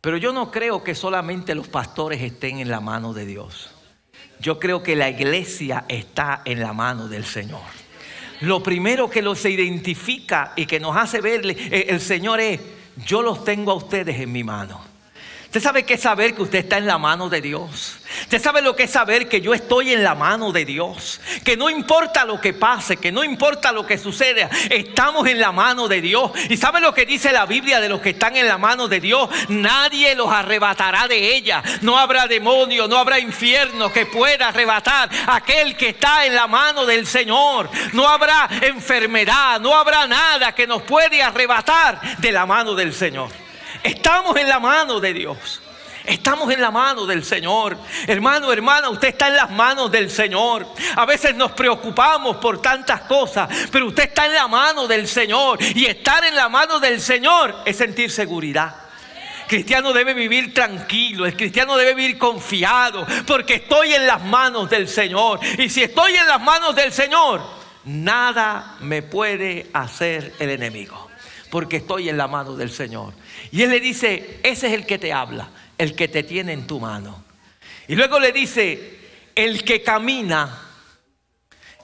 Pero 0.00 0.18
yo 0.18 0.32
no 0.32 0.50
creo 0.50 0.84
que 0.84 0.94
solamente 0.94 1.54
los 1.54 1.68
pastores 1.68 2.20
estén 2.20 2.58
en 2.58 2.68
la 2.68 2.80
mano 2.80 3.14
de 3.14 3.24
Dios. 3.24 3.70
Yo 4.38 4.60
creo 4.60 4.82
que 4.82 4.96
la 4.96 5.08
iglesia 5.08 5.86
está 5.88 6.42
en 6.44 6.60
la 6.60 6.74
mano 6.74 7.08
del 7.08 7.24
Señor. 7.24 7.62
Lo 8.40 8.62
primero 8.62 9.08
que 9.08 9.22
los 9.22 9.44
identifica 9.46 10.52
y 10.56 10.66
que 10.66 10.78
nos 10.78 10.96
hace 10.96 11.22
verle 11.22 11.56
eh, 11.58 11.86
el 11.88 12.00
Señor 12.00 12.40
es 12.40 12.60
yo 13.06 13.22
los 13.22 13.44
tengo 13.44 13.72
a 13.72 13.74
ustedes 13.74 14.20
en 14.20 14.32
mi 14.32 14.44
mano. 14.44 14.93
Usted 15.54 15.68
sabe 15.68 15.84
qué 15.84 15.94
es 15.94 16.00
saber 16.00 16.34
que 16.34 16.42
usted 16.42 16.58
está 16.58 16.78
en 16.78 16.86
la 16.88 16.98
mano 16.98 17.28
de 17.28 17.40
Dios. 17.40 17.94
Usted 18.22 18.42
sabe 18.42 18.60
lo 18.60 18.74
que 18.74 18.82
es 18.82 18.90
saber 18.90 19.28
que 19.28 19.40
yo 19.40 19.54
estoy 19.54 19.92
en 19.92 20.02
la 20.02 20.16
mano 20.16 20.50
de 20.50 20.64
Dios. 20.64 21.20
Que 21.44 21.56
no 21.56 21.70
importa 21.70 22.24
lo 22.24 22.40
que 22.40 22.52
pase, 22.52 22.96
que 22.96 23.12
no 23.12 23.22
importa 23.22 23.70
lo 23.70 23.86
que 23.86 23.96
suceda, 23.96 24.50
estamos 24.68 25.28
en 25.28 25.38
la 25.38 25.52
mano 25.52 25.86
de 25.86 26.00
Dios. 26.00 26.32
Y 26.50 26.56
sabe 26.56 26.80
lo 26.80 26.92
que 26.92 27.06
dice 27.06 27.30
la 27.30 27.46
Biblia 27.46 27.78
de 27.80 27.88
los 27.88 28.00
que 28.00 28.10
están 28.10 28.36
en 28.36 28.48
la 28.48 28.58
mano 28.58 28.88
de 28.88 28.98
Dios. 28.98 29.28
Nadie 29.48 30.16
los 30.16 30.28
arrebatará 30.28 31.06
de 31.06 31.36
ella. 31.36 31.62
No 31.82 31.98
habrá 31.98 32.26
demonio, 32.26 32.88
no 32.88 32.98
habrá 32.98 33.20
infierno 33.20 33.92
que 33.92 34.06
pueda 34.06 34.48
arrebatar 34.48 35.08
a 35.24 35.36
aquel 35.36 35.76
que 35.76 35.90
está 35.90 36.26
en 36.26 36.34
la 36.34 36.48
mano 36.48 36.84
del 36.84 37.06
Señor. 37.06 37.70
No 37.92 38.08
habrá 38.08 38.48
enfermedad, 38.60 39.60
no 39.60 39.72
habrá 39.72 40.08
nada 40.08 40.52
que 40.52 40.66
nos 40.66 40.82
puede 40.82 41.22
arrebatar 41.22 42.18
de 42.18 42.32
la 42.32 42.44
mano 42.44 42.74
del 42.74 42.92
Señor. 42.92 43.43
Estamos 43.84 44.34
en 44.38 44.48
la 44.48 44.58
mano 44.58 44.98
de 44.98 45.12
Dios. 45.12 45.60
Estamos 46.06 46.50
en 46.50 46.60
la 46.60 46.70
mano 46.70 47.04
del 47.04 47.22
Señor. 47.22 47.76
Hermano, 48.06 48.50
hermana, 48.50 48.88
usted 48.88 49.08
está 49.08 49.28
en 49.28 49.36
las 49.36 49.50
manos 49.50 49.92
del 49.92 50.10
Señor. 50.10 50.66
A 50.96 51.04
veces 51.04 51.34
nos 51.34 51.52
preocupamos 51.52 52.36
por 52.38 52.62
tantas 52.62 53.02
cosas, 53.02 53.48
pero 53.70 53.86
usted 53.86 54.04
está 54.04 54.24
en 54.24 54.34
la 54.34 54.48
mano 54.48 54.86
del 54.86 55.06
Señor. 55.06 55.58
Y 55.62 55.84
estar 55.84 56.24
en 56.24 56.34
la 56.34 56.48
mano 56.48 56.80
del 56.80 56.98
Señor 56.98 57.54
es 57.66 57.76
sentir 57.76 58.10
seguridad. 58.10 58.74
El 59.42 59.48
cristiano 59.48 59.92
debe 59.92 60.14
vivir 60.14 60.54
tranquilo, 60.54 61.26
el 61.26 61.36
cristiano 61.36 61.76
debe 61.76 61.94
vivir 61.94 62.16
confiado, 62.16 63.06
porque 63.26 63.56
estoy 63.56 63.92
en 63.92 64.06
las 64.06 64.22
manos 64.24 64.70
del 64.70 64.88
Señor. 64.88 65.40
Y 65.58 65.68
si 65.68 65.82
estoy 65.82 66.14
en 66.14 66.26
las 66.26 66.40
manos 66.40 66.74
del 66.74 66.90
Señor, 66.90 67.42
nada 67.84 68.76
me 68.80 69.02
puede 69.02 69.68
hacer 69.74 70.32
el 70.38 70.48
enemigo. 70.48 71.10
Porque 71.54 71.76
estoy 71.76 72.08
en 72.08 72.16
la 72.16 72.26
mano 72.26 72.56
del 72.56 72.68
Señor. 72.68 73.14
Y 73.52 73.62
Él 73.62 73.70
le 73.70 73.78
dice, 73.78 74.40
ese 74.42 74.66
es 74.66 74.72
el 74.72 74.84
que 74.84 74.98
te 74.98 75.12
habla, 75.12 75.50
el 75.78 75.94
que 75.94 76.08
te 76.08 76.24
tiene 76.24 76.52
en 76.52 76.66
tu 76.66 76.80
mano. 76.80 77.22
Y 77.86 77.94
luego 77.94 78.18
le 78.18 78.32
dice, 78.32 78.98
el 79.36 79.62
que 79.62 79.80
camina 79.80 80.62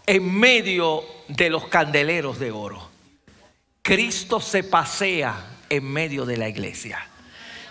en 0.04 0.35
medio 0.35 1.04
de 1.28 1.50
los 1.50 1.68
candeleros 1.68 2.40
de 2.40 2.50
oro. 2.50 2.90
Cristo 3.80 4.40
se 4.40 4.64
pasea 4.64 5.59
en 5.68 5.85
medio 5.85 6.26
de 6.26 6.37
la 6.37 6.48
iglesia. 6.48 7.06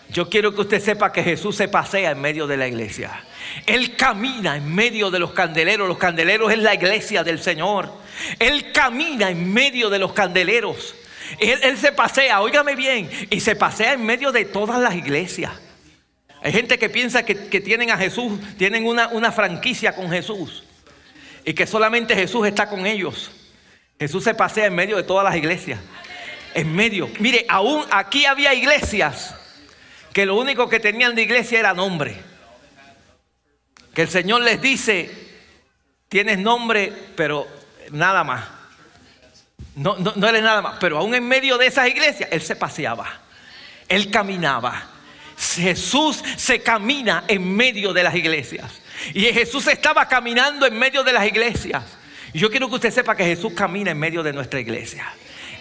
Yo 0.08 0.30
quiero 0.30 0.56
que 0.56 0.62
usted 0.62 0.82
sepa 0.82 1.12
que 1.12 1.22
Jesús 1.22 1.58
se 1.58 1.68
pasea 1.68 2.12
en 2.12 2.22
medio 2.22 2.48
de 2.48 2.56
la 2.56 2.70
iglesia. 2.70 3.26
Él 3.66 3.98
camina 3.98 4.56
en 4.56 4.74
medio 4.74 5.12
de 5.12 5.20
los 5.20 5.34
candeleros. 5.34 5.86
Los 5.86 5.98
candeleros 5.98 6.50
es 6.54 6.60
la 6.60 6.74
iglesia 6.74 7.26
del 7.26 7.42
Señor. 7.42 7.92
Él 8.40 8.72
camina 8.72 9.30
en 9.30 9.52
medio 9.52 9.90
de 9.90 10.00
los 10.00 10.14
candeleros. 10.14 10.96
Él, 11.40 11.78
se 11.78 11.92
pasea, 11.92 12.42
óigame 12.42 12.76
bien, 12.76 13.10
y 13.30 13.40
se 13.40 13.56
pasea 13.56 13.94
en 13.94 14.06
medio 14.06 14.32
de 14.32 14.46
todas 14.46 14.80
las 14.80 14.96
iglesias. 14.96 15.52
Hay 16.42 16.52
gente 16.52 16.80
que 16.80 16.90
piensa 16.90 17.24
que, 17.24 17.36
tienen 17.36 17.92
a 17.92 17.98
Jesús, 17.98 18.40
tienen 18.58 18.88
una, 18.88 19.10
una 19.10 19.32
franquicia 19.32 19.94
con 19.94 20.10
Jesús 20.10 20.64
y 21.46 21.54
que 21.54 21.68
solamente 21.68 22.16
Jesús 22.16 22.48
está 22.48 22.70
con 22.70 22.86
ellos. 22.86 23.32
Jesús 24.00 24.24
se 24.24 24.34
pasea 24.34 24.68
en 24.68 24.76
medio 24.76 24.96
de 24.96 25.04
todas 25.04 25.24
las 25.26 25.36
iglesias. 25.36 25.80
En 26.54 26.74
medio. 26.74 27.10
Mire, 27.20 27.46
aún 27.50 27.84
aquí 27.92 28.26
había 28.26 28.54
iglesias 28.54 29.36
que 30.14 30.26
lo 30.26 30.36
único 30.36 30.70
que 30.70 30.80
tenían 30.80 31.16
de 31.16 31.24
iglesia 31.24 31.60
era 31.60 31.74
nombre. 31.74 32.16
Que 33.94 34.04
el 34.04 34.10
Señor 34.10 34.42
les 34.42 34.62
dice, 34.62 35.10
tienes 36.08 36.40
nombre, 36.40 36.94
pero 37.16 37.48
nada 37.92 38.24
más. 38.24 38.59
No, 39.80 39.96
no, 39.98 40.28
eres 40.28 40.44
nada 40.44 40.62
más. 40.62 40.76
Pero 40.80 40.98
aún 40.98 41.16
en 41.16 41.26
medio 41.26 41.58
de 41.58 41.68
esas 41.68 41.88
iglesias, 41.88 42.30
Él 42.34 42.42
se 42.42 42.56
paseaba. 42.56 43.22
Él 43.88 44.12
caminaba. 44.12 44.88
Jesús 45.56 46.22
se 46.36 46.62
camina 46.62 47.24
en 47.30 47.56
medio 47.56 47.94
de 47.94 48.04
las 48.04 48.14
iglesias. 48.14 48.70
Y 49.14 49.22
Jesús 49.22 49.68
estaba 49.68 50.06
caminando 50.10 50.66
en 50.66 50.78
medio 50.78 51.02
de 51.02 51.14
las 51.14 51.26
iglesias. 51.26 51.82
Y 52.34 52.40
yo 52.40 52.52
quiero 52.52 52.68
que 52.68 52.76
usted 52.76 52.92
sepa 52.92 53.16
que 53.16 53.24
Jesús 53.24 53.54
camina 53.54 53.92
en 53.92 53.98
medio 53.98 54.22
de 54.22 54.34
nuestra 54.34 54.60
iglesia. 54.60 55.14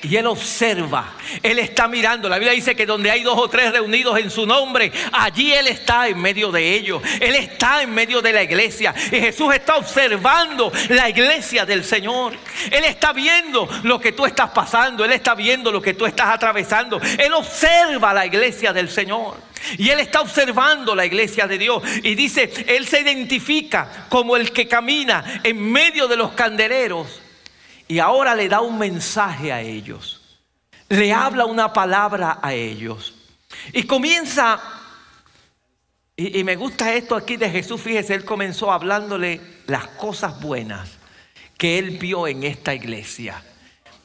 Y 0.02 0.16
Él 0.16 0.26
observa, 0.26 1.14
Él 1.42 1.58
está 1.58 1.88
mirando. 1.88 2.28
La 2.28 2.38
Biblia 2.38 2.54
dice 2.54 2.76
que 2.76 2.87
donde 2.87 3.11
hay 3.11 3.22
dos 3.22 3.37
o 3.37 3.48
tres 3.48 3.72
reunidos 3.72 4.18
en 4.18 4.30
su 4.30 4.46
nombre, 4.46 4.92
allí 5.12 5.52
Él 5.52 5.66
está 5.66 6.08
en 6.08 6.18
medio 6.20 6.52
de 6.52 6.74
ellos. 6.74 7.02
Él 7.20 7.34
está 7.34 7.82
en 7.82 7.92
medio 7.92 8.22
de 8.22 8.32
la 8.32 8.42
iglesia. 8.42 8.94
Y 9.11 9.16
Jesús 9.16 9.52
está 9.54 9.76
observando 9.76 10.70
la 10.90 11.08
iglesia 11.08 11.66
del 11.66 11.84
Señor. 11.84 12.34
Él 12.70 12.84
está 12.84 13.12
viendo 13.12 13.68
lo 13.82 13.98
que 14.00 14.12
tú 14.12 14.24
estás 14.24 14.50
pasando. 14.50 15.04
Él 15.04 15.12
está 15.12 15.34
viendo 15.34 15.72
lo 15.72 15.82
que 15.82 15.94
tú 15.94 16.06
estás 16.06 16.28
atravesando. 16.28 17.00
Él 17.18 17.32
observa 17.32 18.14
la 18.14 18.26
iglesia 18.26 18.72
del 18.72 18.88
Señor. 18.88 19.37
Y 19.76 19.90
Él 19.90 20.00
está 20.00 20.20
observando 20.20 20.94
la 20.94 21.04
iglesia 21.04 21.46
de 21.46 21.58
Dios. 21.58 21.82
Y 22.02 22.14
dice, 22.14 22.50
Él 22.68 22.87
se 22.87 23.00
identifica 23.00 24.06
como 24.08 24.37
el 24.37 24.52
que 24.52 24.68
camina 24.68 25.40
en 25.42 25.61
medio 25.61 26.06
de 26.06 26.16
los 26.16 26.32
candeleros 26.32 27.20
y 27.88 27.98
ahora 27.98 28.35
le 28.35 28.48
da 28.48 28.61
un 28.61 28.79
mensaje 28.79 29.51
a 29.51 29.62
ellos. 29.62 30.20
Le 30.90 31.12
habla 31.12 31.46
una 31.46 31.72
palabra 31.72 32.38
a 32.42 32.53
ellos. 32.53 33.14
Y 33.72 33.85
comienza, 33.85 34.61
y, 36.14 36.44
me 36.44 36.57
gusta 36.57 36.92
esto 36.94 37.16
aquí 37.16 37.37
de 37.37 37.51
Jesús, 37.51 37.81
fíjese, 37.81 38.14
él 38.14 38.24
comenzó 38.24 38.70
hablándole 38.70 39.40
las 39.66 39.88
cosas 39.88 40.38
buenas 40.40 40.98
que 41.57 41.79
él 41.79 41.98
vio 41.98 42.29
en 42.29 42.44
esta 42.44 42.74
iglesia. 42.74 43.42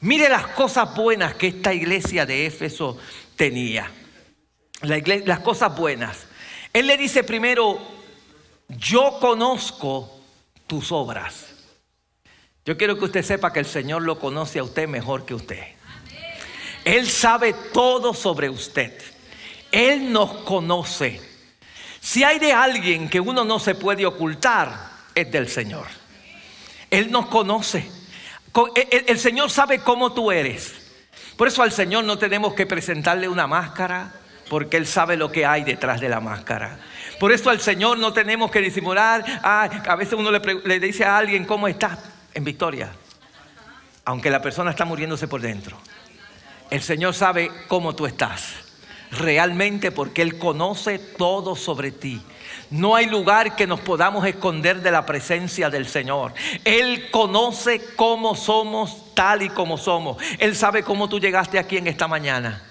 Mire 0.00 0.28
las 0.28 0.48
cosas 0.48 0.94
buenas 0.94 1.34
que 1.34 1.48
esta 1.48 1.72
iglesia 1.72 2.26
de 2.26 2.46
Éfeso 2.46 2.98
tenía. 3.36 3.90
las 4.82 5.40
cosas 5.40 5.76
buenas. 5.76 6.26
Él 6.72 6.86
le 6.86 6.96
dice 6.96 7.22
primero, 7.22 7.78
yo 8.68 9.18
conozco 9.20 10.20
tus 10.66 10.90
obras. 10.90 11.53
Yo 12.66 12.78
quiero 12.78 12.98
que 12.98 13.04
usted 13.04 13.22
sepa 13.22 13.52
que 13.52 13.60
el 13.60 13.66
Señor 13.66 14.02
lo 14.02 14.18
conoce 14.18 14.58
a 14.58 14.64
usted 14.64 14.88
mejor 14.88 15.26
que 15.26 15.34
usted. 15.34 15.62
Él 16.84 17.08
sabe 17.08 17.54
todo 17.72 18.14
sobre 18.14 18.48
usted. 18.48 18.92
Él 19.70 20.10
nos 20.10 20.32
conoce. 20.44 21.20
Si 22.00 22.24
hay 22.24 22.38
de 22.38 22.52
alguien 22.52 23.10
que 23.10 23.20
uno 23.20 23.44
no 23.44 23.58
se 23.58 23.74
puede 23.74 24.06
ocultar, 24.06 24.92
es 25.14 25.30
del 25.30 25.48
Señor. 25.48 25.86
Él 26.90 27.10
nos 27.10 27.26
conoce. 27.26 27.90
El 29.08 29.18
Señor 29.18 29.50
sabe 29.50 29.80
cómo 29.80 30.14
tú 30.14 30.32
eres. 30.32 30.74
Por 31.36 31.48
eso 31.48 31.62
al 31.62 31.72
Señor 31.72 32.04
no 32.04 32.16
tenemos 32.16 32.54
que 32.54 32.64
presentarle 32.64 33.28
una 33.28 33.46
máscara, 33.46 34.14
porque 34.48 34.76
Él 34.76 34.86
sabe 34.86 35.16
lo 35.16 35.30
que 35.32 35.44
hay 35.44 35.64
detrás 35.64 36.00
de 36.00 36.08
la 36.08 36.20
máscara. 36.20 36.78
Por 37.18 37.32
eso 37.32 37.50
al 37.50 37.60
Señor 37.60 37.98
no 37.98 38.12
tenemos 38.12 38.50
que 38.50 38.60
disimular. 38.60 39.24
a 39.42 39.96
veces 39.96 40.14
uno 40.14 40.30
le, 40.30 40.40
le 40.64 40.80
dice 40.80 41.04
a 41.04 41.18
alguien, 41.18 41.44
¿cómo 41.44 41.68
estás? 41.68 42.13
En 42.34 42.44
victoria, 42.44 42.92
aunque 44.04 44.30
la 44.30 44.42
persona 44.42 44.70
está 44.70 44.84
muriéndose 44.84 45.28
por 45.28 45.40
dentro. 45.40 45.76
El 46.70 46.82
Señor 46.82 47.14
sabe 47.14 47.50
cómo 47.68 47.94
tú 47.94 48.06
estás, 48.06 48.54
realmente 49.12 49.92
porque 49.92 50.22
Él 50.22 50.38
conoce 50.38 50.98
todo 50.98 51.56
sobre 51.56 51.92
ti. 51.92 52.20
No 52.70 52.96
hay 52.96 53.06
lugar 53.06 53.56
que 53.56 53.66
nos 53.66 53.80
podamos 53.80 54.26
esconder 54.26 54.82
de 54.82 54.90
la 54.90 55.06
presencia 55.06 55.70
del 55.70 55.86
Señor. 55.86 56.34
Él 56.64 57.10
conoce 57.10 57.80
cómo 57.94 58.34
somos 58.34 59.14
tal 59.14 59.42
y 59.42 59.48
como 59.48 59.78
somos. 59.78 60.16
Él 60.38 60.56
sabe 60.56 60.82
cómo 60.82 61.08
tú 61.08 61.20
llegaste 61.20 61.58
aquí 61.58 61.76
en 61.76 61.86
esta 61.86 62.08
mañana. 62.08 62.62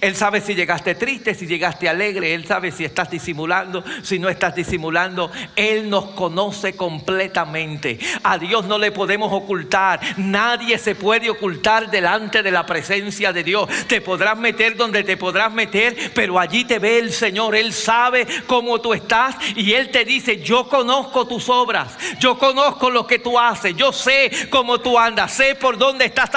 Él 0.00 0.16
sabe 0.16 0.40
si 0.40 0.54
llegaste 0.54 0.94
triste, 0.94 1.34
si 1.34 1.46
llegaste 1.46 1.88
alegre. 1.88 2.34
Él 2.34 2.46
sabe 2.46 2.70
si 2.70 2.84
estás 2.84 3.10
disimulando, 3.10 3.84
si 4.02 4.18
no 4.18 4.28
estás 4.28 4.54
disimulando. 4.54 5.30
Él 5.56 5.88
nos 5.88 6.06
conoce 6.12 6.76
completamente. 6.76 7.98
A 8.22 8.38
Dios 8.38 8.66
no 8.66 8.78
le 8.78 8.92
podemos 8.92 9.32
ocultar. 9.32 10.00
Nadie 10.16 10.78
se 10.78 10.94
puede 10.94 11.30
ocultar 11.30 11.90
delante 11.90 12.42
de 12.42 12.50
la 12.50 12.66
presencia 12.66 13.32
de 13.32 13.44
Dios. 13.44 13.68
Te 13.86 14.00
podrás 14.00 14.38
meter 14.38 14.76
donde 14.76 15.04
te 15.04 15.16
podrás 15.16 15.52
meter, 15.52 16.12
pero 16.14 16.38
allí 16.38 16.64
te 16.64 16.78
ve 16.78 16.98
el 16.98 17.12
Señor. 17.12 17.54
Él 17.54 17.72
sabe 17.72 18.26
cómo 18.46 18.80
tú 18.80 18.94
estás 18.94 19.36
y 19.56 19.72
Él 19.72 19.90
te 19.90 20.04
dice, 20.04 20.42
yo 20.42 20.68
conozco 20.68 21.26
tus 21.26 21.48
obras. 21.48 21.96
Yo 22.18 22.38
conozco 22.38 22.90
lo 22.90 23.06
que 23.06 23.18
tú 23.18 23.38
haces. 23.38 23.74
Yo 23.76 23.92
sé 23.92 24.30
cómo 24.50 24.80
tú 24.80 24.98
andas. 24.98 25.32
Sé 25.32 25.54
por 25.54 25.78
dónde 25.78 26.04
estás 26.04 26.30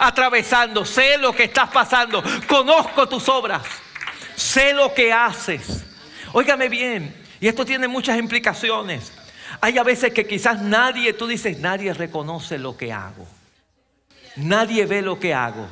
atravesando. 0.00 0.84
Sé 0.84 1.18
lo 1.18 1.32
que 1.32 1.44
estás 1.44 1.70
pasando. 1.70 2.22
Conozco 2.46 2.87
tus 3.08 3.28
obras, 3.28 3.62
sé 4.36 4.72
lo 4.72 4.92
que 4.94 5.12
haces. 5.12 5.84
Óigame 6.32 6.68
bien, 6.68 7.14
y 7.40 7.48
esto 7.48 7.64
tiene 7.64 7.88
muchas 7.88 8.18
implicaciones. 8.18 9.12
Hay 9.60 9.78
a 9.78 9.82
veces 9.82 10.12
que 10.12 10.26
quizás 10.26 10.60
nadie, 10.60 11.12
tú 11.12 11.26
dices, 11.26 11.58
nadie 11.58 11.92
reconoce 11.94 12.58
lo 12.58 12.76
que 12.76 12.92
hago. 12.92 13.26
Nadie 14.36 14.86
ve 14.86 15.02
lo 15.02 15.18
que 15.18 15.34
hago. 15.34 15.66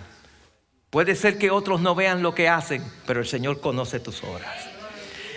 Puede 0.90 1.14
ser 1.14 1.38
que 1.38 1.50
otros 1.50 1.80
no 1.80 1.94
vean 1.94 2.22
lo 2.22 2.34
que 2.34 2.48
hacen, 2.48 2.82
pero 3.06 3.20
el 3.20 3.26
Señor 3.26 3.60
conoce 3.60 4.00
tus 4.00 4.22
obras. 4.24 4.68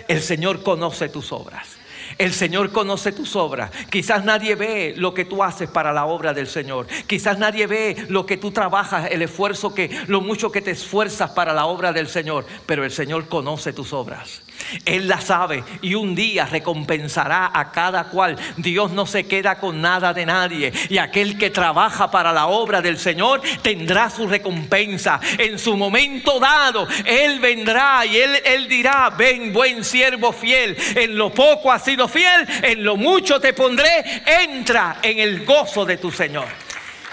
El 0.08 0.22
Señor 0.22 0.62
conoce 0.62 1.08
tus 1.08 1.32
obras. 1.32 1.79
El 2.18 2.32
Señor 2.32 2.72
conoce 2.72 3.12
tus 3.12 3.36
obras. 3.36 3.70
Quizás 3.90 4.24
nadie 4.24 4.54
ve 4.54 4.94
lo 4.96 5.14
que 5.14 5.24
tú 5.24 5.42
haces 5.42 5.68
para 5.68 5.92
la 5.92 6.06
obra 6.06 6.32
del 6.32 6.46
Señor. 6.46 6.86
Quizás 7.06 7.38
nadie 7.38 7.66
ve 7.66 8.06
lo 8.08 8.26
que 8.26 8.36
tú 8.36 8.50
trabajas, 8.50 9.10
el 9.10 9.22
esfuerzo 9.22 9.74
que, 9.74 9.90
lo 10.06 10.20
mucho 10.20 10.52
que 10.52 10.60
te 10.60 10.72
esfuerzas 10.72 11.30
para 11.30 11.52
la 11.52 11.66
obra 11.66 11.92
del 11.92 12.08
Señor. 12.08 12.46
Pero 12.66 12.84
el 12.84 12.90
Señor 12.90 13.28
conoce 13.28 13.72
tus 13.72 13.92
obras. 13.92 14.42
Él 14.84 15.08
la 15.08 15.20
sabe 15.20 15.64
y 15.82 15.94
un 15.94 16.14
día 16.14 16.46
recompensará 16.46 17.50
a 17.52 17.72
cada 17.72 18.04
cual. 18.04 18.36
Dios 18.56 18.92
no 18.92 19.06
se 19.06 19.26
queda 19.26 19.58
con 19.58 19.80
nada 19.80 20.12
de 20.12 20.26
nadie. 20.26 20.72
Y 20.88 20.98
aquel 20.98 21.38
que 21.38 21.50
trabaja 21.50 22.10
para 22.10 22.32
la 22.32 22.46
obra 22.46 22.80
del 22.80 22.98
Señor 22.98 23.40
tendrá 23.62 24.10
su 24.10 24.26
recompensa. 24.26 25.20
En 25.38 25.58
su 25.58 25.76
momento 25.76 26.38
dado, 26.38 26.86
Él 27.04 27.40
vendrá 27.40 28.04
y 28.06 28.16
Él, 28.16 28.30
él 28.44 28.68
dirá, 28.68 29.10
ven 29.10 29.52
buen 29.52 29.84
siervo 29.84 30.32
fiel. 30.32 30.76
En 30.94 31.16
lo 31.16 31.32
poco 31.32 31.72
has 31.72 31.84
sido 31.84 31.99
fiel, 32.08 32.46
en 32.62 32.84
lo 32.84 32.96
mucho 32.96 33.40
te 33.40 33.52
pondré. 33.52 34.22
Entra 34.26 34.98
en 35.02 35.18
el 35.18 35.44
gozo 35.44 35.84
de 35.84 35.96
tu 35.96 36.10
Señor. 36.10 36.46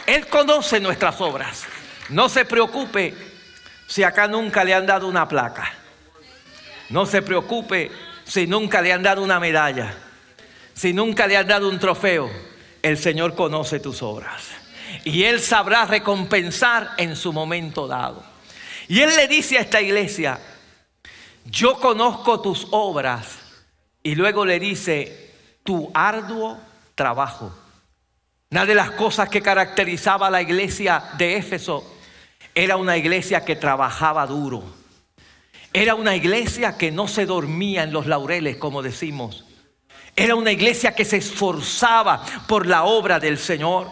Él 0.06 0.28
conoce 0.28 0.80
nuestras 0.80 1.20
obras. 1.22 1.66
No 2.10 2.30
se 2.30 2.46
preocupe 2.46 3.14
si 3.88 4.04
acá 4.04 4.28
nunca 4.28 4.64
le 4.64 4.74
han 4.74 4.86
dado 4.86 5.08
una 5.08 5.28
placa. 5.28 5.74
No 6.90 7.06
se 7.06 7.22
preocupe 7.22 7.92
si 8.24 8.48
nunca 8.48 8.82
le 8.82 8.94
han 8.94 9.04
dado 9.04 9.22
una 9.22 9.40
medalla, 9.40 9.94
si 10.74 10.94
nunca 10.94 11.28
le 11.28 11.38
han 11.38 11.48
dado 11.48 11.70
un 11.70 11.80
trofeo. 11.80 12.30
El 12.82 12.98
Señor 12.98 13.36
conoce 13.36 13.80
tus 13.80 14.02
obras 14.02 14.44
y 15.04 15.24
Él 15.24 15.42
sabrá 15.42 15.86
recompensar 15.86 16.92
en 16.98 17.16
su 17.16 17.34
momento 17.34 17.88
dado. 17.88 18.24
Y 18.88 19.02
Él 19.02 19.16
le 19.16 19.28
dice 19.28 19.58
a 19.58 19.62
esta 19.62 19.82
iglesia, 19.82 20.40
yo 21.46 21.80
conozco 21.80 22.42
tus 22.42 22.68
obras 22.72 23.40
y 24.04 24.16
luego 24.16 24.46
le 24.46 24.60
dice, 24.60 25.34
tu 25.64 25.92
arduo 25.94 26.58
trabajo. 26.96 27.54
Una 28.50 28.66
de 28.66 28.76
las 28.76 28.92
cosas 28.92 29.28
que 29.30 29.42
caracterizaba 29.42 30.28
a 30.28 30.32
la 30.32 30.42
iglesia 30.42 31.04
de 31.18 31.36
Éfeso 31.38 31.94
Era 32.56 32.78
una 32.78 32.98
iglesia 32.98 33.46
que 33.46 33.56
trabajaba 33.56 34.26
duro. 34.26 34.64
Era 35.74 35.94
una 35.94 36.16
iglesia 36.16 36.76
que 36.76 36.92
no 36.92 37.08
se 37.08 37.26
dormía 37.26 37.84
en 37.84 37.94
los 37.94 38.08
laureles, 38.08 38.58
como 38.58 38.82
decimos. 38.82 39.46
Era 40.16 40.34
una 40.34 40.52
iglesia 40.52 40.96
que 40.96 41.06
se 41.06 41.18
esforzaba 41.18 42.24
por 42.48 42.66
la 42.66 42.86
obra 42.86 43.20
del 43.20 43.38
Señor. 43.38 43.92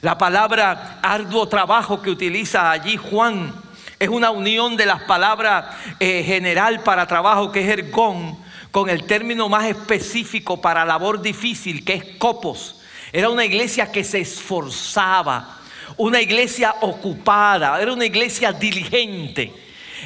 La 0.00 0.16
palabra 0.16 1.00
arduo 1.02 1.46
trabajo 1.48 2.00
que 2.00 2.08
utiliza 2.08 2.70
allí 2.70 2.96
Juan 2.96 3.52
es 3.98 4.08
una 4.08 4.30
unión 4.30 4.76
de 4.76 4.86
las 4.86 5.02
palabras 5.02 5.66
eh, 6.00 6.22
general 6.22 6.82
para 6.82 7.06
trabajo 7.06 7.52
que 7.52 7.60
es 7.60 7.68
ergón 7.68 8.45
con 8.76 8.90
el 8.90 9.04
término 9.04 9.48
más 9.48 9.64
específico 9.64 10.60
para 10.60 10.84
labor 10.84 11.22
difícil 11.22 11.82
que 11.82 11.94
es 11.94 12.04
copos. 12.18 12.82
Era 13.10 13.30
una 13.30 13.42
iglesia 13.42 13.90
que 13.90 14.04
se 14.04 14.20
esforzaba, 14.20 15.60
una 15.96 16.20
iglesia 16.20 16.74
ocupada, 16.82 17.80
era 17.80 17.94
una 17.94 18.04
iglesia 18.04 18.52
diligente, 18.52 19.50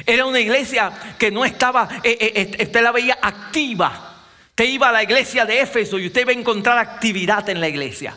era 0.05 0.25
una 0.25 0.39
iglesia 0.39 0.89
que 1.19 1.29
no 1.29 1.43
estaba, 1.43 1.99
eh, 2.01 2.17
eh, 2.33 2.63
usted 2.63 2.81
la 2.81 2.93
veía 2.93 3.17
activa. 3.21 4.15
Usted 4.51 4.63
iba 4.63 4.87
a 4.87 4.93
la 4.93 5.03
iglesia 5.03 5.43
de 5.43 5.59
Éfeso 5.59 5.99
y 5.99 6.07
usted 6.07 6.25
va 6.25 6.31
a 6.31 6.35
encontrar 6.35 6.77
actividad 6.77 7.49
en 7.49 7.59
la 7.59 7.67
iglesia. 7.67 8.15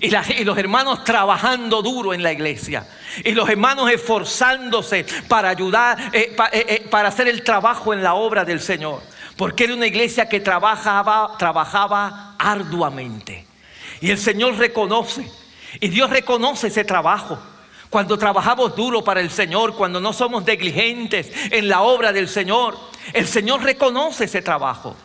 Y, 0.00 0.44
los 0.44 0.58
hermanos 0.58 1.04
trabajando 1.04 1.82
duro 1.82 2.12
en 2.12 2.22
la 2.22 2.32
iglesia. 2.32 2.86
Y 3.24 3.32
los 3.32 3.48
hermanos 3.48 3.90
esforzándose 3.90 5.04
para 5.28 5.48
ayudar, 5.48 5.98
eh, 6.12 6.36
eh, 6.52 6.66
eh, 6.68 6.86
para 6.90 7.08
hacer 7.08 7.28
el 7.28 7.42
trabajo 7.42 7.92
en 7.92 8.02
la 8.02 8.14
obra 8.14 8.44
del 8.44 8.60
Señor. 8.60 9.02
Porque 9.36 9.64
era 9.64 9.74
una 9.74 9.86
iglesia 9.86 10.28
que 10.28 10.40
trabajaba, 10.40 11.36
trabajaba 11.38 12.34
arduamente. 12.38 13.46
Y 14.00 14.10
el 14.10 14.18
Señor 14.18 14.56
reconoce. 14.56 15.30
Y 15.80 15.88
Dios 15.88 16.10
reconoce 16.10 16.68
ese 16.68 16.84
trabajo. 16.84 17.38
Cuando 17.90 18.18
trabajamos 18.18 18.74
duro 18.74 19.04
para 19.04 19.20
el 19.20 19.30
Señor, 19.30 19.76
cuando 19.76 20.00
no 20.00 20.12
somos 20.12 20.44
negligentes 20.44 21.30
en 21.50 21.68
la 21.68 21.82
obra 21.82 22.12
del 22.12 22.28
Señor, 22.28 22.76
el 23.12 23.26
Señor 23.26 23.62
reconoce 23.62 24.24
ese 24.24 24.42
trabajo. 24.42 24.96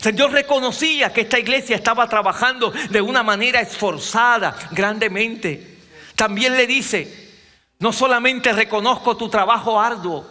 Señor 0.00 0.32
reconocía 0.32 1.12
que 1.12 1.22
esta 1.22 1.38
iglesia 1.38 1.76
estaba 1.76 2.08
trabajando 2.08 2.70
de 2.70 3.02
una 3.02 3.22
manera 3.22 3.60
esforzada 3.60 4.56
grandemente. 4.70 5.78
También 6.14 6.56
le 6.56 6.66
dice, 6.66 7.32
no 7.80 7.92
solamente 7.92 8.52
reconozco 8.52 9.16
tu 9.16 9.28
trabajo 9.28 9.78
arduo, 9.78 10.26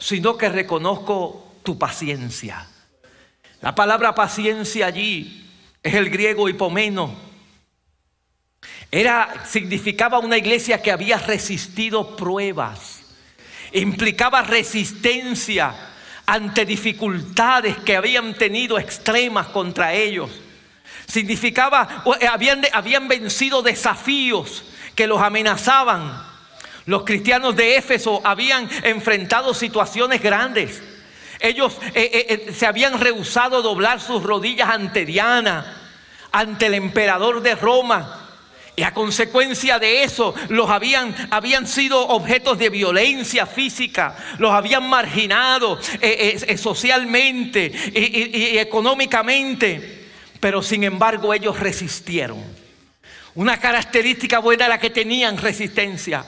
sino 0.00 0.36
que 0.36 0.48
reconozco 0.48 1.54
tu 1.62 1.78
paciencia. 1.78 2.66
La 3.60 3.74
palabra 3.74 4.14
paciencia 4.14 4.86
allí 4.86 5.48
es 5.82 5.94
el 5.94 6.10
griego 6.10 6.48
hipomeno. 6.48 7.14
Era, 8.90 9.44
significaba 9.46 10.18
una 10.18 10.38
iglesia 10.38 10.80
que 10.80 10.92
había 10.92 11.18
resistido 11.18 12.16
pruebas. 12.16 13.00
Implicaba 13.72 14.42
resistencia 14.42 15.74
ante 16.24 16.64
dificultades 16.64 17.76
que 17.78 17.96
habían 17.96 18.34
tenido 18.34 18.78
extremas 18.78 19.48
contra 19.48 19.92
ellos. 19.92 20.30
Significaba, 21.06 22.04
eh, 22.20 22.26
habían, 22.26 22.62
habían 22.72 23.08
vencido 23.08 23.62
desafíos 23.62 24.64
que 24.94 25.06
los 25.06 25.20
amenazaban. 25.20 26.22
Los 26.86 27.04
cristianos 27.04 27.56
de 27.56 27.76
Éfeso 27.76 28.20
habían 28.24 28.68
enfrentado 28.82 29.52
situaciones 29.52 30.22
grandes. 30.22 30.82
Ellos 31.40 31.76
eh, 31.94 32.46
eh, 32.48 32.52
se 32.52 32.66
habían 32.66 32.98
rehusado 33.00 33.62
doblar 33.62 34.00
sus 34.00 34.22
rodillas 34.22 34.68
ante 34.68 35.04
Diana, 35.04 35.76
ante 36.32 36.66
el 36.66 36.74
emperador 36.74 37.42
de 37.42 37.54
Roma. 37.54 38.28
Y 38.78 38.84
a 38.84 38.94
consecuencia 38.94 39.80
de 39.80 40.04
eso, 40.04 40.36
los 40.50 40.70
habían, 40.70 41.12
habían 41.32 41.66
sido 41.66 42.00
objetos 42.00 42.58
de 42.58 42.70
violencia 42.70 43.44
física, 43.44 44.16
los 44.38 44.52
habían 44.52 44.88
marginado 44.88 45.80
eh, 45.94 45.98
eh, 46.00 46.44
eh, 46.46 46.56
socialmente 46.56 47.72
y 47.92 48.56
económicamente. 48.56 50.06
Pero 50.38 50.62
sin 50.62 50.84
embargo 50.84 51.34
ellos 51.34 51.58
resistieron. 51.58 52.40
Una 53.34 53.58
característica 53.58 54.38
buena 54.38 54.68
la 54.68 54.78
que 54.78 54.90
tenían 54.90 55.38
resistencia 55.38 56.24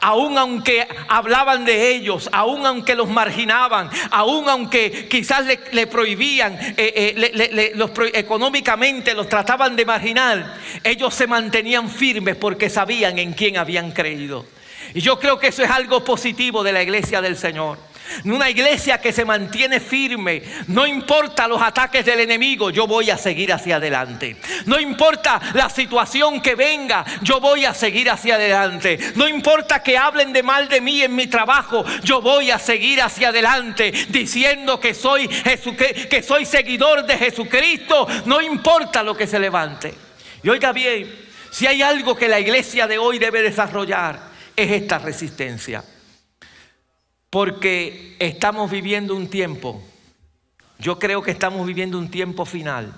aun 0.00 0.38
aunque 0.38 0.86
hablaban 1.08 1.64
de 1.64 1.94
ellos, 1.94 2.28
aun 2.32 2.66
aunque 2.66 2.94
los 2.94 3.08
marginaban, 3.08 3.90
aun 4.10 4.48
aunque 4.48 5.08
quizás 5.08 5.44
le, 5.72 5.86
prohibían, 5.86 6.54
eh, 6.54 6.74
eh, 7.16 7.72
los, 7.74 7.90
económicamente 8.12 9.14
los 9.14 9.28
trataban 9.28 9.76
de 9.76 9.84
marginar, 9.84 10.54
ellos 10.84 11.14
se 11.14 11.26
mantenían 11.26 11.88
firmes 11.90 12.36
porque 12.36 12.70
sabían 12.70 13.18
en 13.18 13.32
quién 13.32 13.56
habían 13.56 13.92
creído. 13.92 14.46
Y 14.94 15.00
yo 15.00 15.18
creo 15.18 15.38
que 15.38 15.48
eso 15.48 15.62
es 15.62 15.70
algo 15.70 16.04
positivo 16.04 16.62
de 16.62 16.72
la 16.72 16.82
iglesia 16.82 17.20
del 17.20 17.36
Señor. 17.36 17.78
Una 18.24 18.50
iglesia 18.50 19.00
que 19.00 19.12
se 19.12 19.24
mantiene 19.24 19.80
firme. 19.80 20.42
No 20.68 20.86
importa 20.86 21.48
los 21.48 21.60
ataques 21.60 22.04
del 22.04 22.20
enemigo, 22.20 22.70
yo 22.70 22.86
voy 22.86 23.10
a 23.10 23.18
seguir 23.18 23.52
hacia 23.52 23.76
adelante. 23.76 24.36
No 24.66 24.78
importa 24.78 25.40
la 25.54 25.68
situación 25.68 26.40
que 26.40 26.54
venga, 26.54 27.04
yo 27.22 27.40
voy 27.40 27.64
a 27.64 27.74
seguir 27.74 28.10
hacia 28.10 28.36
adelante. 28.36 28.98
No 29.14 29.28
importa 29.28 29.82
que 29.82 29.98
hablen 29.98 30.32
de 30.32 30.42
mal 30.42 30.68
de 30.68 30.80
mí 30.80 31.02
en 31.02 31.14
mi 31.14 31.26
trabajo, 31.26 31.84
yo 32.02 32.20
voy 32.20 32.50
a 32.50 32.58
seguir 32.58 33.02
hacia 33.02 33.28
adelante 33.28 33.92
diciendo 34.08 34.80
que 34.80 34.94
soy, 34.94 35.28
que 35.28 36.22
soy 36.22 36.44
seguidor 36.44 37.04
de 37.06 37.18
Jesucristo. 37.18 38.06
No 38.24 38.40
importa 38.40 39.02
lo 39.02 39.16
que 39.16 39.26
se 39.26 39.38
levante. 39.38 39.94
Y 40.42 40.48
oiga 40.48 40.72
bien, 40.72 41.12
si 41.50 41.66
hay 41.66 41.82
algo 41.82 42.14
que 42.14 42.28
la 42.28 42.38
iglesia 42.38 42.86
de 42.86 42.98
hoy 42.98 43.18
debe 43.18 43.42
desarrollar, 43.42 44.20
es 44.54 44.70
esta 44.70 44.98
resistencia. 44.98 45.82
Porque 47.30 48.16
estamos 48.18 48.70
viviendo 48.70 49.14
un 49.14 49.28
tiempo, 49.28 49.82
yo 50.78 50.98
creo 50.98 51.22
que 51.22 51.30
estamos 51.30 51.66
viviendo 51.66 51.98
un 51.98 52.10
tiempo 52.10 52.44
final, 52.44 52.94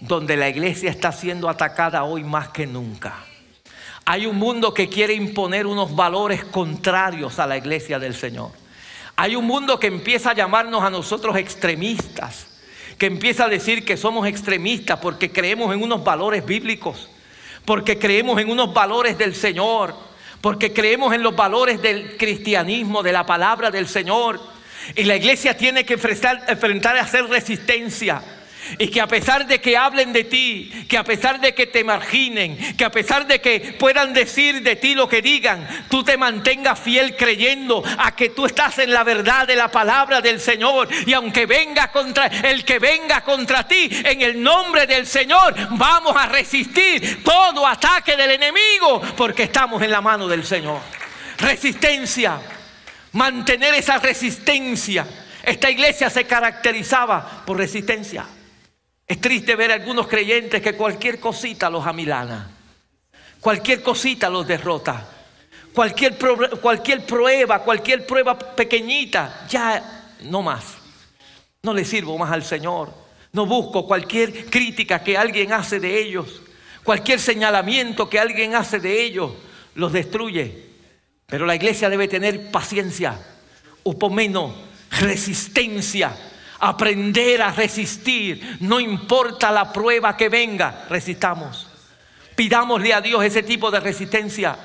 donde 0.00 0.36
la 0.36 0.48
iglesia 0.48 0.90
está 0.90 1.12
siendo 1.12 1.48
atacada 1.48 2.04
hoy 2.04 2.24
más 2.24 2.48
que 2.48 2.66
nunca. 2.66 3.24
Hay 4.04 4.26
un 4.26 4.36
mundo 4.36 4.74
que 4.74 4.88
quiere 4.88 5.14
imponer 5.14 5.66
unos 5.66 5.94
valores 5.94 6.44
contrarios 6.44 7.38
a 7.38 7.46
la 7.46 7.56
iglesia 7.56 7.98
del 7.98 8.14
Señor. 8.14 8.50
Hay 9.16 9.36
un 9.36 9.46
mundo 9.46 9.78
que 9.78 9.86
empieza 9.86 10.30
a 10.30 10.34
llamarnos 10.34 10.82
a 10.82 10.90
nosotros 10.90 11.36
extremistas, 11.36 12.48
que 12.98 13.06
empieza 13.06 13.44
a 13.44 13.48
decir 13.48 13.84
que 13.84 13.96
somos 13.96 14.26
extremistas 14.26 14.98
porque 15.00 15.30
creemos 15.30 15.72
en 15.72 15.82
unos 15.82 16.04
valores 16.04 16.44
bíblicos, 16.44 17.08
porque 17.64 17.98
creemos 17.98 18.40
en 18.40 18.50
unos 18.50 18.74
valores 18.74 19.16
del 19.16 19.34
Señor 19.34 19.94
porque 20.44 20.74
creemos 20.74 21.14
en 21.14 21.22
los 21.22 21.34
valores 21.34 21.80
del 21.80 22.18
cristianismo, 22.18 23.02
de 23.02 23.12
la 23.12 23.24
palabra 23.24 23.70
del 23.70 23.88
Señor. 23.88 24.38
Y 24.94 25.04
la 25.04 25.16
iglesia 25.16 25.56
tiene 25.56 25.86
que 25.86 25.94
enfrentar, 25.94 26.44
enfrentar 26.48 26.98
a 26.98 27.00
hacer 27.00 27.24
resistencia. 27.30 28.22
Y 28.78 28.88
que 28.88 29.00
a 29.00 29.06
pesar 29.06 29.46
de 29.46 29.60
que 29.60 29.76
hablen 29.76 30.12
de 30.12 30.24
ti, 30.24 30.86
que 30.88 30.98
a 30.98 31.04
pesar 31.04 31.40
de 31.40 31.54
que 31.54 31.66
te 31.66 31.84
marginen, 31.84 32.76
que 32.76 32.84
a 32.84 32.90
pesar 32.90 33.26
de 33.26 33.40
que 33.40 33.76
puedan 33.78 34.12
decir 34.14 34.62
de 34.62 34.76
ti 34.76 34.94
lo 34.94 35.08
que 35.08 35.22
digan, 35.22 35.66
tú 35.88 36.02
te 36.02 36.16
mantengas 36.16 36.78
fiel 36.78 37.16
creyendo 37.16 37.82
a 37.98 38.14
que 38.14 38.30
tú 38.30 38.46
estás 38.46 38.78
en 38.78 38.92
la 38.92 39.04
verdad 39.04 39.46
de 39.46 39.56
la 39.56 39.70
palabra 39.70 40.20
del 40.20 40.40
Señor. 40.40 40.88
Y 41.06 41.12
aunque 41.12 41.46
venga 41.46 41.90
contra 41.92 42.26
el 42.26 42.64
que 42.64 42.78
venga 42.78 43.22
contra 43.22 43.66
ti, 43.66 43.88
en 43.90 44.22
el 44.22 44.42
nombre 44.42 44.86
del 44.86 45.06
Señor, 45.06 45.54
vamos 45.70 46.16
a 46.16 46.26
resistir 46.26 47.22
todo 47.22 47.66
ataque 47.66 48.16
del 48.16 48.32
enemigo, 48.32 49.00
porque 49.16 49.44
estamos 49.44 49.82
en 49.82 49.90
la 49.90 50.00
mano 50.00 50.26
del 50.26 50.44
Señor. 50.44 50.80
Resistencia, 51.38 52.40
mantener 53.12 53.74
esa 53.74 53.98
resistencia. 53.98 55.06
Esta 55.42 55.70
iglesia 55.70 56.08
se 56.08 56.24
caracterizaba 56.24 57.42
por 57.44 57.58
resistencia. 57.58 58.24
Es 59.06 59.20
triste 59.20 59.54
ver 59.54 59.70
a 59.70 59.74
algunos 59.74 60.06
creyentes 60.06 60.62
que 60.62 60.74
cualquier 60.74 61.20
cosita 61.20 61.68
los 61.68 61.86
amilana, 61.86 62.50
cualquier 63.40 63.82
cosita 63.82 64.30
los 64.30 64.46
derrota, 64.46 65.06
cualquier, 65.74 66.16
cualquier 66.60 67.04
prueba, 67.04 67.62
cualquier 67.62 68.06
prueba 68.06 68.38
pequeñita, 68.38 69.46
ya 69.48 70.12
no 70.22 70.40
más. 70.40 70.64
No 71.62 71.74
le 71.74 71.84
sirvo 71.84 72.16
más 72.16 72.32
al 72.32 72.44
Señor. 72.44 72.92
No 73.32 73.46
busco 73.46 73.86
cualquier 73.86 74.46
crítica 74.46 75.02
que 75.02 75.18
alguien 75.18 75.52
hace 75.52 75.80
de 75.80 76.00
ellos, 76.00 76.42
cualquier 76.84 77.18
señalamiento 77.18 78.08
que 78.08 78.20
alguien 78.20 78.54
hace 78.54 78.78
de 78.78 79.02
ellos, 79.02 79.32
los 79.74 79.92
destruye. 79.92 80.66
Pero 81.26 81.44
la 81.44 81.56
iglesia 81.56 81.90
debe 81.90 82.06
tener 82.06 82.52
paciencia, 82.52 83.18
upomeno, 83.82 84.54
resistencia 85.00 86.16
aprender 86.68 87.42
a 87.42 87.50
resistir, 87.50 88.58
no 88.60 88.80
importa 88.80 89.52
la 89.52 89.72
prueba 89.72 90.16
que 90.16 90.28
venga, 90.28 90.86
resistamos. 90.88 91.68
Pidámosle 92.34 92.92
a 92.92 93.00
Dios 93.00 93.24
ese 93.24 93.42
tipo 93.42 93.70
de 93.70 93.80
resistencia. 93.80 94.56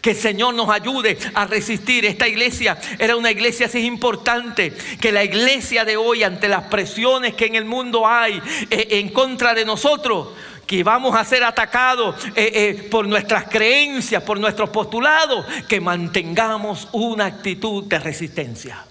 Que 0.00 0.10
el 0.10 0.16
Señor 0.16 0.54
nos 0.54 0.70
ayude 0.70 1.18
a 1.34 1.44
resistir. 1.44 2.06
Esta 2.06 2.26
iglesia 2.26 2.78
era 2.98 3.16
una 3.16 3.30
iglesia 3.30 3.66
así 3.66 3.84
importante. 3.84 4.72
Que 4.98 5.12
la 5.12 5.22
iglesia 5.24 5.84
de 5.84 5.96
hoy, 5.96 6.22
ante 6.22 6.48
las 6.48 6.64
presiones 6.64 7.34
que 7.34 7.46
en 7.46 7.54
el 7.54 7.66
mundo 7.66 8.06
hay 8.06 8.40
eh, 8.70 8.88
en 8.92 9.10
contra 9.10 9.52
de 9.52 9.66
nosotros, 9.66 10.28
que 10.66 10.84
vamos 10.84 11.16
a 11.16 11.24
ser 11.24 11.42
atacados 11.44 12.14
eh, 12.36 12.52
eh, 12.54 12.88
por 12.90 13.06
nuestras 13.06 13.48
creencias, 13.48 14.22
por 14.22 14.38
nuestros 14.38 14.70
postulados, 14.70 15.44
que 15.68 15.80
mantengamos 15.80 16.88
una 16.92 17.26
actitud 17.26 17.84
de 17.84 17.98
resistencia, 17.98 18.84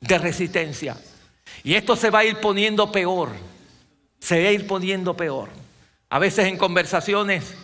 de 0.00 0.18
resistencia. 0.18 0.96
Y 1.62 1.74
esto 1.74 1.96
se 1.96 2.10
va 2.10 2.20
a 2.20 2.24
ir 2.24 2.40
poniendo 2.40 2.90
peor, 2.90 3.30
se 4.18 4.42
va 4.42 4.48
a 4.48 4.52
ir 4.52 4.66
poniendo 4.66 5.16
peor. 5.16 5.50
A 6.10 6.18
veces 6.18 6.46
en 6.46 6.58
conversaciones 6.58 7.54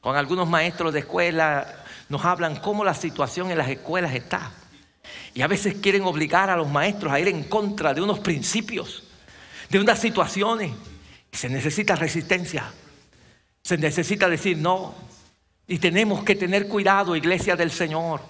con 0.00 0.16
algunos 0.16 0.48
maestros 0.48 0.92
de 0.92 1.00
escuela 1.00 1.84
nos 2.08 2.24
hablan 2.24 2.56
cómo 2.56 2.84
la 2.84 2.94
situación 2.94 3.50
en 3.50 3.58
las 3.58 3.68
escuelas 3.68 4.14
está. 4.14 4.50
Y 5.34 5.42
a 5.42 5.46
veces 5.46 5.76
quieren 5.80 6.02
obligar 6.02 6.50
a 6.50 6.56
los 6.56 6.68
maestros 6.68 7.12
a 7.12 7.20
ir 7.20 7.28
en 7.28 7.44
contra 7.44 7.94
de 7.94 8.02
unos 8.02 8.18
principios, 8.18 9.04
de 9.70 9.78
unas 9.78 9.98
situaciones. 9.98 10.72
Se 11.32 11.48
necesita 11.48 11.96
resistencia. 11.96 12.70
Se 13.62 13.78
necesita 13.78 14.28
decir 14.28 14.58
no. 14.58 14.94
Y 15.66 15.78
tenemos 15.78 16.24
que 16.24 16.34
tener 16.34 16.68
cuidado, 16.68 17.16
iglesia 17.16 17.56
del 17.56 17.70
Señor, 17.70 18.20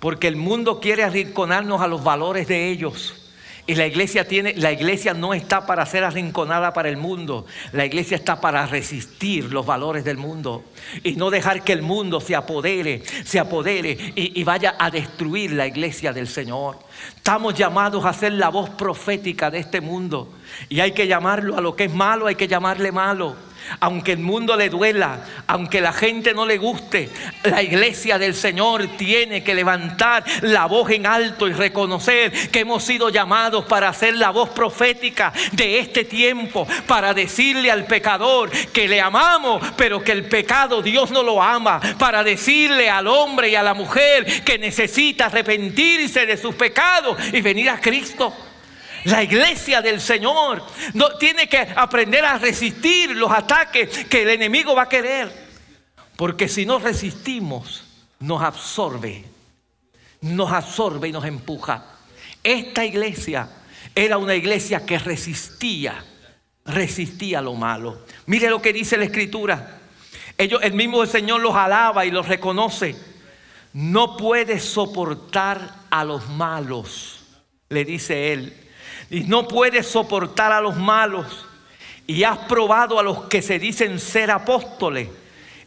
porque 0.00 0.28
el 0.28 0.36
mundo 0.36 0.80
quiere 0.80 1.04
arrinconarnos 1.04 1.80
a 1.80 1.86
los 1.86 2.02
valores 2.02 2.48
de 2.48 2.68
ellos. 2.68 3.21
Y 3.64 3.76
la 3.76 3.86
iglesia 3.86 4.26
tiene, 4.26 4.54
la 4.56 4.72
iglesia 4.72 5.14
no 5.14 5.34
está 5.34 5.66
para 5.66 5.86
ser 5.86 6.02
arrinconada 6.02 6.72
para 6.72 6.88
el 6.88 6.96
mundo. 6.96 7.46
La 7.72 7.84
iglesia 7.84 8.16
está 8.16 8.40
para 8.40 8.66
resistir 8.66 9.52
los 9.52 9.64
valores 9.64 10.04
del 10.04 10.16
mundo 10.16 10.64
y 11.04 11.12
no 11.14 11.30
dejar 11.30 11.62
que 11.62 11.72
el 11.72 11.82
mundo 11.82 12.20
se 12.20 12.34
apodere, 12.34 13.02
se 13.24 13.38
apodere 13.38 13.96
y, 14.16 14.40
y 14.40 14.44
vaya 14.44 14.74
a 14.78 14.90
destruir 14.90 15.52
la 15.52 15.66
iglesia 15.66 16.12
del 16.12 16.26
Señor. 16.26 16.78
Estamos 17.14 17.54
llamados 17.54 18.04
a 18.04 18.12
ser 18.12 18.32
la 18.32 18.48
voz 18.48 18.70
profética 18.70 19.48
de 19.48 19.60
este 19.60 19.80
mundo 19.80 20.32
y 20.68 20.80
hay 20.80 20.90
que 20.90 21.06
llamarlo 21.06 21.56
a 21.56 21.60
lo 21.60 21.76
que 21.76 21.84
es 21.84 21.94
malo, 21.94 22.26
hay 22.26 22.34
que 22.34 22.48
llamarle 22.48 22.90
malo 22.90 23.51
aunque 23.80 24.12
el 24.12 24.18
mundo 24.18 24.56
le 24.56 24.68
duela, 24.68 25.20
aunque 25.46 25.80
la 25.80 25.92
gente 25.92 26.34
no 26.34 26.46
le 26.46 26.58
guste, 26.58 27.10
la 27.44 27.62
iglesia 27.62 28.18
del 28.18 28.34
Señor 28.34 28.96
tiene 28.96 29.42
que 29.42 29.54
levantar 29.54 30.24
la 30.42 30.66
voz 30.66 30.90
en 30.90 31.06
alto 31.06 31.48
y 31.48 31.52
reconocer 31.52 32.50
que 32.50 32.60
hemos 32.60 32.84
sido 32.84 33.08
llamados 33.08 33.64
para 33.64 33.88
hacer 33.88 34.16
la 34.16 34.30
voz 34.30 34.50
profética 34.50 35.32
de 35.52 35.78
este 35.78 36.04
tiempo, 36.04 36.66
para 36.86 37.14
decirle 37.14 37.70
al 37.70 37.84
pecador 37.86 38.50
que 38.50 38.88
le 38.88 39.00
amamos, 39.00 39.62
pero 39.76 40.02
que 40.02 40.12
el 40.12 40.24
pecado 40.24 40.82
Dios 40.82 41.10
no 41.10 41.22
lo 41.22 41.42
ama, 41.42 41.80
para 41.98 42.22
decirle 42.22 42.88
al 42.90 43.06
hombre 43.06 43.50
y 43.50 43.54
a 43.54 43.62
la 43.62 43.74
mujer 43.74 44.42
que 44.44 44.58
necesita 44.58 45.26
arrepentirse 45.26 46.26
de 46.26 46.36
sus 46.36 46.54
pecados 46.54 47.16
y 47.32 47.40
venir 47.40 47.70
a 47.70 47.80
Cristo. 47.80 48.34
La 49.04 49.22
iglesia 49.22 49.82
del 49.82 50.00
Señor 50.00 50.62
no, 50.94 51.16
tiene 51.16 51.48
que 51.48 51.58
aprender 51.58 52.24
a 52.24 52.38
resistir 52.38 53.10
los 53.16 53.30
ataques 53.30 54.04
que 54.06 54.22
el 54.22 54.30
enemigo 54.30 54.74
va 54.74 54.82
a 54.82 54.88
querer. 54.88 55.50
Porque 56.16 56.48
si 56.48 56.64
no 56.64 56.78
resistimos, 56.78 57.84
nos 58.20 58.42
absorbe. 58.42 59.24
Nos 60.20 60.52
absorbe 60.52 61.08
y 61.08 61.12
nos 61.12 61.24
empuja. 61.24 61.84
Esta 62.44 62.84
iglesia 62.84 63.48
era 63.94 64.18
una 64.18 64.36
iglesia 64.36 64.86
que 64.86 64.98
resistía, 64.98 66.04
resistía 66.64 67.40
lo 67.40 67.54
malo. 67.54 68.06
Mire 68.26 68.50
lo 68.50 68.62
que 68.62 68.72
dice 68.72 68.96
la 68.96 69.04
escritura. 69.04 69.80
Ellos, 70.38 70.60
el 70.62 70.74
mismo 70.74 71.04
Señor 71.06 71.40
los 71.40 71.56
alaba 71.56 72.06
y 72.06 72.12
los 72.12 72.28
reconoce. 72.28 72.94
No 73.72 74.16
puede 74.16 74.60
soportar 74.60 75.74
a 75.90 76.04
los 76.04 76.28
malos, 76.28 77.24
le 77.68 77.84
dice 77.84 78.32
él 78.32 78.62
y 79.12 79.24
no 79.24 79.46
puedes 79.46 79.86
soportar 79.88 80.52
a 80.52 80.60
los 80.62 80.74
malos 80.74 81.44
y 82.06 82.24
has 82.24 82.38
probado 82.38 82.98
a 82.98 83.02
los 83.02 83.24
que 83.24 83.42
se 83.42 83.58
dicen 83.58 84.00
ser 84.00 84.30
apóstoles 84.30 85.10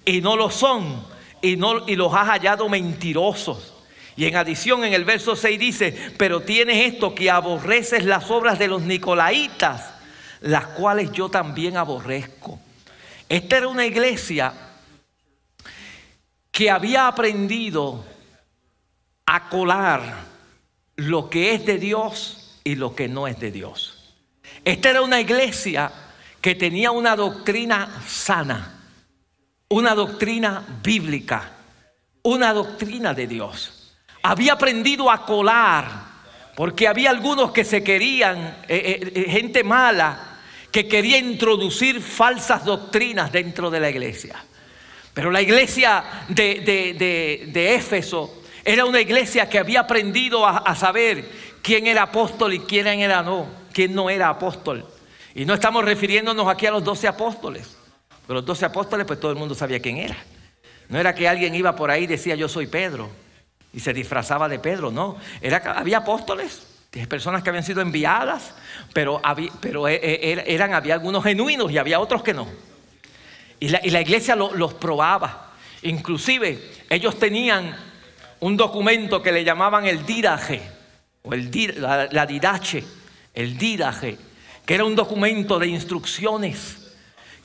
y 0.04 0.20
no 0.20 0.36
lo 0.36 0.50
son 0.50 1.06
y, 1.44 1.56
no, 1.56 1.86
los 1.88 2.14
has 2.16 2.28
hallado 2.28 2.68
mentirosos. 2.68 3.76
Y 4.18 4.26
en 4.26 4.36
adición 4.36 4.84
en 4.84 4.94
el 4.94 5.06
verso 5.06 5.36
6 5.36 5.60
dice, 5.60 6.14
pero 6.18 6.40
tienes 6.40 6.92
esto 6.92 7.14
que 7.14 7.30
aborreces 7.30 8.04
las 8.04 8.32
obras 8.32 8.58
de 8.58 8.68
los 8.68 8.82
nicolaitas, 8.82 9.94
las 10.42 10.66
cuales 10.66 11.12
yo 11.12 11.30
también 11.30 11.78
aborrezco. 11.78 12.60
Esta 13.30 13.58
era 13.58 13.68
una 13.68 13.86
iglesia 13.86 14.54
que 16.52 16.72
había 16.72 17.08
aprendido 17.08 18.04
a 19.28 19.50
colar 19.50 20.02
lo 20.96 21.30
que 21.30 21.54
es 21.54 21.64
de 21.64 21.78
Dios 21.78 22.42
y 22.66 22.76
lo 22.76 22.96
que 22.96 23.08
no 23.08 23.28
es 23.28 23.40
de 23.40 23.52
Dios. 23.52 24.14
Esta 24.66 24.90
era 24.90 25.02
una 25.04 25.22
iglesia 25.22 25.92
que 26.42 26.56
tenía 26.56 26.92
una 26.92 27.16
doctrina 27.16 28.02
sana, 28.06 28.82
una 29.70 29.94
doctrina 29.94 30.66
bíblica, 30.84 31.52
una 32.24 32.54
doctrina 32.54 33.14
de 33.14 33.28
Dios. 33.28 33.96
Había 34.24 34.54
aprendido 34.54 35.12
a 35.12 35.26
colar, 35.26 35.86
porque 36.56 36.88
había 36.88 37.12
algunos 37.12 37.52
que 37.52 37.64
se 37.64 37.84
querían, 37.84 38.38
eh, 38.68 39.00
eh, 39.04 39.12
eh, 39.14 39.30
gente 39.30 39.64
mala, 39.64 40.40
que 40.72 40.88
quería 40.88 41.20
introducir 41.20 42.02
falsas 42.02 42.66
doctrinas 42.66 43.32
dentro 43.32 43.70
de 43.70 43.80
la 43.80 43.92
iglesia. 43.92 44.44
Pero 45.14 45.30
la 45.30 45.42
iglesia 45.42 46.04
de, 46.28 47.76
Éfeso 47.76 48.44
era 48.66 48.86
una 48.86 49.00
iglesia 49.00 49.48
que 49.48 49.60
había 49.60 49.82
aprendido 49.82 50.46
a 50.46 50.76
saber 50.76 51.45
quién 51.66 51.88
era 51.88 52.04
apóstol 52.04 52.54
y 52.54 52.60
quién 52.60 52.86
era 52.86 53.24
no, 53.24 53.48
quién 53.74 53.96
no 53.96 54.08
era 54.08 54.30
apóstol. 54.30 54.86
Y 55.34 55.46
no 55.46 55.56
estamos 55.56 55.84
refiriéndonos 55.84 56.48
aquí 56.48 56.68
a 56.68 56.72
los 56.72 56.84
doce 56.84 57.08
apóstoles. 57.08 57.76
Pero 58.28 58.36
los 58.36 58.46
doce 58.46 58.66
apóstoles, 58.66 59.08
pues 59.08 59.20
todo 59.20 59.32
el 59.32 59.38
mundo 59.38 59.56
sabía 59.56 59.80
quién 59.80 59.98
era. 59.98 60.16
No 60.90 61.00
era 61.00 61.16
que 61.16 61.28
alguien 61.28 61.56
iba 61.56 61.76
por 61.76 61.90
ahí 61.90 62.04
y 62.04 62.08
decía 62.08 62.36
yo 62.36 62.48
soy 62.48 62.68
Pedro 62.68 63.10
y 63.74 63.80
se 63.80 63.94
disfrazaba 63.94 64.48
de 64.48 64.60
Pedro, 64.60 64.92
no. 64.92 65.18
Era, 65.42 65.58
había 65.76 65.98
apóstoles, 65.98 66.62
personas 67.10 67.42
que 67.42 67.50
habían 67.50 67.64
sido 67.64 67.82
enviadas, 67.82 68.54
pero, 68.94 69.20
había, 69.24 69.50
pero 69.60 69.88
e, 69.88 69.96
e, 69.96 70.44
eran, 70.54 70.76
había 70.76 70.94
algunos 70.94 71.24
genuinos 71.24 71.72
y 71.72 71.80
había 71.80 72.00
otros 72.00 72.22
que 72.22 72.36
no. 72.36 72.48
Y 73.60 73.70
la, 73.70 74.02
iglesia 74.02 74.36
los 74.36 74.76
probaba. 74.76 75.54
Inclusive 75.82 76.60
ellos 76.92 77.18
tenían 77.18 77.76
un 78.40 78.56
documento 78.56 79.24
que 79.24 79.32
le 79.32 79.44
llamaban 79.44 79.88
el 79.88 80.06
diraje 80.06 80.75
o 81.26 81.34
el, 81.34 81.50
la, 81.78 82.26
didache, 82.26 82.84
el 83.34 83.58
didaje, 83.58 84.18
que 84.66 84.76
era 84.76 84.86
un 84.86 84.96
documento 84.96 85.60
de 85.60 85.68
instrucciones 85.68 86.82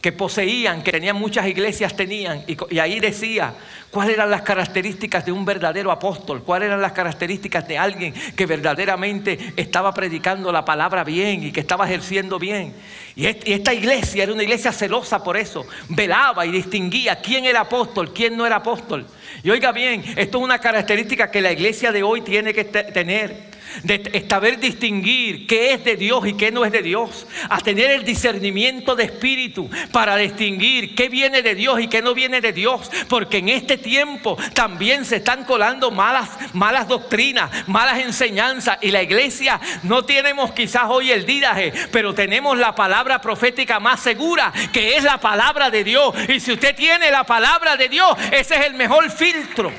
que 0.01 0.13
poseían, 0.13 0.83
que 0.83 0.93
tenían 0.93 1.17
muchas 1.17 1.47
iglesias 1.47 1.95
tenían, 1.95 2.43
y, 2.47 2.79
ahí 2.79 3.01
decía 3.01 3.53
cuáles 3.91 4.15
eran 4.15 4.31
las 4.31 4.41
características 4.43 5.27
de 5.27 5.33
un 5.33 5.45
verdadero 5.45 5.91
apóstol, 5.91 6.43
cuáles 6.43 6.69
eran 6.69 6.81
las 6.81 6.93
características 6.93 7.69
de 7.69 7.77
alguien 7.77 8.15
que 8.35 8.47
verdaderamente 8.47 9.53
estaba 9.57 9.93
predicando 9.93 10.51
la 10.51 10.65
palabra 10.65 11.05
bien 11.05 11.45
y 11.45 11.53
que 11.53 11.61
estaba 11.61 11.87
ejerciendo 11.87 12.39
bien. 12.39 12.75
Y 13.15 13.27
esta 13.27 13.75
iglesia 13.75 14.23
era 14.23 14.33
una 14.33 14.43
iglesia 14.43 14.73
celosa 14.73 15.23
por 15.23 15.37
eso, 15.37 15.67
velaba 15.91 16.47
y 16.47 16.51
distinguía 16.51 17.21
quién 17.21 17.45
era 17.45 17.61
apóstol, 17.61 18.15
quién 18.15 18.37
no 18.37 18.47
era 18.47 18.57
apóstol. 18.57 19.07
Y 19.43 19.51
oiga 19.51 19.73
bien, 19.73 20.05
esto 20.17 20.39
es 20.39 20.45
una 20.45 20.59
característica 20.59 21.31
que 21.31 21.41
la 21.41 21.53
iglesia 21.53 21.93
de 21.93 22.03
hoy 22.03 22.21
tiene 22.21 22.53
que 22.53 22.65
tener 22.65 23.51
de 23.83 24.27
saber 24.29 24.59
distinguir 24.59 25.47
qué 25.47 25.73
es 25.73 25.85
de 25.85 25.97
Dios 25.97 26.27
y 26.27 26.35
qué 26.35 26.51
no 26.51 26.65
es 26.65 26.73
de 26.73 26.83
Dios, 26.83 27.27
a 27.49 27.59
tener 27.61 27.91
el 27.91 28.05
discernimiento 28.05 28.97
de 28.97 29.05
espíritu 29.05 29.71
para 29.93 30.17
distinguir 30.17 30.95
qué 30.95 31.09
viene 31.09 31.43
de 31.43 31.55
Dios 31.55 31.81
y 31.81 31.89
qué 31.89 32.03
no 32.03 32.15
viene 32.15 32.41
de 32.41 32.53
Dios, 32.53 32.91
porque 33.09 33.39
en 33.39 33.49
este 33.49 33.79
tiempo 33.79 34.37
también 34.55 35.05
se 35.05 35.17
están 35.17 35.45
colando 35.45 35.91
malas, 35.91 36.31
malas 36.53 36.89
doctrinas, 36.89 37.51
malas 37.69 38.01
enseñanzas 38.01 38.79
y 38.81 38.91
la 38.91 39.03
iglesia 39.03 39.61
no 39.83 40.05
tenemos 40.05 40.53
quizás 40.53 40.85
hoy 40.89 41.11
el 41.11 41.27
dídaje, 41.27 41.73
pero 41.93 42.15
tenemos 42.15 42.59
la 42.59 42.75
palabra 42.75 43.21
profética 43.21 43.81
más 43.81 44.01
segura, 44.01 44.53
que 44.73 44.97
es 44.97 45.05
la 45.05 45.19
palabra 45.19 45.71
de 45.71 45.85
Dios. 45.85 46.15
Y 46.29 46.41
si 46.41 46.53
usted 46.53 46.75
tiene 46.75 47.11
la 47.11 47.25
palabra 47.25 47.77
de 47.77 47.89
Dios, 47.89 48.11
ese 48.33 48.57
es 48.57 48.67
el 48.67 48.75
mejor 48.75 49.11
filtro. 49.21 49.71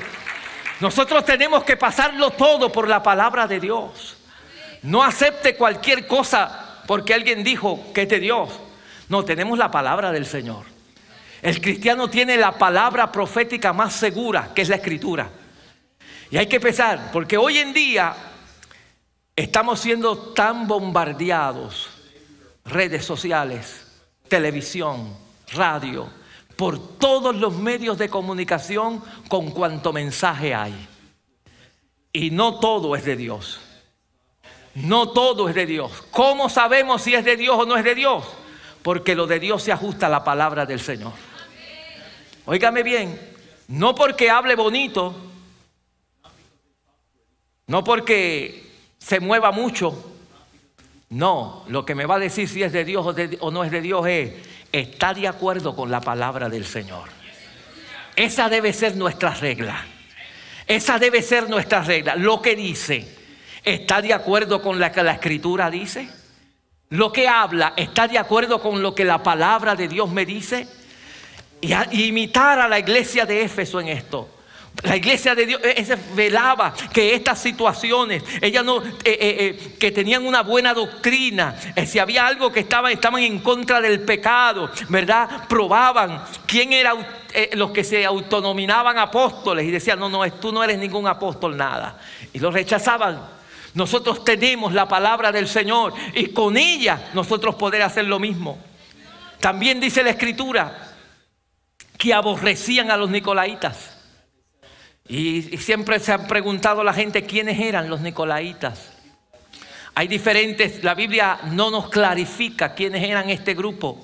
Nosotros 0.78 1.24
tenemos 1.24 1.64
que 1.64 1.76
pasarlo 1.76 2.30
todo 2.30 2.70
por 2.70 2.86
la 2.86 3.02
palabra 3.02 3.48
de 3.48 3.58
Dios. 3.58 4.16
No 4.82 5.02
acepte 5.02 5.56
cualquier 5.56 6.06
cosa 6.06 6.82
porque 6.86 7.12
alguien 7.12 7.42
dijo 7.42 7.92
que 7.92 8.02
es 8.02 8.08
de 8.08 8.20
Dios. 8.20 8.50
No, 9.08 9.24
tenemos 9.24 9.58
la 9.58 9.68
palabra 9.68 10.12
del 10.12 10.26
Señor. 10.26 10.64
El 11.40 11.60
cristiano 11.60 12.08
tiene 12.08 12.36
la 12.36 12.52
palabra 12.52 13.10
profética 13.10 13.72
más 13.72 13.94
segura, 13.94 14.50
que 14.54 14.62
es 14.62 14.68
la 14.68 14.76
escritura. 14.76 15.28
Y 16.30 16.36
hay 16.36 16.46
que 16.46 16.60
pensar, 16.60 17.10
porque 17.12 17.36
hoy 17.36 17.58
en 17.58 17.72
día 17.72 18.14
estamos 19.34 19.80
siendo 19.80 20.16
tan 20.34 20.68
bombardeados, 20.68 21.90
redes 22.64 23.04
sociales, 23.04 23.86
televisión, 24.28 25.16
radio, 25.52 26.08
por 26.56 26.98
todos 26.98 27.34
los 27.34 27.54
medios 27.54 27.98
de 27.98 28.08
comunicación 28.08 29.02
con 29.28 29.50
cuanto 29.50 29.92
mensaje 29.92 30.54
hay. 30.54 30.88
Y 32.12 32.30
no 32.30 32.60
todo 32.60 32.94
es 32.96 33.04
de 33.04 33.16
Dios. 33.16 33.60
No 34.74 35.10
todo 35.10 35.48
es 35.48 35.54
de 35.54 35.66
Dios. 35.66 35.92
¿Cómo 36.10 36.48
sabemos 36.48 37.02
si 37.02 37.14
es 37.14 37.24
de 37.24 37.36
Dios 37.36 37.56
o 37.58 37.66
no 37.66 37.76
es 37.76 37.84
de 37.84 37.94
Dios? 37.94 38.24
porque 38.82 39.14
lo 39.14 39.26
de 39.26 39.40
Dios 39.40 39.62
se 39.62 39.72
ajusta 39.72 40.06
a 40.06 40.10
la 40.10 40.24
palabra 40.24 40.66
del 40.66 40.80
Señor. 40.80 41.12
Óigame 42.44 42.82
bien, 42.82 43.18
no 43.68 43.94
porque 43.94 44.28
hable 44.28 44.56
bonito, 44.56 45.14
no 47.68 47.84
porque 47.84 48.70
se 48.98 49.20
mueva 49.20 49.52
mucho, 49.52 50.12
no, 51.10 51.64
lo 51.68 51.84
que 51.84 51.94
me 51.94 52.06
va 52.06 52.16
a 52.16 52.18
decir 52.18 52.48
si 52.48 52.62
es 52.62 52.72
de 52.72 52.84
Dios 52.84 53.06
o, 53.40 53.50
no 53.50 53.64
es 53.64 53.70
de 53.70 53.80
Dios 53.80 54.06
es, 54.06 54.32
está 54.72 55.12
de 55.14 55.28
acuerdo 55.28 55.76
con 55.76 55.90
la 55.90 56.00
palabra 56.00 56.48
del 56.48 56.64
Señor. 56.64 57.08
Esa 58.16 58.48
debe 58.48 58.72
ser 58.72 58.96
nuestra 58.96 59.34
regla. 59.34 59.84
Esa 60.66 60.98
debe 60.98 61.22
ser 61.22 61.48
nuestra 61.48 61.82
regla. 61.82 62.16
Lo 62.16 62.40
que 62.40 62.56
dice, 62.56 63.06
¿está 63.62 64.00
de 64.00 64.14
acuerdo 64.14 64.62
con 64.62 64.80
lo 64.80 64.92
que 64.92 65.02
la 65.02 65.12
escritura 65.12 65.70
dice? 65.70 66.08
Lo 66.90 67.12
que 67.12 67.28
habla, 67.28 67.74
¿está 67.76 68.06
de 68.08 68.18
acuerdo 68.18 68.60
con 68.60 68.82
lo 68.82 68.94
que 68.94 69.04
la 69.04 69.22
palabra 69.22 69.74
de 69.74 69.88
Dios 69.88 70.10
me 70.10 70.26
dice? 70.26 70.66
Y, 71.60 71.72
imitar 72.04 72.58
a 72.58 72.68
la 72.68 72.78
iglesia 72.78 73.24
de 73.24 73.42
Éfeso 73.42 73.80
en 73.80 73.88
esto. 73.88 74.28
La 74.80 74.96
iglesia 74.96 75.34
de 75.34 75.46
Dios 75.46 75.60
ese 75.62 75.96
velaba 76.14 76.74
que 76.92 77.14
estas 77.14 77.40
situaciones, 77.40 78.24
no, 78.64 78.82
eh, 78.82 78.90
eh, 79.04 79.16
eh, 79.20 79.76
que 79.78 79.92
tenían 79.92 80.26
una 80.26 80.42
buena 80.42 80.74
doctrina, 80.74 81.54
si 81.86 81.98
había 81.98 82.26
algo 82.26 82.50
que 82.50 82.60
estaba, 82.60 82.90
estaban 82.90 83.22
en 83.22 83.38
contra 83.40 83.80
del 83.80 84.00
pecado, 84.00 84.70
¿verdad? 84.88 85.46
Probaban 85.48 86.24
quién 86.46 86.72
era 86.72 86.94
los 87.52 87.70
que 87.70 87.84
se 87.84 88.04
autonominaban 88.04 88.98
apóstoles 88.98 89.66
y 89.66 89.70
decían, 89.70 90.00
no, 90.00 90.08
no, 90.08 90.28
tú 90.32 90.52
no 90.52 90.64
eres 90.64 90.78
ningún 90.78 91.06
apóstol, 91.06 91.56
nada. 91.56 91.98
Y 92.32 92.40
los 92.40 92.52
rechazaban. 92.52 93.20
Nosotros 93.74 94.24
tenemos 94.24 94.72
la 94.72 94.88
palabra 94.88 95.30
del 95.30 95.48
Señor 95.48 95.94
y 96.14 96.26
con 96.28 96.56
ella 96.56 97.10
nosotros 97.14 97.54
poder 97.54 97.82
hacer 97.82 98.06
lo 98.06 98.18
mismo. 98.18 98.58
También 99.38 99.80
dice 99.80 100.02
la 100.02 100.10
escritura 100.10 100.92
que 101.96 102.12
aborrecían 102.12 102.90
a 102.90 102.96
los 102.96 103.10
nicolaitas. 103.10 104.01
Y, 105.08 105.42
siempre 105.58 105.98
se 106.00 106.12
han 106.12 106.26
preguntado 106.26 106.84
la 106.84 106.94
gente 106.94 107.24
quiénes 107.24 107.58
eran 107.58 107.90
los 107.90 108.00
nicolaitas. 108.00 108.92
Hay 109.94 110.08
diferentes, 110.08 110.82
la 110.84 110.94
Biblia 110.94 111.38
no 111.50 111.70
nos 111.70 111.90
clarifica 111.90 112.74
quiénes 112.74 113.02
eran 113.02 113.28
este 113.28 113.54
grupo, 113.54 114.02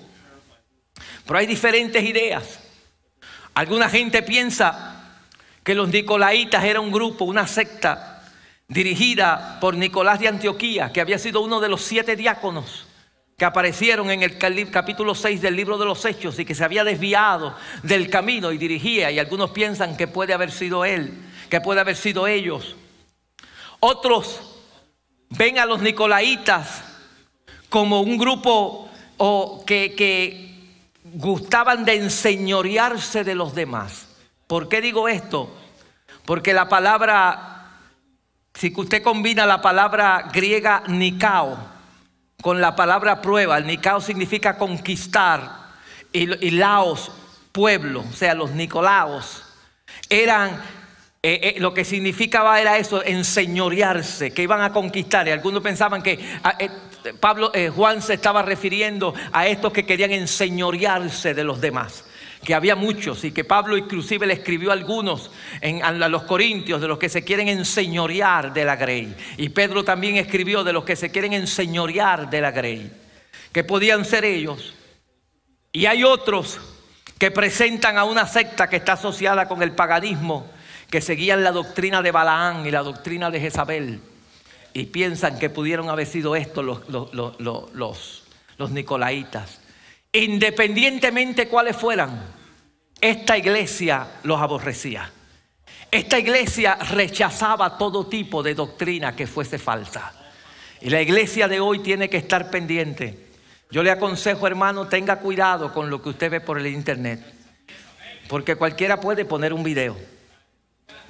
pero 1.26 1.38
hay 1.38 1.46
diferentes 1.46 2.03
ideas. 2.03 2.61
Alguna 3.55 3.88
gente 3.88 4.22
piensa 4.22 5.22
que 5.64 5.74
los 5.74 5.88
nicolaitas 5.88 6.64
era 6.64 6.80
un 6.80 6.92
grupo, 6.92 7.24
una 7.24 7.46
secta 7.46 8.22
dirigida 8.66 9.59
por 9.61 9.76
Nicolás 9.76 10.20
de 10.20 10.28
Antioquía, 10.28 10.92
que 10.92 11.01
había 11.01 11.18
sido 11.18 11.40
uno 11.40 11.59
de 11.61 11.68
los 11.68 11.80
siete 11.82 12.16
diáconos 12.16 12.88
que 13.39 13.45
aparecieron 13.45 14.11
en 14.11 14.24
el 14.24 14.36
capítulo 14.36 15.14
6 15.14 15.41
del 15.41 15.55
libro 15.55 15.78
de 15.78 15.84
los 15.84 16.05
Hechos 16.05 16.36
y 16.41 16.45
que 16.45 16.57
se 16.57 16.64
había 16.64 16.82
desviado 16.82 17.55
del 17.84 18.11
camino 18.11 18.51
y 18.51 18.59
dirigía, 18.59 19.12
y 19.12 19.20
algunos 19.20 19.53
piensan 19.53 19.97
que 19.97 20.09
puede 20.09 20.34
haber 20.34 20.51
sido 20.51 20.84
él, 20.84 21.14
que 21.49 21.61
puede 21.61 21.80
haber 21.80 21.95
sido 21.95 22.26
ellos. 22.26 22.74
Otros 23.78 24.41
ven 25.30 25.61
a 25.61 25.66
los 25.66 25.80
nicolaitas 25.80 26.82
como 27.68 28.01
un 28.01 28.18
grupo 28.18 28.91
o 29.18 29.62
que, 29.64 29.95
que 29.95 30.59
gustaban 31.05 31.84
de 31.84 31.95
enseñorearse 31.95 33.22
de 33.22 33.36
los 33.36 33.55
demás. 33.55 34.09
¿Por 34.49 34.68
qué 34.68 34.80
digo 34.80 35.09
esto? 35.09 35.49
Porque 36.24 36.53
la 36.53 36.68
palabra, 36.68 37.70
si 38.53 38.74
usted 38.76 39.01
combina 39.01 39.47
la 39.47 39.62
palabra 39.62 40.28
griega 40.32 40.82
nikao, 40.89 41.78
con 42.43 42.61
la 42.61 42.76
palabra 42.76 43.20
prueba. 43.20 43.59
El 43.59 43.66
Nicao 43.66 44.01
significa 44.01 44.57
conquistar 44.57 45.68
y, 46.12 46.51
Laos, 46.53 47.11
pueblo, 47.53 48.05
o 48.09 48.12
sea, 48.12 48.34
los 48.34 48.53
Nicolaos, 48.53 49.45
eran, 50.09 50.51
eh, 51.22 51.41
eh, 51.43 51.61
lo 51.61 51.74
que 51.74 51.84
significaba 51.84 52.61
era 52.61 52.78
eso, 52.78 53.05
enseñorearse, 53.05 54.32
que 54.32 54.43
iban 54.43 54.62
a 54.62 54.72
conquistar. 54.72 55.26
Y 55.26 55.32
algunos 55.32 55.62
pensaban 55.62 56.03
que 56.03 56.18
ah, 56.45 56.55
eh, 56.59 56.70
Pablo, 57.20 57.53
Juan 57.74 58.03
se 58.03 58.14
estaba 58.14 58.43
refiriendo 58.43 59.14
a 59.32 59.47
estos 59.47 59.72
que 59.72 59.84
querían 59.84 60.12
enseñorearse 60.12 61.34
de 61.34 61.45
los 61.45 61.61
demás 61.61 62.05
que 62.45 62.55
había 62.55 62.76
muchos 62.76 63.24
y 63.24 63.32
que 63.32 63.45
Pablo 63.45 63.76
inclusive 63.76 64.26
le 64.26 64.34
escribió 64.34 64.72
algunos 64.72 65.30
en, 65.61 65.82
a 65.82 65.93
los 66.09 66.22
corintios 66.24 66.80
de 66.80 66.89
los 66.89 66.99
que 66.99 67.09
se 67.09 67.24
quieren 67.24 67.49
enseñorear 67.49 68.53
de 68.53 68.64
la 68.64 68.76
grey. 68.76 69.14
Y 69.36 69.49
Pedro 69.49 69.84
también 69.84 70.16
escribió 70.16 70.64
de 70.64 70.72
los 70.72 70.84
que 70.84 70.97
se 70.97 71.11
quieren 71.11 71.32
enseñorear 71.32 72.30
de 72.30 72.41
la 72.41 72.51
grey, 72.51 72.93
que 73.53 73.64
podían 73.64 74.05
ser 74.05 74.24
ellos. 74.24 74.74
Y 75.72 75.86
hay 75.86 76.05
otros 76.05 76.61
que 77.18 77.30
presentan 77.30 77.99
a 77.99 78.05
una 78.05 78.26
secta 78.26 78.68
que 78.68 78.76
está 78.76 78.93
asociada 78.93 79.49
con 79.49 79.62
el 79.62 79.72
paganismo, 79.72 80.47
que 80.89 81.01
seguían 81.01 81.45
la 81.45 81.53
doctrina 81.53 82.01
de 82.01 82.12
Balaán 82.12 82.64
y 82.66 82.70
la 82.70 82.82
doctrina 82.82 83.30
de 83.30 83.41
Jezabel. 83.41 84.01
Y 84.72 84.86
piensan 84.86 85.39
que 85.39 85.51
pudieron 85.51 85.89
haber 85.89 86.07
sido 86.07 86.36
estos 86.36 86.64
los, 86.64 86.89
los, 86.89 87.41
los, 87.41 88.24
los 88.57 88.70
nicolaitas 88.70 89.61
independientemente 90.12 91.48
cuáles 91.48 91.76
fueran, 91.76 92.20
esta 93.00 93.36
iglesia 93.36 94.06
los 94.24 94.40
aborrecía. 94.40 95.11
Esta 95.90 96.18
iglesia 96.18 96.74
rechazaba 96.74 97.78
todo 97.78 98.06
tipo 98.06 98.42
de 98.42 98.54
doctrina 98.54 99.14
que 99.16 99.26
fuese 99.26 99.59
falsa. 99.59 100.12
Y 100.80 100.90
la 100.90 101.00
iglesia 101.00 101.48
de 101.48 101.61
hoy 101.61 101.80
tiene 101.80 102.11
que 102.11 102.18
estar 102.18 102.50
pendiente. 102.50 103.26
Yo 103.70 103.82
le 103.82 103.90
aconsejo, 103.90 104.46
hermano, 104.46 104.88
tenga 104.88 105.16
cuidado 105.16 105.72
con 105.72 105.90
lo 105.90 106.02
que 106.02 106.11
usted 106.11 106.30
ve 106.30 106.40
por 106.40 106.59
el 106.59 106.66
internet. 106.66 107.20
Porque 108.28 108.56
cualquiera 108.56 109.00
puede 109.00 109.24
poner 109.24 109.52
un 109.52 109.62
video. 109.62 109.96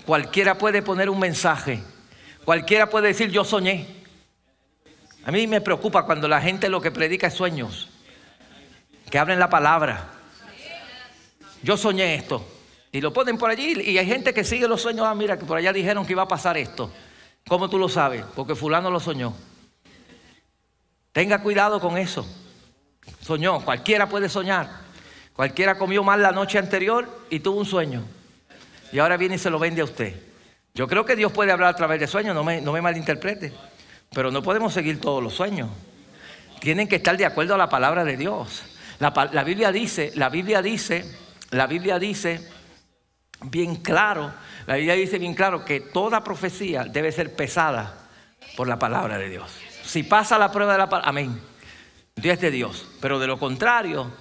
Cualquiera 0.06 0.56
puede 0.56 0.82
poner 0.82 1.10
un 1.10 1.18
mensaje. 1.18 1.82
Cualquiera 2.44 2.88
puede 2.88 3.08
decir 3.08 3.30
yo 3.30 3.44
soñé. 3.44 3.86
A 5.24 5.32
mí 5.32 5.46
me 5.46 5.60
preocupa 5.60 6.04
cuando 6.04 6.28
la 6.28 6.40
gente 6.40 6.68
lo 6.68 6.80
que 6.80 6.90
predica 6.90 7.26
es 7.26 7.34
sueños 7.34 7.88
que 9.10 9.18
hablen 9.18 9.38
la 9.38 9.50
palabra. 9.50 10.08
Yo 11.62 11.76
soñé 11.76 12.14
esto. 12.14 12.46
Y 12.92 13.00
lo 13.00 13.12
ponen 13.12 13.38
por 13.38 13.50
allí. 13.50 13.80
Y 13.80 13.98
hay 13.98 14.06
gente 14.06 14.32
que 14.32 14.44
sigue 14.44 14.68
los 14.68 14.82
sueños. 14.82 15.06
Ah, 15.06 15.14
mira, 15.14 15.38
que 15.38 15.44
por 15.44 15.58
allá 15.58 15.72
dijeron 15.72 16.06
que 16.06 16.12
iba 16.12 16.22
a 16.22 16.28
pasar 16.28 16.56
esto. 16.56 16.90
¿Cómo 17.46 17.68
tú 17.68 17.78
lo 17.78 17.88
sabes? 17.88 18.24
Porque 18.34 18.54
fulano 18.54 18.90
lo 18.90 19.00
soñó. 19.00 19.34
Tenga 21.12 21.42
cuidado 21.42 21.80
con 21.80 21.98
eso. 21.98 22.26
Soñó. 23.20 23.60
Cualquiera 23.64 24.08
puede 24.08 24.28
soñar. 24.28 24.68
Cualquiera 25.32 25.78
comió 25.78 26.02
mal 26.02 26.22
la 26.22 26.32
noche 26.32 26.58
anterior 26.58 27.08
y 27.30 27.40
tuvo 27.40 27.58
un 27.58 27.66
sueño. 27.66 28.04
Y 28.92 28.98
ahora 28.98 29.16
viene 29.16 29.36
y 29.36 29.38
se 29.38 29.50
lo 29.50 29.58
vende 29.58 29.80
a 29.80 29.84
usted. 29.84 30.14
Yo 30.74 30.86
creo 30.86 31.04
que 31.04 31.16
Dios 31.16 31.32
puede 31.32 31.52
hablar 31.52 31.70
a 31.70 31.76
través 31.76 32.00
de 32.00 32.06
sueños, 32.06 32.34
no 32.34 32.44
me, 32.44 32.60
no 32.60 32.72
me 32.72 32.80
malinterprete. 32.80 33.52
Pero 34.12 34.30
no 34.30 34.42
podemos 34.42 34.72
seguir 34.72 35.00
todos 35.00 35.22
los 35.22 35.34
sueños. 35.34 35.70
Tienen 36.60 36.88
que 36.88 36.96
estar 36.96 37.16
de 37.16 37.26
acuerdo 37.26 37.54
a 37.54 37.58
la 37.58 37.68
palabra 37.68 38.04
de 38.04 38.16
Dios. 38.16 38.64
La, 38.98 39.44
Biblia 39.44 39.70
dice, 39.70 40.12
la 40.16 40.28
Biblia 40.28 40.60
dice, 40.60 41.04
la 41.50 41.66
Biblia 41.66 41.98
dice 41.98 42.40
bien 43.42 43.76
claro, 43.76 44.32
la 44.66 44.74
Biblia 44.74 44.94
dice 44.94 45.18
bien 45.18 45.34
claro 45.34 45.64
que 45.64 45.80
toda 45.80 46.24
profecía 46.24 46.84
debe 46.84 47.12
ser 47.12 47.36
pesada 47.36 48.08
por 48.56 48.66
la 48.66 48.78
palabra 48.78 49.18
de 49.18 49.28
Dios. 49.28 49.50
Si 49.84 50.02
pasa 50.02 50.36
la 50.36 50.50
prueba 50.50 50.72
de 50.72 50.78
la 50.78 50.88
palabra, 50.88 51.08
amén. 51.10 51.40
Dios 52.16 52.40
de 52.40 52.50
Dios. 52.50 52.88
Pero 53.00 53.18
de 53.18 53.26
lo 53.26 53.38
contrario, 53.38 54.12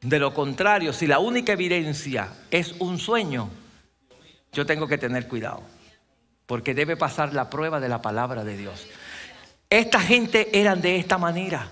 de 0.00 0.18
lo 0.18 0.32
contrario, 0.32 0.92
si 0.92 1.06
la 1.06 1.18
única 1.18 1.52
evidencia 1.52 2.28
es 2.50 2.74
un 2.78 2.98
sueño, 2.98 3.50
yo 4.52 4.64
tengo 4.64 4.86
que 4.86 4.98
tener 4.98 5.26
cuidado. 5.28 5.62
Porque 6.46 6.74
debe 6.74 6.96
pasar 6.96 7.34
la 7.34 7.50
prueba 7.50 7.80
de 7.80 7.88
la 7.88 8.00
palabra 8.00 8.44
de 8.44 8.56
Dios. 8.56 8.86
Esta 9.68 10.00
gente 10.00 10.58
eran 10.58 10.80
de 10.80 10.96
esta 10.96 11.18
manera. 11.18 11.68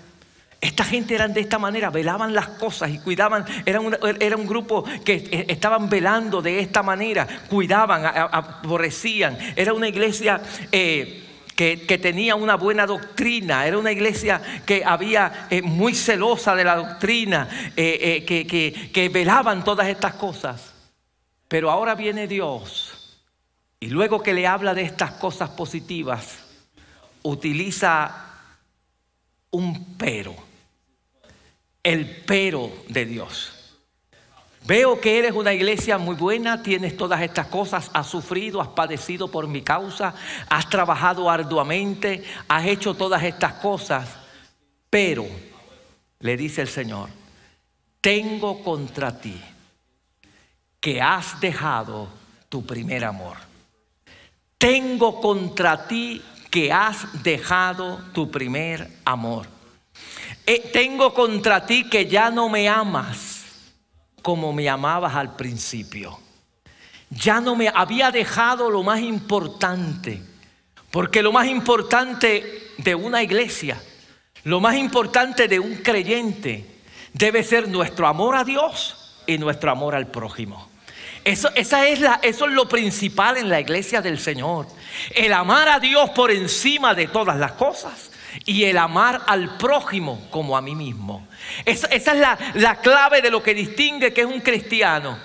Esta 0.60 0.82
gente 0.82 1.14
eran 1.14 1.32
de 1.32 1.40
esta 1.40 1.58
manera, 1.58 1.88
velaban 1.90 2.34
las 2.34 2.48
cosas 2.48 2.90
y 2.90 2.98
cuidaban, 2.98 3.44
era 3.64 3.80
un, 3.80 4.46
grupo 4.46 4.84
que 5.04 5.46
estaban 5.48 5.88
velando 5.88 6.42
de 6.42 6.58
esta 6.58 6.82
manera, 6.82 7.28
cuidaban, 7.48 8.04
aborrecían. 8.04 9.38
Era 9.54 9.72
una 9.72 9.86
iglesia 9.86 10.42
eh, 10.72 11.24
que, 11.54 11.76
tenía 12.02 12.34
una 12.34 12.56
buena 12.56 12.86
doctrina, 12.86 13.68
era 13.68 13.78
una 13.78 13.92
iglesia 13.92 14.42
que 14.66 14.82
había 14.84 15.46
eh, 15.48 15.62
muy 15.62 15.94
celosa 15.94 16.56
de 16.56 16.64
la 16.64 16.74
doctrina, 16.74 17.48
eh, 17.76 18.24
que 18.26 19.08
velaban 19.10 19.62
todas 19.62 19.86
estas 19.86 20.14
cosas. 20.14 20.74
Pero 21.46 21.70
ahora 21.70 21.94
viene 21.94 22.26
Dios 22.26 23.20
y 23.78 23.90
luego 23.90 24.24
que 24.24 24.34
le 24.34 24.48
habla 24.48 24.74
de 24.74 24.82
estas 24.82 25.12
cosas 25.12 25.50
positivas, 25.50 26.40
utiliza 27.22 28.24
un 29.50 29.96
pero 29.96 30.47
el 31.82 32.22
pero 32.26 32.72
de 32.88 33.04
Dios. 33.06 33.54
Veo 34.66 35.00
que 35.00 35.18
eres 35.18 35.32
una 35.32 35.54
iglesia 35.54 35.96
muy 35.96 36.14
buena, 36.14 36.62
tienes 36.62 36.96
todas 36.96 37.22
estas 37.22 37.46
cosas, 37.46 37.90
has 37.94 38.06
sufrido, 38.06 38.60
has 38.60 38.68
padecido 38.68 39.30
por 39.30 39.46
mi 39.46 39.62
causa, 39.62 40.14
has 40.50 40.68
trabajado 40.68 41.30
arduamente, 41.30 42.22
has 42.48 42.66
hecho 42.66 42.94
todas 42.94 43.22
estas 43.22 43.54
cosas, 43.54 44.08
pero 44.90 45.26
le 46.20 46.36
dice 46.36 46.60
el 46.60 46.68
Señor, 46.68 47.08
tengo 48.00 48.62
contra 48.62 49.18
ti 49.18 49.40
que 50.80 51.00
has 51.00 51.40
dejado 51.40 52.08
tu 52.48 52.66
primer 52.66 53.04
amor. 53.04 53.36
Tengo 54.58 55.20
contra 55.20 55.86
ti 55.86 56.22
que 56.50 56.72
has 56.72 57.22
dejado 57.22 58.00
tu 58.12 58.30
primer 58.30 58.90
amor. 59.04 59.46
Eh, 60.50 60.70
tengo 60.72 61.12
contra 61.12 61.66
ti 61.66 61.90
que 61.90 62.06
ya 62.06 62.30
no 62.30 62.48
me 62.48 62.70
amas 62.70 63.44
como 64.22 64.50
me 64.54 64.66
amabas 64.66 65.14
al 65.14 65.36
principio. 65.36 66.18
Ya 67.10 67.38
no 67.38 67.54
me 67.54 67.68
había 67.68 68.10
dejado 68.10 68.70
lo 68.70 68.82
más 68.82 69.00
importante, 69.00 70.22
porque 70.90 71.20
lo 71.20 71.32
más 71.32 71.48
importante 71.48 72.72
de 72.78 72.94
una 72.94 73.22
iglesia, 73.22 73.78
lo 74.44 74.58
más 74.58 74.76
importante 74.76 75.48
de 75.48 75.60
un 75.60 75.82
creyente, 75.82 76.80
debe 77.12 77.44
ser 77.44 77.68
nuestro 77.68 78.06
amor 78.06 78.34
a 78.34 78.42
Dios 78.42 79.22
y 79.26 79.36
nuestro 79.36 79.70
amor 79.70 79.94
al 79.94 80.06
prójimo. 80.06 80.70
Eso, 81.24 81.50
esa 81.56 81.86
es 81.86 82.00
la, 82.00 82.20
eso 82.22 82.46
es 82.46 82.52
lo 82.52 82.66
principal 82.66 83.36
en 83.36 83.50
la 83.50 83.60
iglesia 83.60 84.00
del 84.00 84.18
Señor. 84.18 84.66
El 85.14 85.34
amar 85.34 85.68
a 85.68 85.78
Dios 85.78 86.08
por 86.08 86.30
encima 86.30 86.94
de 86.94 87.06
todas 87.06 87.36
las 87.36 87.52
cosas 87.52 88.12
y 88.44 88.64
el 88.64 88.78
amar 88.78 89.22
al 89.26 89.56
prójimo 89.56 90.26
como 90.30 90.56
a 90.56 90.60
mí 90.60 90.74
mismo. 90.74 91.26
Esa, 91.64 91.86
es 91.88 92.06
la, 92.06 92.38
la 92.54 92.76
clave 92.76 93.22
de 93.22 93.30
lo 93.30 93.42
que 93.42 93.54
distingue 93.54 94.12
que 94.12 94.22
es 94.22 94.26
un 94.26 94.40
cristiano. 94.40 95.18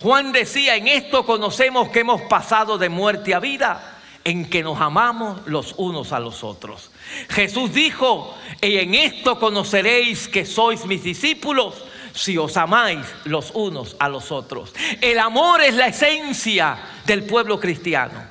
Juan 0.00 0.32
decía, 0.32 0.76
en 0.76 0.88
esto 0.88 1.26
conocemos 1.26 1.88
que 1.88 2.00
hemos 2.00 2.22
pasado 2.22 2.78
de 2.78 2.88
muerte 2.88 3.34
a 3.34 3.40
vida, 3.40 3.98
en 4.24 4.48
que 4.48 4.62
nos 4.62 4.80
amamos 4.80 5.40
los 5.46 5.74
unos 5.76 6.12
a 6.12 6.20
los 6.20 6.44
otros. 6.44 6.90
Jesús 7.30 7.72
dijo, 7.72 8.36
y 8.60 8.76
en 8.76 8.94
esto 8.94 9.38
conoceréis 9.38 10.28
que 10.28 10.44
sois 10.44 10.84
mis 10.84 11.02
discípulos 11.02 11.74
si 12.14 12.36
os 12.36 12.56
amáis 12.56 13.06
los 13.24 13.52
unos 13.54 13.96
a 13.98 14.08
los 14.08 14.30
otros. 14.30 14.74
El 15.00 15.18
amor 15.18 15.62
es 15.62 15.74
la 15.74 15.86
esencia 15.86 16.78
del 17.06 17.24
pueblo 17.24 17.58
cristiano. 17.58 18.22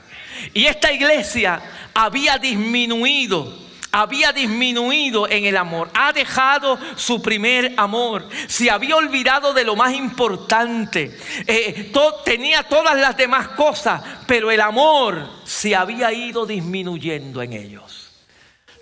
Y 0.54 0.66
esta 0.66 0.92
iglesia 0.92 1.62
había 1.94 2.38
disminuido 2.38 3.67
había 3.98 4.32
disminuido 4.32 5.28
en 5.28 5.46
el 5.46 5.58
amor, 5.58 5.90
ha 5.96 6.14
dejado 6.14 6.78
su 6.96 7.20
primer 7.20 7.74
amor, 7.78 8.30
se 8.48 8.70
había 8.70 8.96
olvidado 8.96 9.56
de 9.56 9.64
lo 9.64 9.76
más 9.76 9.92
importante, 9.96 11.18
eh, 11.48 11.92
tenía 12.24 12.62
todas 12.62 12.96
las 12.96 13.18
demás 13.18 13.48
cosas, 13.50 14.04
pero 14.28 14.52
el 14.52 14.62
amor 14.62 15.28
se 15.46 15.76
había 15.76 16.14
ido 16.14 16.46
disminuyendo 16.46 17.42
en 17.42 17.54
ellos. 17.54 18.12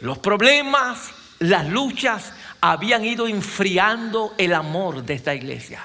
Los 0.02 0.18
problemas, 0.18 1.12
las 1.40 1.66
luchas 1.66 2.34
habían 2.60 3.06
ido 3.06 3.26
enfriando 3.26 4.34
el 4.38 4.54
amor 4.54 5.02
de 5.02 5.14
esta 5.14 5.34
iglesia. 5.34 5.82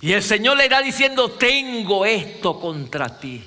Y 0.00 0.14
el 0.14 0.22
Señor 0.22 0.56
le 0.56 0.64
está 0.64 0.80
diciendo, 0.80 1.32
tengo 1.32 2.06
esto 2.06 2.58
contra 2.58 3.20
ti. 3.20 3.44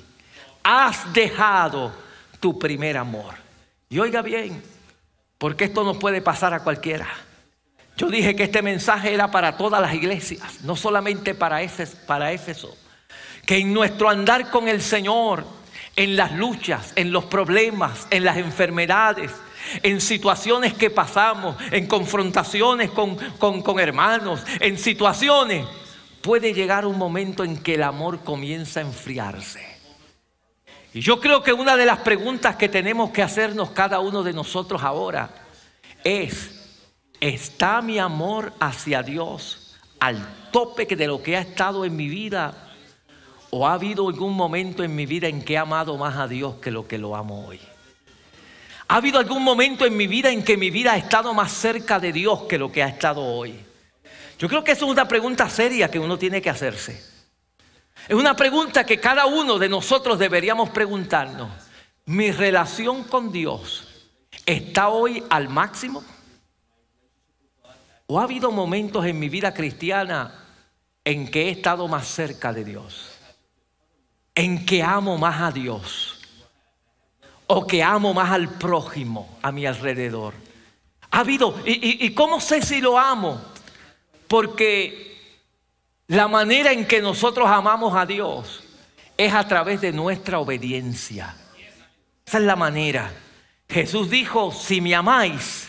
Has 0.62 1.12
dejado 1.12 1.92
tu 2.38 2.56
primer 2.56 2.96
amor. 2.96 3.34
Y 3.90 3.98
oiga 3.98 4.22
bien, 4.22 4.62
porque 5.38 5.64
esto 5.64 5.84
no 5.84 5.98
puede 5.98 6.20
pasar 6.20 6.52
a 6.52 6.62
cualquiera. 6.62 7.08
Yo 7.96 8.08
dije 8.08 8.36
que 8.36 8.44
este 8.44 8.62
mensaje 8.62 9.12
era 9.12 9.30
para 9.30 9.56
todas 9.56 9.80
las 9.80 9.94
iglesias, 9.94 10.62
no 10.62 10.76
solamente 10.76 11.34
para 11.34 11.62
Éfeso. 11.62 12.76
Que 13.44 13.58
en 13.58 13.72
nuestro 13.72 14.08
andar 14.08 14.50
con 14.50 14.68
el 14.68 14.82
Señor, 14.82 15.44
en 15.96 16.16
las 16.16 16.32
luchas, 16.32 16.92
en 16.94 17.10
los 17.10 17.24
problemas, 17.24 18.06
en 18.10 18.24
las 18.24 18.36
enfermedades, 18.36 19.32
en 19.82 20.00
situaciones 20.00 20.74
que 20.74 20.90
pasamos, 20.90 21.56
en 21.72 21.86
confrontaciones 21.86 22.90
con, 22.90 23.16
con, 23.38 23.80
hermanos, 23.80 24.42
en 24.60 24.78
situaciones, 24.78 25.66
puede 26.22 26.54
llegar 26.54 26.86
un 26.86 26.98
momento 26.98 27.42
en 27.42 27.58
que 27.58 27.74
el 27.74 27.82
amor 27.82 28.20
comienza 28.20 28.78
a 28.78 28.84
enfriarse. 28.84 29.67
Y 30.94 31.00
yo 31.00 31.20
creo 31.20 31.42
que 31.42 31.52
una 31.52 31.76
de 31.76 31.86
las 31.86 31.98
preguntas 31.98 32.56
que 32.56 32.68
tenemos 32.68 33.10
que 33.10 33.22
hacernos 33.22 33.70
cada 33.70 34.00
uno 34.00 34.22
de 34.22 34.32
nosotros 34.32 34.82
ahora 34.82 35.30
es, 36.02 36.50
¿está 37.20 37.82
mi 37.82 37.98
amor 37.98 38.52
hacia 38.58 39.02
Dios 39.02 39.76
al 40.00 40.50
tope 40.50 40.86
de 40.86 41.06
lo 41.06 41.22
que 41.22 41.36
ha 41.36 41.40
estado 41.40 41.84
en 41.84 41.94
mi 41.94 42.08
vida? 42.08 42.68
¿O 43.50 43.66
ha 43.66 43.74
habido 43.74 44.08
algún 44.08 44.34
momento 44.34 44.82
en 44.82 44.94
mi 44.94 45.06
vida 45.06 45.28
en 45.28 45.42
que 45.42 45.54
he 45.54 45.58
amado 45.58 45.96
más 45.96 46.16
a 46.16 46.26
Dios 46.26 46.56
que 46.56 46.70
lo 46.70 46.86
que 46.86 46.98
lo 46.98 47.16
amo 47.16 47.46
hoy? 47.46 47.60
¿Ha 48.88 48.96
habido 48.96 49.18
algún 49.18 49.44
momento 49.44 49.84
en 49.84 49.94
mi 49.94 50.06
vida 50.06 50.30
en 50.30 50.42
que 50.42 50.56
mi 50.56 50.70
vida 50.70 50.92
ha 50.92 50.96
estado 50.96 51.34
más 51.34 51.52
cerca 51.52 52.00
de 52.00 52.12
Dios 52.12 52.44
que 52.44 52.56
lo 52.56 52.72
que 52.72 52.82
ha 52.82 52.88
estado 52.88 53.22
hoy? 53.22 53.54
Yo 54.38 54.48
creo 54.48 54.64
que 54.64 54.72
eso 54.72 54.86
es 54.86 54.90
una 54.90 55.06
pregunta 55.06 55.48
seria 55.50 55.90
que 55.90 55.98
uno 55.98 56.16
tiene 56.16 56.40
que 56.40 56.48
hacerse. 56.48 57.17
Es 58.08 58.14
una 58.14 58.34
pregunta 58.34 58.84
que 58.84 58.98
cada 58.98 59.26
uno 59.26 59.58
de 59.58 59.68
nosotros 59.68 60.18
deberíamos 60.18 60.70
preguntarnos. 60.70 61.50
¿Mi 62.06 62.30
relación 62.30 63.04
con 63.04 63.30
Dios 63.30 63.86
está 64.46 64.88
hoy 64.88 65.22
al 65.28 65.50
máximo? 65.50 66.02
¿O 68.06 68.18
ha 68.18 68.22
habido 68.22 68.50
momentos 68.50 69.04
en 69.04 69.18
mi 69.18 69.28
vida 69.28 69.52
cristiana 69.52 70.42
en 71.04 71.30
que 71.30 71.48
he 71.48 71.50
estado 71.50 71.86
más 71.86 72.06
cerca 72.06 72.50
de 72.54 72.64
Dios? 72.64 73.10
En 74.34 74.64
que 74.64 74.82
amo 74.82 75.18
más 75.18 75.42
a 75.42 75.50
Dios 75.50 76.18
o 77.46 77.66
que 77.66 77.82
amo 77.82 78.14
más 78.14 78.30
al 78.30 78.48
prójimo 78.48 79.38
a 79.42 79.52
mi 79.52 79.66
alrededor. 79.66 80.32
Ha 81.10 81.20
habido, 81.20 81.60
y, 81.66 82.10
cómo 82.14 82.40
sé 82.40 82.62
si 82.62 82.80
lo 82.80 82.98
amo? 82.98 83.38
Porque 84.28 85.17
la 86.08 86.26
manera 86.26 86.72
en 86.72 86.86
que 86.86 87.02
nosotros 87.02 87.48
amamos 87.48 87.94
a 87.94 88.06
Dios 88.06 88.64
es 89.16 89.34
a 89.34 89.46
través 89.46 89.80
de 89.82 89.92
nuestra 89.92 90.38
obediencia. 90.38 91.36
Esa 92.24 92.38
es 92.38 92.44
la 92.44 92.56
manera. 92.56 93.12
Jesús 93.68 94.08
dijo, 94.08 94.50
si 94.50 94.80
me 94.80 94.94
amáis, 94.94 95.68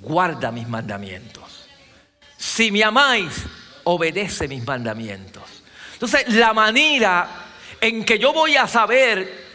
guarda 0.00 0.52
mis 0.52 0.68
mandamientos. 0.68 1.68
Si 2.36 2.70
me 2.70 2.84
amáis, 2.84 3.44
obedece 3.84 4.46
mis 4.46 4.64
mandamientos. 4.64 5.64
Entonces, 5.94 6.28
la 6.28 6.54
manera 6.54 7.28
en 7.80 8.04
que 8.04 8.18
yo 8.20 8.32
voy 8.32 8.56
a 8.56 8.68
saber 8.68 9.48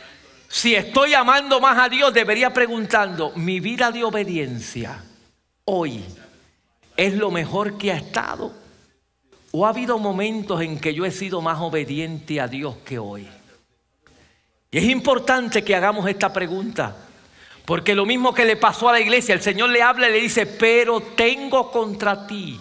si 0.49 0.75
estoy 0.75 1.13
amando 1.13 1.61
más 1.61 1.79
a 1.79 1.87
Dios, 1.87 2.13
debería 2.13 2.53
preguntando, 2.53 3.31
¿mi 3.35 3.61
vida 3.61 3.91
de 3.91 4.03
obediencia 4.03 5.03
hoy 5.63 6.03
es 6.97 7.13
lo 7.13 7.31
mejor 7.31 7.77
que 7.77 7.93
ha 7.93 7.97
estado? 7.97 8.64
¿O 9.57 9.65
ha 9.65 9.69
habido 9.69 9.97
momentos 9.97 10.59
en 10.59 10.77
que 10.77 10.93
yo 10.93 11.05
he 11.05 11.11
sido 11.11 11.39
más 11.39 11.61
obediente 11.61 12.41
a 12.41 12.47
Dios 12.49 12.75
que 12.83 12.99
hoy? 12.99 13.25
Y 14.69 14.77
es 14.77 14.83
importante 14.83 15.63
que 15.63 15.73
hagamos 15.73 16.09
esta 16.09 16.33
pregunta, 16.33 16.93
porque 17.63 17.95
lo 17.95 18.05
mismo 18.05 18.33
que 18.33 18.43
le 18.43 18.57
pasó 18.57 18.89
a 18.89 18.91
la 18.91 18.99
iglesia, 18.99 19.33
el 19.33 19.41
Señor 19.41 19.69
le 19.69 19.81
habla 19.81 20.09
y 20.09 20.11
le 20.11 20.19
dice, 20.19 20.45
pero 20.45 20.99
tengo 20.99 21.71
contra 21.71 22.27
ti 22.27 22.59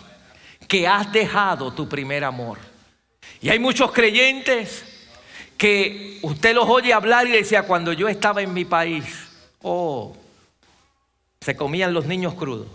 que 0.69 0.87
has 0.87 1.11
dejado 1.11 1.73
tu 1.73 1.89
primer 1.89 2.23
amor. 2.23 2.59
Y 3.41 3.49
hay 3.49 3.59
muchos 3.59 3.91
creyentes 3.91 4.85
que 5.57 6.21
usted 6.23 6.55
los 6.55 6.69
oye 6.69 6.93
hablar 6.93 7.27
y 7.27 7.33
decía, 7.33 7.65
cuando 7.65 7.93
yo 7.93 8.07
estaba 8.07 8.41
en 8.41 8.55
mi 8.55 8.65
país, 8.65 9.33
oh, 9.63 10.17
se 11.41 11.57
comían 11.57 11.93
los 11.93 12.07
niños 12.07 12.35
crudos. 12.35 12.69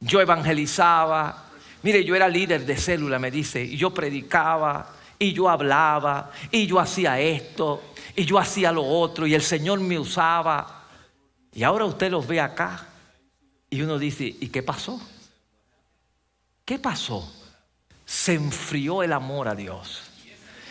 Yo 0.00 0.22
evangelizaba, 0.22 1.49
mire, 1.82 2.04
yo 2.04 2.14
era 2.14 2.28
líder 2.28 2.64
de 2.66 2.76
célula, 2.76 3.18
me 3.18 3.30
dice, 3.30 3.62
y 3.62 3.76
yo 3.76 3.92
predicaba, 3.92 4.94
y 5.18 5.32
yo 5.32 5.48
hablaba, 5.48 6.30
y 6.50 6.66
yo 6.66 6.78
hacía 6.78 7.20
esto, 7.20 7.82
y 8.16 8.24
yo 8.24 8.38
hacía 8.38 8.72
lo 8.72 8.84
otro, 8.84 9.26
y 9.26 9.34
el 9.34 9.42
Señor 9.42 9.80
me 9.80 9.98
usaba. 9.98 10.86
Y 11.52 11.62
ahora 11.62 11.84
usted 11.84 12.10
los 12.10 12.26
ve 12.26 12.40
acá, 12.40 12.86
y 13.68 13.82
uno 13.82 13.98
dice, 13.98 14.24
¿y 14.24 14.48
qué 14.48 14.62
pasó? 14.62 15.00
¿Qué 16.64 16.78
pasó? 16.78 17.32
Se 18.04 18.34
enfrió 18.34 19.02
el 19.02 19.12
amor 19.12 19.48
a 19.48 19.54
Dios 19.54 20.10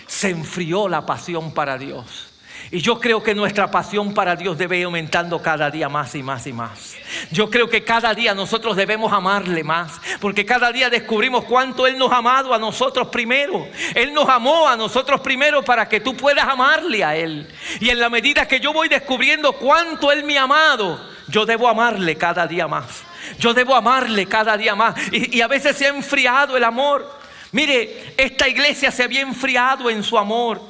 se 0.09 0.31
enfrió 0.31 0.87
la 0.89 1.05
pasión 1.05 1.53
para 1.53 1.77
Dios. 1.77 2.28
Y 2.71 2.81
yo 2.81 2.99
creo 2.99 3.23
que 3.23 3.33
nuestra 3.33 3.71
pasión 3.71 4.13
para 4.13 4.35
Dios 4.35 4.57
debe 4.57 4.77
ir 4.77 4.85
aumentando 4.85 5.41
cada 5.41 5.71
día 5.71 5.89
más 5.89 6.13
y 6.15 6.23
más 6.23 6.45
y 6.47 6.53
más. 6.53 6.95
Yo 7.31 7.49
creo 7.49 7.69
que 7.69 7.83
cada 7.83 8.13
día 8.13 8.33
nosotros 8.33 8.75
debemos 8.75 9.11
amarle 9.11 9.63
más, 9.63 9.99
porque 10.19 10.45
cada 10.45 10.71
día 10.71 10.89
descubrimos 10.89 11.45
cuánto 11.45 11.87
Él 11.87 11.97
nos 11.97 12.11
ha 12.11 12.17
amado 12.17 12.53
a 12.53 12.59
nosotros 12.59 13.07
primero. 13.07 13.67
Él 13.95 14.13
nos 14.13 14.29
amó 14.29 14.67
a 14.67 14.75
nosotros 14.75 15.21
primero 15.21 15.63
para 15.63 15.87
que 15.89 15.99
tú 15.99 16.15
puedas 16.15 16.47
amarle 16.47 17.03
a 17.03 17.15
Él. 17.15 17.47
Y 17.79 17.89
en 17.89 17.99
la 17.99 18.09
medida 18.09 18.47
que 18.47 18.59
yo 18.59 18.73
voy 18.73 18.87
descubriendo 18.87 19.53
cuánto 19.53 20.11
Él 20.11 20.23
me 20.23 20.37
ha 20.37 20.43
amado, 20.43 20.99
yo 21.27 21.45
debo 21.45 21.67
amarle 21.67 22.15
cada 22.15 22.45
día 22.47 22.67
más. 22.67 23.03
Yo 23.37 23.53
debo 23.53 23.75
amarle 23.75 24.25
cada 24.25 24.57
día 24.57 24.75
más. 24.75 24.95
Y, 25.11 25.41
a 25.41 25.47
veces 25.47 25.75
se 25.77 25.85
ha 25.85 25.89
enfriado 25.89 26.57
el 26.57 26.63
amor. 26.63 27.19
Mire, 27.51 28.13
esta 28.17 28.47
iglesia 28.47 28.91
se 28.91 29.03
había 29.03 29.21
enfriado 29.21 29.89
en 29.89 30.03
su 30.03 30.17
amor. 30.17 30.61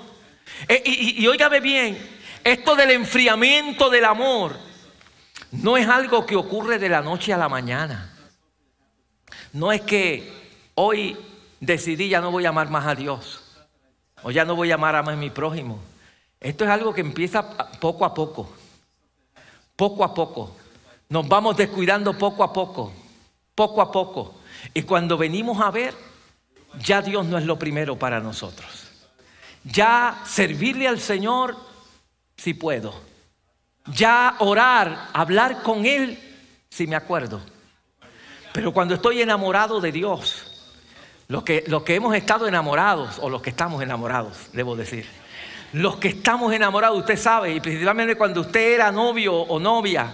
E, 0.67 0.83
y, 0.85 1.25
y, 1.25 1.59
bien, 1.59 1.97
esto 2.43 2.75
del 2.75 2.91
enfriamiento 2.91 3.89
del 3.89 4.05
amor 4.05 4.55
no 5.51 5.77
es 5.77 5.87
algo 5.87 6.25
que 6.25 6.35
ocurre 6.35 6.79
de 6.79 6.89
la 6.89 7.01
noche 7.01 7.33
a 7.33 7.37
la 7.37 7.49
mañana. 7.49 8.13
No 9.53 9.71
es 9.71 9.81
que 9.81 10.31
hoy 10.75 11.17
decidí 11.59 12.09
ya 12.09 12.21
no 12.21 12.31
voy 12.31 12.45
a 12.45 12.49
amar 12.49 12.69
más 12.69 12.85
a 12.85 12.95
Dios 12.95 13.41
o 14.23 14.31
ya 14.31 14.45
no 14.45 14.55
voy 14.55 14.71
a 14.71 14.75
amar 14.75 14.95
a 14.95 15.03
más 15.03 15.13
a 15.13 15.17
mi 15.17 15.29
prójimo. 15.29 15.79
Esto 16.39 16.63
es 16.63 16.69
algo 16.69 16.93
que 16.93 17.01
empieza 17.01 17.57
poco 17.79 18.05
a 18.05 18.13
poco, 18.13 18.49
poco 19.75 20.03
a 20.03 20.13
poco. 20.13 20.55
Nos 21.09 21.27
vamos 21.27 21.57
descuidando 21.57 22.17
poco 22.17 22.43
a 22.43 22.53
poco, 22.53 22.93
poco 23.55 23.81
a 23.81 23.91
poco. 23.91 24.35
Y 24.73 24.83
cuando 24.83 25.17
venimos 25.17 25.59
a 25.59 25.71
ver, 25.71 25.93
ya 26.79 27.01
Dios 27.01 27.25
no 27.25 27.37
es 27.37 27.45
lo 27.45 27.57
primero 27.57 27.97
para 27.97 28.19
nosotros. 28.19 28.88
Ya 29.63 30.21
servirle 30.25 30.87
al 30.87 30.99
Señor, 30.99 31.57
si 32.37 32.53
puedo. 32.53 32.93
Ya 33.93 34.35
orar, 34.39 35.09
hablar 35.13 35.61
con 35.63 35.85
Él, 35.85 36.17
si 36.69 36.87
me 36.87 36.95
acuerdo. 36.95 37.41
Pero 38.53 38.73
cuando 38.73 38.95
estoy 38.95 39.21
enamorado 39.21 39.79
de 39.79 39.91
Dios, 39.91 40.49
los 41.27 41.43
que, 41.43 41.63
que 41.85 41.95
hemos 41.95 42.15
estado 42.15 42.47
enamorados, 42.47 43.19
o 43.19 43.29
los 43.29 43.41
que 43.41 43.51
estamos 43.51 43.81
enamorados, 43.83 44.49
debo 44.53 44.75
decir, 44.75 45.05
los 45.73 45.97
que 45.97 46.09
estamos 46.09 46.51
enamorados, 46.53 46.97
usted 46.97 47.17
sabe, 47.17 47.53
y 47.53 47.59
principalmente 47.59 48.15
cuando 48.15 48.41
usted 48.41 48.73
era 48.73 48.91
novio 48.91 49.35
o 49.35 49.59
novia, 49.59 50.11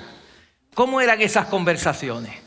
¿cómo 0.74 1.00
eran 1.00 1.22
esas 1.22 1.48
conversaciones? 1.48 2.45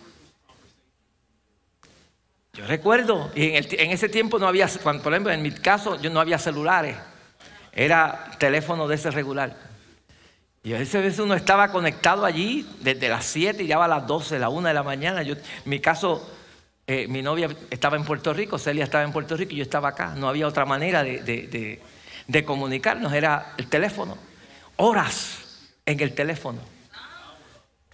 Yo 2.59 2.67
recuerdo, 2.67 3.31
y 3.37 3.51
en, 3.55 3.93
ese 3.93 4.09
tiempo 4.09 4.41
no 4.41 4.49
había, 4.49 4.67
por 4.83 5.13
ejemplo, 5.13 5.31
en 5.31 5.43
mi 5.43 5.53
caso, 5.53 5.95
yo 6.03 6.11
no 6.11 6.19
había 6.19 6.39
celulares, 6.39 6.97
era 7.73 8.33
teléfono 8.41 8.89
de 8.89 8.97
ese 8.97 9.13
regular. 9.13 9.57
Y 10.65 10.75
a 10.75 10.79
veces 10.79 11.21
uno 11.21 11.35
estaba 11.35 11.71
conectado 11.71 12.25
allí 12.25 12.69
desde 12.81 13.09
las 13.09 13.27
7 13.27 13.63
y 13.63 13.69
ya 13.69 13.77
a 13.83 13.87
las 13.87 14.09
12, 14.09 14.41
la 14.41 14.49
1 14.49 14.67
de 14.67 14.75
la 14.75 14.83
mañana. 14.83 15.23
Yo, 15.23 15.35
en 15.35 15.41
mi 15.67 15.79
caso, 15.79 16.29
eh, 16.85 17.07
mi 17.07 17.23
novia 17.23 17.49
estaba 17.71 17.97
en 17.97 18.03
Puerto 18.03 18.35
Rico, 18.35 18.59
Celia 18.59 18.83
estaba 18.83 19.05
en 19.05 19.13
Puerto 19.13 19.37
Rico 19.37 19.53
y 19.53 19.59
yo 19.59 19.63
estaba 19.63 19.91
acá. 19.91 20.17
No 20.17 20.29
había 20.29 20.49
otra 20.49 20.65
manera 20.65 21.05
de, 21.05 21.81
comunicarnos, 22.45 23.13
era 23.13 23.55
el 23.57 23.69
teléfono. 23.69 24.19
Horas 24.79 25.69
en 25.87 26.01
el 26.01 26.13
teléfono. 26.13 26.59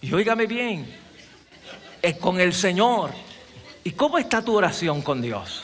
Y 0.00 0.10
óigame 0.14 0.46
bien, 0.46 0.90
es 2.00 2.16
con 2.16 2.40
el 2.40 2.54
Señor. 2.54 3.10
¿Y 3.84 3.92
cómo 3.92 4.18
está 4.18 4.42
tu 4.42 4.56
oración 4.56 5.02
con 5.02 5.20
Dios? 5.20 5.62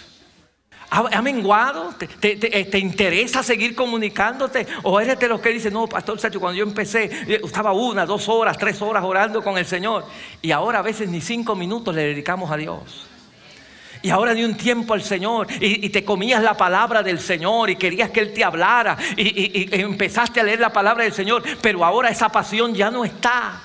¿Ha, 0.92 1.22
menguado? 1.22 1.94
¿Te, 1.96 2.36
te, 2.36 2.78
interesa 2.78 3.44
seguir 3.44 3.76
comunicándote? 3.76 4.66
¿O 4.82 5.00
eres 5.00 5.18
de 5.20 5.28
los 5.28 5.40
que 5.40 5.50
dicen, 5.50 5.72
no, 5.72 5.86
Pastor 5.86 6.18
Sacho, 6.18 6.40
cuando 6.40 6.58
yo 6.58 6.64
empecé, 6.64 7.38
estaba 7.44 7.72
una, 7.72 8.04
dos 8.04 8.28
horas, 8.28 8.58
tres 8.58 8.82
horas 8.82 9.04
orando 9.04 9.42
con 9.42 9.56
el 9.56 9.64
Señor? 9.64 10.04
Y 10.42 10.50
ahora 10.50 10.80
a 10.80 10.82
veces 10.82 11.08
ni 11.08 11.20
cinco 11.20 11.54
minutos 11.54 11.94
le 11.94 12.02
dedicamos 12.02 12.50
a 12.50 12.56
Dios. 12.56 13.06
Y 14.02 14.10
ahora 14.10 14.34
di 14.34 14.42
un 14.42 14.56
tiempo 14.56 14.94
al 14.94 15.02
Señor 15.02 15.46
y, 15.60 15.88
te 15.90 16.04
comías 16.04 16.42
la 16.42 16.56
palabra 16.56 17.04
del 17.04 17.20
Señor 17.20 17.70
y 17.70 17.76
querías 17.76 18.10
que 18.10 18.20
Él 18.20 18.32
te 18.32 18.42
hablara 18.42 18.98
y, 19.16 19.68
empezaste 19.80 20.40
a 20.40 20.42
leer 20.42 20.58
la 20.58 20.72
palabra 20.72 21.04
del 21.04 21.12
Señor, 21.12 21.44
pero 21.62 21.84
ahora 21.84 22.08
esa 22.08 22.30
pasión 22.30 22.74
ya 22.74 22.90
no 22.90 23.04
está. 23.04 23.60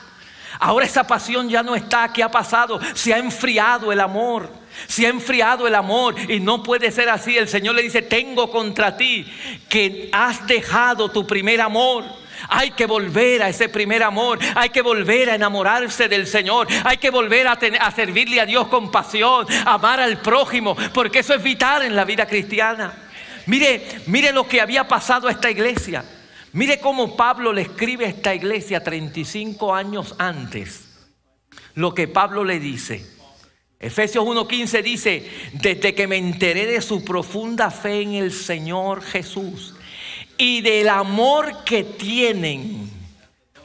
Ahora 0.60 0.86
esa 0.86 1.06
pasión 1.06 1.50
ya 1.50 1.64
no 1.64 1.76
está. 1.76 2.12
¿Qué 2.12 2.24
ha 2.24 2.32
pasado? 2.32 2.80
Se 2.94 3.14
ha 3.14 3.18
enfriado 3.18 3.92
el 3.92 4.00
amor. 4.00 4.50
Se 4.88 5.06
ha 5.06 5.10
enfriado 5.10 5.68
el 5.68 5.76
amor 5.76 6.16
y 6.30 6.40
no 6.40 6.62
puede 6.64 6.92
ser 6.92 7.10
así. 7.10 7.38
El 7.38 7.48
Señor 7.48 7.76
le 7.76 7.84
dice, 7.84 8.02
tengo 8.02 8.52
contra 8.52 8.98
ti 8.98 9.26
que 9.70 10.10
has 10.12 10.46
dejado 10.48 11.10
tu 11.10 11.26
primer 11.26 11.62
amor. 11.62 12.04
Hay 12.50 12.72
que 12.72 12.86
volver 12.86 13.42
a 13.42 13.50
ese 13.50 13.70
primer 13.70 14.04
amor. 14.04 14.40
Hay 14.56 14.70
que 14.70 14.82
volver 14.82 15.30
a 15.30 15.36
enamorarse 15.36 16.08
del 16.08 16.28
Señor. 16.28 16.68
Hay 16.84 16.98
que 16.98 17.10
volver 17.10 17.48
a, 17.48 17.58
servirle 17.92 18.42
a 18.42 18.46
Dios 18.46 18.68
con 18.68 18.92
pasión, 18.92 19.48
amar 19.66 20.00
al 20.00 20.18
prójimo, 20.18 20.76
porque 20.94 21.20
eso 21.20 21.34
es 21.34 21.42
vital 21.42 21.84
en 21.84 21.96
la 21.96 22.06
vida 22.06 22.26
cristiana. 22.26 22.94
Mire, 23.48 24.02
mire 24.08 24.32
lo 24.32 24.48
que 24.48 24.62
había 24.62 24.88
pasado 24.88 25.28
a 25.28 25.32
esta 25.32 25.50
iglesia. 25.50 26.04
Mire 26.56 26.80
cómo 26.80 27.18
Pablo 27.18 27.52
le 27.52 27.64
escribe 27.64 28.06
a 28.06 28.10
esta 28.10 28.34
iglesia 28.34 28.82
35 28.82 29.76
años 29.76 30.16
antes. 30.18 30.88
Lo 31.74 31.94
que 31.94 32.08
Pablo 32.08 32.46
le 32.46 32.62
dice. 32.62 33.06
Efesios 33.78 34.24
1.15 34.24 34.82
dice, 34.82 35.30
desde 35.52 35.94
que 35.94 36.08
me 36.08 36.16
enteré 36.16 36.66
de 36.66 36.82
su 36.82 37.04
profunda 37.04 37.70
fe 37.72 38.04
en 38.04 38.14
el 38.14 38.32
Señor 38.32 39.04
Jesús 39.04 39.76
y 40.38 40.62
del 40.62 40.88
amor 40.88 41.66
que 41.66 41.84
tienen 41.84 42.90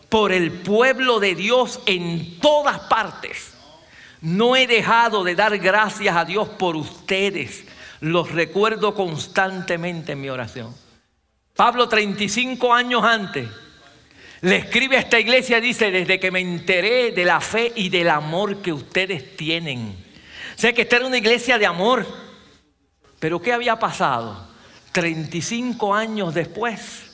por 0.09 0.33
el 0.33 0.51
pueblo 0.51 1.21
de 1.21 1.37
Dios 1.37 1.79
en 1.87 2.41
todas 2.41 2.81
partes. 2.81 3.55
No 4.21 4.57
he 4.57 4.67
dejado 4.67 5.23
de 5.23 5.37
dar 5.37 5.57
gracias 5.59 6.17
a 6.17 6.25
Dios 6.25 6.49
por 6.49 6.75
ustedes. 6.75 7.63
Los 8.01 8.33
recuerdo 8.33 8.97
constantemente 8.97 10.13
en 10.13 10.21
mi 10.21 10.29
oración. 10.29 10.75
Pablo 11.55 11.89
35 11.89 12.73
años 12.73 13.03
antes 13.05 13.49
le 14.43 14.57
escribe 14.57 14.97
a 14.97 15.01
esta 15.01 15.21
iglesia, 15.21 15.61
dice, 15.61 15.91
desde 15.91 16.19
que 16.19 16.31
me 16.31 16.41
enteré 16.41 17.13
de 17.13 17.25
la 17.25 17.41
fe 17.41 17.73
y 17.77 17.91
del 17.91 18.09
amor 18.09 18.63
que 18.63 18.73
ustedes 18.73 19.37
tienen. 19.37 19.95
Sé 20.57 20.73
que 20.73 20.83
esta 20.83 20.97
era 20.97 21.07
una 21.07 21.19
iglesia 21.19 21.59
de 21.59 21.67
amor. 21.67 22.07
Pero 23.19 23.43
¿qué 23.43 23.53
había 23.53 23.79
pasado? 23.79 24.49
35 24.93 25.95
años 25.95 26.33
después, 26.33 27.13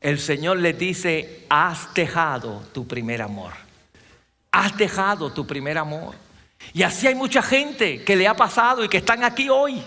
el 0.00 0.20
Señor 0.20 0.58
le 0.58 0.72
dice, 0.72 1.44
has 1.50 1.92
dejado 1.92 2.62
tu 2.72 2.86
primer 2.86 3.20
amor. 3.20 3.52
Has 4.52 4.76
dejado 4.76 5.32
tu 5.32 5.44
primer 5.46 5.76
amor. 5.76 6.14
Y 6.72 6.84
así 6.84 7.08
hay 7.08 7.16
mucha 7.16 7.42
gente 7.42 8.04
que 8.04 8.14
le 8.14 8.28
ha 8.28 8.34
pasado 8.34 8.84
y 8.84 8.88
que 8.88 8.98
están 8.98 9.24
aquí 9.24 9.48
hoy. 9.48 9.82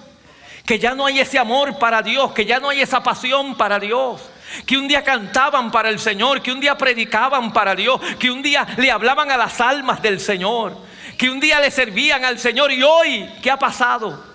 Que 0.65 0.79
ya 0.79 0.95
no 0.95 1.05
hay 1.05 1.19
ese 1.19 1.37
amor 1.37 1.77
para 1.77 2.01
Dios, 2.01 2.31
que 2.31 2.45
ya 2.45 2.59
no 2.59 2.69
hay 2.69 2.81
esa 2.81 3.03
pasión 3.03 3.55
para 3.55 3.79
Dios. 3.79 4.21
Que 4.65 4.77
un 4.77 4.87
día 4.87 5.03
cantaban 5.03 5.71
para 5.71 5.89
el 5.89 5.99
Señor, 5.99 6.41
que 6.41 6.51
un 6.51 6.59
día 6.59 6.77
predicaban 6.77 7.51
para 7.51 7.75
Dios, 7.75 7.99
que 8.19 8.29
un 8.29 8.41
día 8.41 8.67
le 8.77 8.91
hablaban 8.91 9.31
a 9.31 9.37
las 9.37 9.59
almas 9.59 10.01
del 10.01 10.19
Señor, 10.19 10.77
que 11.17 11.29
un 11.29 11.39
día 11.39 11.59
le 11.59 11.71
servían 11.71 12.23
al 12.23 12.39
Señor. 12.39 12.71
Y 12.71 12.83
hoy, 12.83 13.29
¿qué 13.41 13.49
ha 13.49 13.57
pasado? 13.57 14.33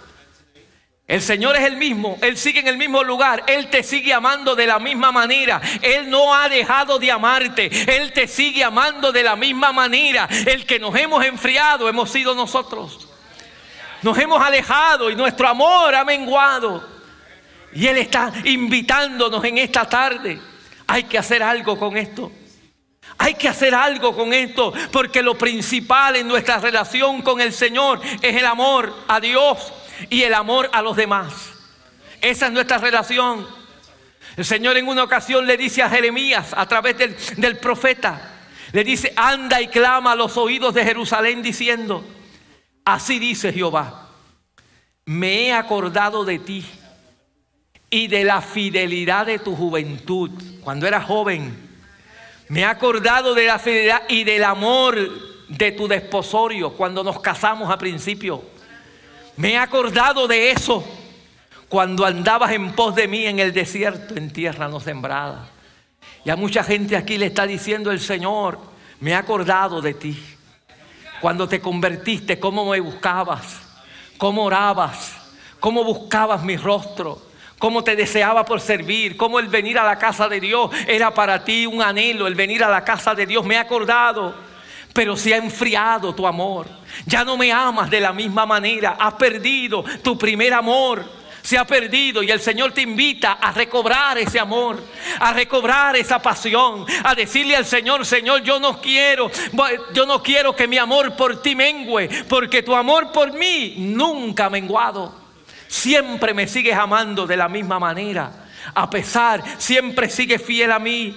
El 1.09 1.22
Señor 1.22 1.57
es 1.57 1.62
el 1.62 1.79
mismo, 1.79 2.18
Él 2.20 2.37
sigue 2.37 2.61
en 2.61 2.68
el 2.68 2.76
mismo 2.76 3.03
lugar, 3.03 3.43
Él 3.47 3.70
te 3.70 3.83
sigue 3.83 4.12
amando 4.12 4.55
de 4.55 4.66
la 4.66 4.79
misma 4.79 5.11
manera, 5.11 5.59
Él 5.81 6.11
no 6.11 6.35
ha 6.35 6.51
dejado 6.51 6.99
de 6.99 7.11
amarte, 7.11 7.70
Él 7.97 8.12
te 8.12 8.29
sigue 8.29 8.62
amando 8.62 9.11
de 9.11 9.22
la 9.22 9.35
misma 9.35 9.72
manera. 9.72 10.29
El 10.45 10.66
que 10.66 10.79
nos 10.79 10.95
hemos 10.97 11.24
enfriado 11.24 11.89
hemos 11.89 12.11
sido 12.11 12.35
nosotros. 12.35 13.07
Nos 14.03 14.18
hemos 14.18 14.40
alejado 14.40 15.11
y 15.11 15.16
nuestro 15.16 15.49
amor 15.49 15.94
ha 15.94 16.05
menguado. 16.05 16.99
Y 17.72 17.86
Él 17.86 17.99
está 17.99 18.32
invitándonos 18.44 19.44
en 19.44 19.59
esta 19.59 19.88
tarde. 19.88 20.40
Hay 20.86 21.05
que 21.05 21.18
hacer 21.18 21.42
algo 21.42 21.78
con 21.78 21.96
esto. 21.96 22.32
Hay 23.18 23.34
que 23.34 23.49
hacer 23.49 23.74
algo 23.74 24.14
con 24.14 24.32
esto, 24.32 24.72
porque 24.92 25.22
lo 25.22 25.36
principal 25.36 26.16
en 26.16 26.28
nuestra 26.28 26.59
relación 26.59 27.20
con 27.22 27.40
el 27.40 27.53
Señor 27.53 28.01
es 28.22 28.36
el 28.36 28.46
amor 28.46 28.94
a 29.09 29.18
Dios 29.18 29.72
y 30.09 30.22
el 30.22 30.34
amor 30.34 30.70
a 30.72 30.82
los 30.82 30.96
demás. 30.96 31.53
Esa 32.20 32.46
es 32.46 32.53
nuestra 32.53 32.78
relación. 32.78 33.46
El 34.36 34.44
Señor 34.44 34.76
en 34.76 34.86
una 34.86 35.03
ocasión 35.03 35.46
le 35.49 35.57
dice 35.57 35.82
a 35.82 35.90
Jeremías 35.90 36.55
a 36.57 36.64
través 36.66 36.96
del, 37.36 37.59
profeta, 37.59 38.36
le 38.72 38.84
dice, 38.84 39.12
anda 39.16 39.61
y 39.61 39.66
clama 39.66 40.12
a 40.12 40.16
los 40.16 40.36
oídos 40.36 40.74
de 40.74 40.84
Jerusalén 40.84 41.42
diciendo, 41.42 42.05
así 42.95 43.18
dice 43.18 43.53
Jehová, 43.53 44.09
me 45.05 45.47
he 45.47 45.53
acordado 45.53 46.24
de 46.24 46.39
ti 46.39 46.64
y 47.91 48.09
de 48.09 48.24
la 48.24 48.43
fidelidad 48.43 49.26
de 49.26 49.39
tu 49.39 49.57
juventud, 49.57 50.30
cuando 50.62 50.86
eras 50.86 51.05
joven. 51.05 51.68
Me 52.49 52.61
he 52.61 52.64
acordado 52.64 53.34
de 53.34 53.47
la 53.47 53.59
fidelidad 53.59 54.03
y 54.09 54.24
del 54.24 54.45
amor 54.45 54.97
de 55.49 55.72
tu 55.72 55.89
desposorio, 55.89 56.72
cuando 56.74 57.03
nos 57.03 57.20
casamos 57.20 57.70
a 57.70 57.78
principio 57.78 58.43
me 59.39 59.53
he 59.53 59.57
acordado 59.57 60.26
de 60.26 60.51
eso 60.51 60.84
cuando 61.68 62.05
andabas 62.05 62.51
en 62.51 62.72
pos 62.72 62.97
de 62.97 63.07
mí 63.07 63.24
en 63.24 63.39
el 63.39 63.53
desierto, 63.53 64.16
en 64.16 64.32
tierra 64.32 64.66
no 64.66 64.80
sembrada. 64.80 65.49
Y 66.24 66.30
a 66.30 66.34
mucha 66.34 66.64
gente 66.64 66.97
aquí 66.97 67.18
le 67.18 67.26
está 67.26 67.47
diciendo 67.47 67.93
el 67.93 68.01
Señor, 68.01 68.59
me 68.99 69.12
he 69.12 69.14
acordado 69.14 69.80
de 69.80 69.95
ti. 69.95 70.20
Cuando 71.21 71.49
te 71.49 71.61
convertiste, 71.61 72.39
cómo 72.39 72.71
me 72.71 72.81
buscabas, 72.81 73.61
cómo 74.16 74.45
orabas, 74.45 75.16
cómo 75.61 75.85
buscabas 75.85 76.43
mi 76.43 76.57
rostro, 76.57 77.21
cómo 77.59 77.83
te 77.83 77.97
deseaba 77.97 78.45
por 78.45 78.61
servir, 78.61 79.16
cómo 79.16 79.39
el 79.39 79.49
venir 79.49 79.79
a 79.79 79.85
la 79.85 79.99
casa 79.99 80.29
de 80.29 80.41
Dios 80.41 80.71
era 80.87 81.12
para 81.12 81.45
ti 81.45 81.66
un 81.66 81.83
anhelo, 81.83 82.27
el 82.27 82.35
venir 82.35 82.62
a 82.62 82.69
la 82.69 82.85
casa 82.85 83.14
de 83.14 83.27
Dios. 83.27 83.45
Me 83.45 83.55
he 83.55 83.59
acordado 83.59 84.49
pero 84.99 85.16
se 85.16 85.33
ha 85.33 85.37
enfriado 85.37 86.12
tu 86.12 86.27
amor. 86.27 86.66
Ya 87.07 87.25
no 87.25 87.37
me 87.37 87.53
amas 87.53 87.89
de 87.89 88.01
la 88.01 88.12
misma 88.12 88.45
manera. 88.47 88.97
Has 88.99 89.14
perdido 89.14 89.85
tu 90.03 90.19
primer 90.19 90.53
amor. 90.53 91.05
Se 91.49 91.57
ha 91.57 91.66
perdido 91.66 92.22
y 92.22 92.30
el 92.30 92.42
Señor 92.42 92.72
te 92.72 92.82
invita 92.82 93.38
a 93.40 93.53
recobrar 93.53 94.18
ese 94.18 94.38
amor, 94.38 94.84
a 95.18 95.32
recobrar 95.32 95.96
esa 95.96 96.18
pasión, 96.18 96.84
a 97.03 97.14
decirle 97.14 97.57
al 97.57 97.64
Señor, 97.64 98.05
Señor, 98.05 98.42
yo 98.42 98.61
no 98.61 98.82
quiero, 98.82 99.30
yo 99.94 100.05
no 100.05 100.22
quiero 100.22 100.55
que 100.55 100.68
mi 100.68 100.76
amor 100.76 101.16
por 101.16 101.40
ti 101.40 101.57
mengüe, 101.57 102.11
porque 102.28 102.62
tu 102.62 102.76
amor 102.76 103.12
por 103.12 103.32
mí 103.32 103.76
nunca 103.78 104.44
ha 104.44 104.51
menguado. 104.51 105.14
Siempre 105.68 106.34
me 106.34 106.46
sigues 106.46 106.76
amando 106.76 107.26
de 107.26 107.38
la 107.38 107.49
misma 107.49 107.78
manera. 107.78 108.30
A 108.74 108.90
pesar, 108.90 109.42
siempre 109.57 110.11
sigues 110.11 110.42
fiel 110.42 110.70
a 110.70 110.78
mí. 110.78 111.16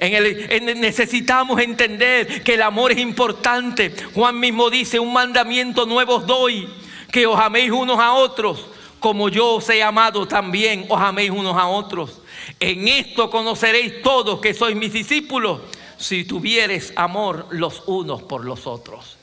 Necesitamos 0.00 1.60
entender 1.60 2.42
que 2.42 2.54
el 2.54 2.62
amor 2.62 2.92
es 2.92 2.98
importante. 2.98 3.94
Juan 4.14 4.40
mismo 4.40 4.70
dice, 4.70 4.98
un 4.98 5.12
mandamiento 5.12 5.84
nuevo 5.84 6.16
os 6.16 6.26
doy, 6.26 6.66
que 7.12 7.26
os 7.26 7.38
améis 7.38 7.70
unos 7.70 7.98
a 7.98 8.14
otros 8.14 8.69
como 9.00 9.28
yo 9.28 9.54
os 9.56 9.68
he 9.70 9.82
amado 9.82 10.28
también, 10.28 10.86
os 10.88 11.00
améis 11.00 11.30
unos 11.30 11.56
a 11.56 11.66
otros. 11.66 12.20
En 12.60 12.86
esto 12.86 13.30
conoceréis 13.30 14.02
todos 14.02 14.40
que 14.40 14.54
sois 14.54 14.76
mis 14.76 14.92
discípulos, 14.92 15.62
si 15.96 16.24
tuvieres 16.24 16.92
amor 16.96 17.46
los 17.50 17.82
unos 17.86 18.22
por 18.22 18.44
los 18.44 18.66
otros. 18.66 19.18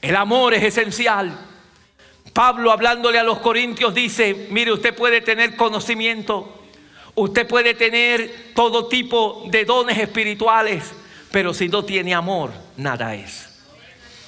El 0.00 0.14
amor 0.14 0.54
es 0.54 0.62
esencial. 0.62 1.36
Pablo 2.32 2.70
hablándole 2.70 3.18
a 3.18 3.24
los 3.24 3.38
corintios 3.38 3.94
dice, 3.94 4.48
mire, 4.50 4.72
usted 4.72 4.94
puede 4.94 5.22
tener 5.22 5.56
conocimiento, 5.56 6.62
usted 7.14 7.48
puede 7.48 7.74
tener 7.74 8.52
todo 8.54 8.86
tipo 8.86 9.44
de 9.46 9.64
dones 9.64 9.98
espirituales, 9.98 10.92
pero 11.32 11.54
si 11.54 11.68
no 11.68 11.84
tiene 11.84 12.14
amor, 12.14 12.52
nada 12.76 13.14
es. 13.14 13.48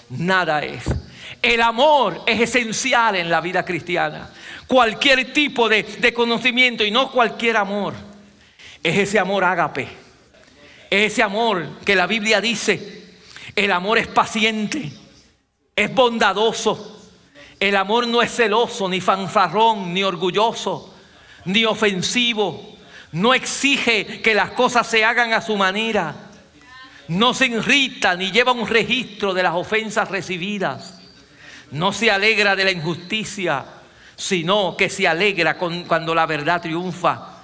Nada 0.08 0.60
es. 0.60 0.84
El 1.42 1.60
amor 1.60 2.22
es 2.26 2.40
esencial 2.40 3.16
en 3.16 3.28
la 3.28 3.42
vida 3.42 3.64
cristiana 3.64 4.30
cualquier 4.68 5.32
tipo 5.32 5.68
de, 5.68 6.12
conocimiento 6.14 6.84
y 6.84 6.90
no 6.92 7.10
cualquier 7.10 7.56
amor. 7.56 7.94
Es 8.82 8.96
ese 8.96 9.18
amor 9.18 9.42
ágape. 9.42 9.88
Es 10.90 11.12
ese 11.12 11.22
amor 11.22 11.80
que 11.84 11.96
la 11.96 12.06
Biblia 12.06 12.40
dice. 12.40 12.98
El 13.56 13.72
amor 13.72 13.98
es 13.98 14.06
paciente, 14.06 14.92
es 15.74 15.92
bondadoso. 15.92 16.94
El 17.58 17.74
amor 17.74 18.06
no 18.06 18.22
es 18.22 18.30
celoso, 18.30 18.88
ni 18.88 19.00
fanfarrón, 19.00 19.92
ni 19.92 20.04
orgulloso, 20.04 20.94
ni 21.46 21.64
ofensivo. 21.64 22.76
No 23.10 23.34
exige 23.34 24.20
que 24.20 24.34
las 24.34 24.50
cosas 24.52 24.86
se 24.86 25.04
hagan 25.04 25.32
a 25.32 25.40
su 25.40 25.56
manera. 25.56 26.14
No 27.08 27.34
se 27.34 27.46
irrita 27.46 28.14
ni 28.14 28.30
lleva 28.30 28.52
un 28.52 28.68
registro 28.68 29.34
de 29.34 29.42
las 29.42 29.54
ofensas 29.54 30.08
recibidas. 30.08 31.00
No 31.72 31.92
se 31.92 32.12
alegra 32.12 32.54
de 32.54 32.64
la 32.64 32.70
injusticia 32.70 33.64
sino 34.18 34.76
que 34.76 34.90
se 34.90 35.06
alegra 35.08 35.56
cuando 35.56 36.14
la 36.14 36.26
verdad 36.26 36.60
triunfa. 36.60 37.38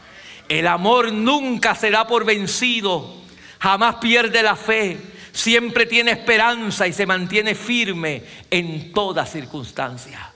El 0.48 0.66
amor 0.66 1.12
nunca 1.12 1.74
se 1.74 1.90
da 1.90 2.06
por 2.06 2.26
vencido, 2.26 3.14
jamás 3.60 3.94
pierde 3.96 4.42
la 4.42 4.56
fe, 4.56 4.98
siempre 5.32 5.86
tiene 5.86 6.10
esperanza 6.10 6.86
y 6.86 6.92
se 6.92 7.06
mantiene 7.06 7.54
firme 7.54 8.24
en 8.50 8.92
toda 8.92 9.24
circunstancia. 9.24 10.32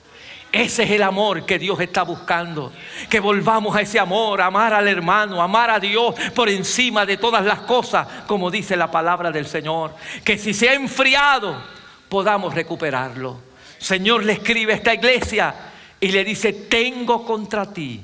Ese 0.51 0.85
es 0.85 0.91
el 0.93 1.03
amor 1.03 1.45
que 1.45 1.59
Dios 1.59 1.79
está 1.81 2.05
buscando. 2.05 2.73
Que 3.11 3.21
volvamos 3.21 3.77
a 3.77 3.83
ese 3.83 3.99
amor, 3.99 4.41
amar 4.41 4.73
al 4.73 4.89
hermano, 4.89 5.43
amar 5.43 5.69
a 5.71 5.79
Dios 5.79 6.15
por 6.35 6.49
encima 6.49 7.05
de 7.05 7.19
todas 7.19 7.45
las 7.45 7.61
cosas, 7.61 8.07
como 8.27 8.51
dice 8.51 8.75
la 8.77 8.91
palabra 8.91 9.31
del 9.31 9.47
Señor. 9.47 9.95
Que 10.25 10.39
si 10.39 10.55
se 10.55 10.71
ha 10.71 10.75
enfriado, 10.75 11.63
podamos 12.09 12.55
recuperarlo. 12.55 13.41
Señor 13.77 14.25
le 14.25 14.35
escribe 14.35 14.73
a 14.73 14.77
esta 14.77 14.95
iglesia 14.95 15.55
y 16.01 16.09
le 16.09 16.25
dice, 16.25 16.53
tengo 16.53 17.25
contra 17.25 17.73
ti 17.73 18.01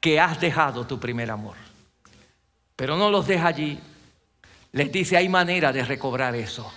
que 0.00 0.18
has 0.18 0.40
dejado 0.40 0.86
tu 0.86 0.98
primer 0.98 1.30
amor. 1.30 1.56
Pero 2.74 2.96
no 2.96 3.10
los 3.10 3.26
deja 3.26 3.48
allí. 3.48 3.78
Les 4.72 4.90
dice, 4.90 5.16
hay 5.16 5.28
manera 5.28 5.72
de 5.72 5.84
recobrar 5.84 6.34
eso. 6.34 6.72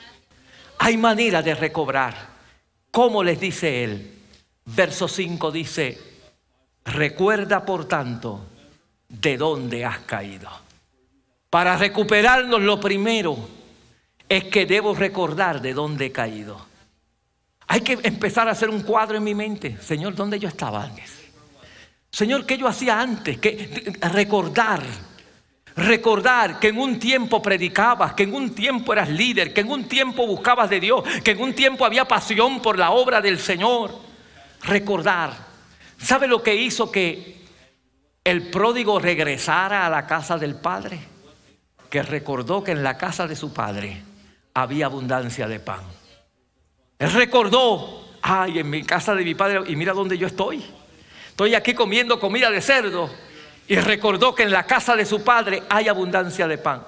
Hay 0.80 0.98
manera 0.98 1.42
de 1.42 1.56
recobrar. 1.56 2.14
¿Cómo 2.92 3.24
les 3.24 3.40
dice 3.40 3.84
él? 3.84 4.12
Verso 4.66 5.08
5 5.08 5.52
dice, 5.52 6.00
recuerda 6.84 7.66
por 7.66 7.88
tanto 7.88 8.46
de 9.08 9.38
dónde 9.38 9.86
has 9.86 10.00
caído. 10.00 10.50
Para 11.50 11.78
recuperarnos 11.78 12.62
lo 12.62 12.80
primero 12.80 13.38
es 14.28 14.46
que 14.46 14.66
debo 14.66 14.94
recordar 14.94 15.62
de 15.62 15.74
dónde 15.74 16.08
he 16.08 16.12
caído. 16.12 16.75
Hay 17.68 17.82
que 17.82 18.00
empezar 18.04 18.48
a 18.48 18.52
hacer 18.52 18.70
un 18.70 18.82
cuadro 18.84 19.18
en 19.18 19.24
mi 19.24 19.34
mente. 19.34 19.78
Señor, 19.82 20.16
¿dónde 20.16 20.40
yo 20.40 20.48
estaba 20.48 20.84
antes? 20.84 21.12
Señor, 22.12 22.46
¿qué 22.46 22.58
yo 22.58 22.68
hacía 22.68 23.00
antes? 23.00 23.40
Recordar. 24.02 24.84
Recordar 25.76 26.58
que 26.60 26.70
en 26.70 26.78
un 26.80 27.00
tiempo 27.00 27.42
predicabas, 27.42 28.14
que 28.14 28.24
en 28.24 28.34
un 28.34 28.56
tiempo 28.56 28.94
eras 28.94 29.10
líder, 29.10 29.54
que 29.54 29.62
en 29.62 29.70
un 29.70 29.90
tiempo 29.90 30.26
buscabas 30.26 30.70
de 30.70 30.80
Dios, 30.80 31.04
que 31.22 31.32
en 31.32 31.42
un 31.42 31.54
tiempo 31.54 31.86
había 31.86 32.06
pasión 32.06 32.62
por 32.62 32.80
la 32.80 32.92
obra 32.92 33.20
del 33.20 33.40
Señor. 33.40 33.92
Recordar. 34.62 35.34
¿Sabe 35.98 36.28
lo 36.28 36.42
que 36.42 36.56
hizo 36.56 36.90
que 36.90 37.44
el 38.24 38.50
pródigo 38.50 39.00
regresara 39.00 39.86
a 39.86 39.90
la 39.90 40.08
casa 40.08 40.38
del 40.38 40.56
Padre? 40.56 41.00
Que 41.90 42.02
recordó 42.04 42.64
que 42.64 42.72
en 42.72 42.84
la 42.84 42.98
casa 42.98 43.28
de 43.28 43.36
su 43.36 43.54
Padre 43.54 44.02
había 44.54 44.86
abundancia 44.86 45.48
de 45.48 45.60
pan. 45.60 45.82
Él 47.00 47.12
recordó, 47.12 48.06
ay, 48.22 48.60
en 48.60 48.70
mi 48.70 48.84
casa 48.84 49.14
de 49.14 49.24
mi 49.24 49.36
padre, 49.36 49.62
y 49.68 49.76
mira 49.76 49.94
dónde 49.94 50.18
yo 50.18 50.28
estoy. 50.28 50.64
Estoy 51.30 51.54
aquí 51.54 51.74
comiendo 51.74 52.20
comida 52.20 52.50
de 52.50 52.62
cerdo. 52.62 53.10
Y 53.68 53.76
recordó 53.78 54.36
que 54.36 54.44
en 54.44 54.52
la 54.52 54.64
casa 54.64 54.96
de 54.96 55.06
su 55.06 55.24
padre 55.24 55.64
hay 55.70 55.88
abundancia 55.88 56.48
de 56.48 56.58
pan. 56.58 56.84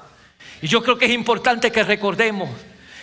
Y 0.62 0.68
yo 0.68 0.82
creo 0.82 0.98
que 0.98 1.06
es 1.06 1.12
importante 1.12 1.72
que 1.72 1.84
recordemos 1.84 2.50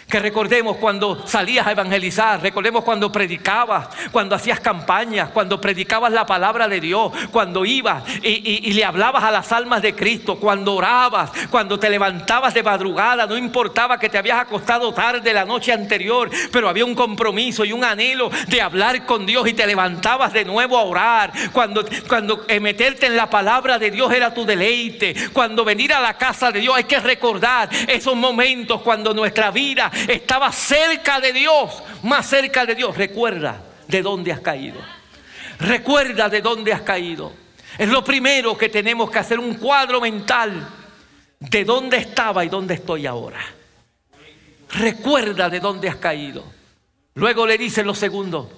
que 0.08 0.20
recordemos 0.20 0.76
cuando 0.76 1.26
salías 1.26 1.66
a 1.66 1.72
evangelizar, 1.72 2.40
recordemos 2.40 2.84
cuando 2.84 3.10
predicabas, 3.10 3.88
cuando 4.12 4.34
hacías 4.34 4.60
campañas, 4.60 5.30
cuando 5.30 5.60
predicabas 5.60 6.12
la 6.12 6.26
palabra 6.26 6.68
de 6.68 6.80
Dios, 6.80 7.12
cuando 7.30 7.64
ibas 7.64 8.02
y, 8.22 8.72
le 8.72 8.84
hablabas 8.84 9.24
a 9.24 9.30
las 9.30 9.52
almas 9.52 9.82
de 9.82 9.94
Cristo, 9.94 10.36
cuando 10.36 10.74
orabas, 10.74 11.30
cuando 11.50 11.78
te 11.78 11.88
levantabas 11.88 12.54
de 12.54 12.62
madrugada, 12.62 13.26
no 13.26 13.36
importaba 13.36 13.98
que 13.98 14.08
te 14.08 14.18
habías 14.18 14.38
acostado 14.38 14.92
tarde 14.92 15.32
la 15.32 15.44
noche 15.44 15.72
anterior, 15.72 16.30
pero 16.52 16.68
había 16.68 16.84
un 16.84 16.94
compromiso 16.94 17.64
y 17.64 17.72
un 17.72 17.84
anhelo 17.84 18.30
de 18.48 18.60
hablar 18.60 19.06
con 19.06 19.26
Dios 19.26 19.48
y 19.48 19.54
te 19.54 19.66
levantabas 19.66 20.32
de 20.32 20.44
nuevo 20.44 20.78
a 20.78 20.82
orar, 20.82 21.32
cuando, 21.52 21.84
cuando 22.08 22.44
meterte 22.60 23.06
en 23.06 23.16
la 23.16 23.30
palabra 23.30 23.78
de 23.78 23.90
Dios 23.90 24.12
era 24.12 24.34
tu 24.34 24.44
deleite, 24.44 25.14
cuando 25.32 25.64
venir 25.64 25.92
a 25.92 26.00
la 26.00 26.14
casa 26.14 26.50
de 26.50 26.60
Dios 26.60 26.76
hay 26.76 26.84
que 26.84 27.00
recordar 27.00 27.68
esos 27.88 28.16
momentos 28.16 28.80
cuando 28.82 29.14
nuestra 29.14 29.50
vida 29.50 29.90
estaba 30.08 30.50
cerca 30.52 31.20
de 31.20 31.32
Dios, 31.32 31.82
más 32.02 32.26
cerca 32.26 32.66
de 32.66 32.74
Dios. 32.74 32.96
Recuerda 32.96 33.62
de 33.86 34.02
dónde 34.02 34.32
has 34.32 34.40
caído. 34.40 34.80
Recuerda 35.58 36.28
de 36.28 36.40
dónde 36.40 36.72
has 36.72 36.82
caído. 36.82 37.32
Es 37.78 37.88
lo 37.88 38.04
primero 38.04 38.56
que 38.56 38.68
tenemos 38.68 39.10
que 39.10 39.18
hacer 39.18 39.38
un 39.38 39.54
cuadro 39.54 40.00
mental 40.00 40.68
de 41.38 41.64
dónde 41.64 41.96
estaba 41.98 42.44
y 42.44 42.48
dónde 42.48 42.74
estoy 42.74 43.06
ahora. 43.06 43.40
Recuerda 44.70 45.48
de 45.48 45.60
dónde 45.60 45.88
has 45.88 45.96
caído. 45.96 46.44
Luego 47.14 47.46
le 47.46 47.58
dice 47.58 47.84
lo 47.84 47.94
segundo, 47.94 48.50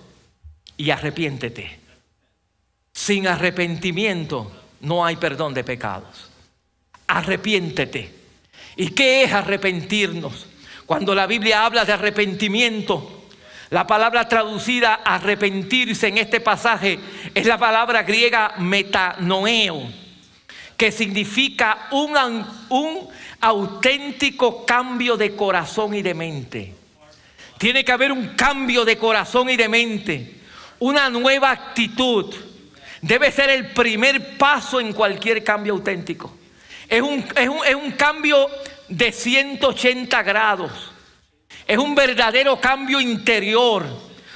y 0.76 0.90
arrepiéntete. 0.90 1.80
Sin 2.92 3.28
arrepentimiento 3.28 4.50
no 4.80 5.04
hay 5.04 5.16
perdón 5.16 5.54
de 5.54 5.64
pecados. 5.64 6.30
Arrepiéntete. 7.06 8.14
¿Y 8.76 8.90
qué 8.90 9.24
es 9.24 9.32
arrepentirnos? 9.32 10.46
Cuando 10.86 11.16
la 11.16 11.26
Biblia 11.26 11.66
habla 11.66 11.84
de 11.84 11.92
arrepentimiento, 11.92 13.16
la 13.70 13.86
palabra 13.86 14.28
traducida 14.28 14.94
arrepentirse 15.04 16.06
en 16.06 16.18
este 16.18 16.40
pasaje 16.40 17.00
es 17.34 17.44
la 17.44 17.58
palabra 17.58 18.04
griega 18.04 18.54
metanoeo, 18.58 19.82
que 20.76 20.92
significa 20.92 21.88
un, 21.90 22.16
auténtico 23.40 24.64
cambio 24.64 25.16
de 25.16 25.34
corazón 25.34 25.94
y 25.94 26.02
de 26.02 26.14
mente. 26.14 26.74
Tiene 27.58 27.84
que 27.84 27.92
haber 27.92 28.12
un 28.12 28.28
cambio 28.36 28.84
de 28.84 28.96
corazón 28.96 29.50
y 29.50 29.56
de 29.56 29.68
mente, 29.68 30.40
una 30.78 31.10
nueva 31.10 31.50
actitud. 31.50 32.32
Debe 33.02 33.32
ser 33.32 33.50
el 33.50 33.72
primer 33.72 34.36
paso 34.36 34.78
en 34.78 34.92
cualquier 34.92 35.42
cambio 35.42 35.72
auténtico. 35.72 36.32
Es 36.88 37.02
un, 37.02 37.24
es 37.34 37.74
un 37.74 37.90
cambio 37.92 38.48
de 38.88 39.12
180 39.12 40.22
grados. 40.22 40.72
Es 41.66 41.78
un 41.78 41.94
verdadero 41.94 42.60
cambio 42.60 43.00
interior, 43.00 43.84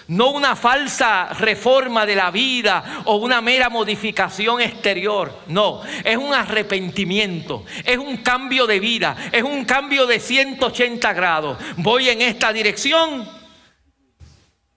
no 0.09 0.31
una 0.31 0.57
falsa 0.57 1.29
reforma 1.35 2.05
de 2.05 2.17
la 2.17 2.31
vida 2.31 3.03
o 3.05 3.17
una 3.17 3.41
mera 3.41 3.69
modificación 3.69 4.61
exterior. 4.61 5.45
No, 5.47 5.83
es 6.05 6.17
un 6.17 6.35
arrepentimiento, 6.35 7.65
es 7.85 7.99
un 7.99 8.19
cambio 8.19 8.67
de 8.67 8.81
vida, 8.81 9.17
es 9.31 9.43
un 9.43 9.65
cambio 9.65 10.07
de 10.07 10.19
180 10.19 11.13
grados. 11.13 11.59
Voy 11.77 12.09
en 12.09 12.23
esta 12.23 12.53
dirección 12.53 13.29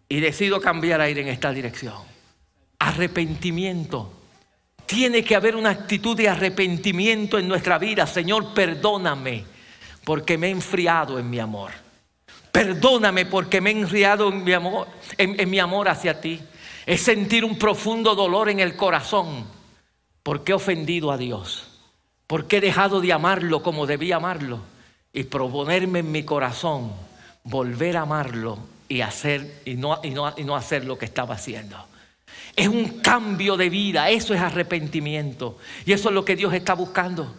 y 0.07 0.19
decido 0.19 0.61
cambiar 0.61 1.01
a 1.01 1.09
ir 1.09 1.17
en 1.17 1.27
esta 1.27 1.51
dirección. 1.51 2.13
Arrepentimiento 2.77 4.11
Tiene 4.85 5.23
que 5.23 5.35
haber 5.35 5.55
una 5.55 5.69
actitud 5.69 6.15
de 6.15 6.29
arrepentimiento 6.29 7.39
en 7.39 7.47
nuestra 7.47 7.79
vida. 7.79 8.05
Señor, 8.05 8.53
perdóname 8.53 9.52
porque 10.03 10.37
me 10.37 10.47
he 10.47 10.51
enfriado 10.51 11.19
en 11.19 11.29
mi 11.29 11.39
amor. 11.39 11.71
Perdóname 12.51 13.25
porque 13.25 13.61
me 13.61 13.71
he 13.71 13.79
enfriado 13.79 14.29
en 14.29 14.43
mi 14.43 14.53
amor, 14.53 14.87
en, 15.17 15.49
mi 15.49 15.59
amor 15.59 15.89
hacia 15.89 16.21
ti. 16.21 16.39
Es 16.85 17.01
sentir 17.01 17.45
un 17.45 17.57
profundo 17.57 18.13
dolor 18.13 18.49
en 18.49 18.59
el 18.59 18.75
corazón 18.75 19.45
porque 20.21 20.51
he 20.51 20.55
ofendido 20.55 21.11
a 21.11 21.17
Dios. 21.17 21.67
Porque 22.27 22.57
he 22.57 22.61
dejado 22.61 23.01
de 23.01 23.13
amarlo 23.13 23.63
como 23.63 23.85
debía 23.85 24.17
amarlo. 24.17 24.59
Y 25.13 25.23
proponerme 25.23 25.99
en 25.99 26.11
mi 26.11 26.23
corazón 26.23 26.91
volver 27.43 27.97
a 27.97 28.01
amarlo 28.01 28.57
y 28.87 29.01
hacer 29.01 29.61
y 29.65 29.75
no, 29.75 29.99
y 30.03 30.11
no, 30.11 30.33
y 30.37 30.43
no 30.43 30.55
hacer 30.55 30.85
lo 30.85 30.97
que 30.97 31.05
estaba 31.05 31.35
haciendo. 31.35 31.77
Es 32.55 32.67
un 32.67 32.99
cambio 32.99 33.57
de 33.57 33.69
vida, 33.69 34.09
eso 34.09 34.33
es 34.33 34.41
arrepentimiento. 34.41 35.57
Y 35.85 35.93
eso 35.93 36.09
es 36.09 36.15
lo 36.15 36.23
que 36.23 36.35
Dios 36.35 36.53
está 36.53 36.73
buscando. 36.75 37.33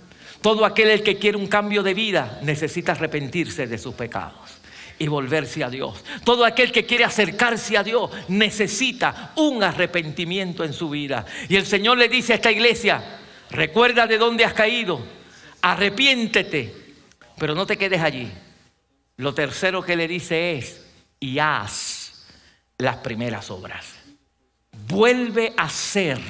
Todo 0.44 0.66
aquel 0.66 0.90
el 0.90 1.02
que 1.02 1.16
quiere 1.16 1.38
un 1.38 1.46
cambio 1.46 1.82
de 1.82 1.94
vida 1.94 2.38
necesita 2.42 2.92
arrepentirse 2.92 3.66
de 3.66 3.78
sus 3.78 3.94
pecados 3.94 4.60
y 4.98 5.08
volverse 5.08 5.64
a 5.64 5.70
Dios. 5.70 6.04
Todo 6.22 6.44
aquel 6.44 6.70
que 6.70 6.84
quiere 6.84 7.04
acercarse 7.04 7.78
a 7.78 7.82
Dios 7.82 8.10
necesita 8.28 9.32
un 9.36 9.62
arrepentimiento 9.62 10.62
en 10.62 10.74
su 10.74 10.90
vida. 10.90 11.24
Y 11.48 11.56
el 11.56 11.64
Señor 11.64 11.96
le 11.96 12.10
dice 12.10 12.34
a 12.34 12.36
esta 12.36 12.52
iglesia, 12.52 13.02
recuerda 13.52 14.06
de 14.06 14.18
dónde 14.18 14.44
has 14.44 14.52
caído, 14.52 15.00
arrepiéntete, 15.62 16.74
pero 17.38 17.54
no 17.54 17.64
te 17.64 17.78
quedes 17.78 18.02
allí. 18.02 18.30
Lo 19.16 19.32
tercero 19.32 19.82
que 19.82 19.96
le 19.96 20.06
dice 20.06 20.58
es, 20.58 20.84
y 21.20 21.38
haz 21.38 22.26
las 22.76 22.96
primeras 22.96 23.50
obras. 23.50 23.86
Vuelve 24.88 25.54
a 25.56 25.62
hacer 25.62 26.20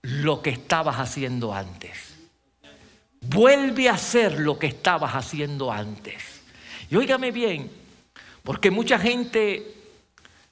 lo 0.00 0.40
que 0.40 0.48
estabas 0.48 0.96
haciendo 0.96 1.52
antes. 1.52 2.07
Vuelve 3.20 3.88
a 3.88 3.94
hacer 3.94 4.40
lo 4.40 4.58
que 4.58 4.68
estabas 4.68 5.14
haciendo 5.14 5.72
antes. 5.72 6.22
Y 6.90 6.96
óigame 6.96 7.30
bien, 7.30 7.70
porque 8.42 8.70
mucha 8.70 8.98
gente 8.98 9.74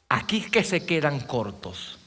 aquí 0.09 0.43
que 0.43 0.65
se 0.65 0.85
quedan 0.85 1.21
cortos. 1.21 1.99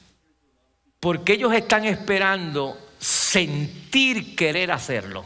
Porque 1.00 1.32
ellos 1.32 1.52
están 1.54 1.86
esperando 1.86 2.78
sentir 2.98 4.36
querer 4.36 4.70
hacerlo. 4.70 5.24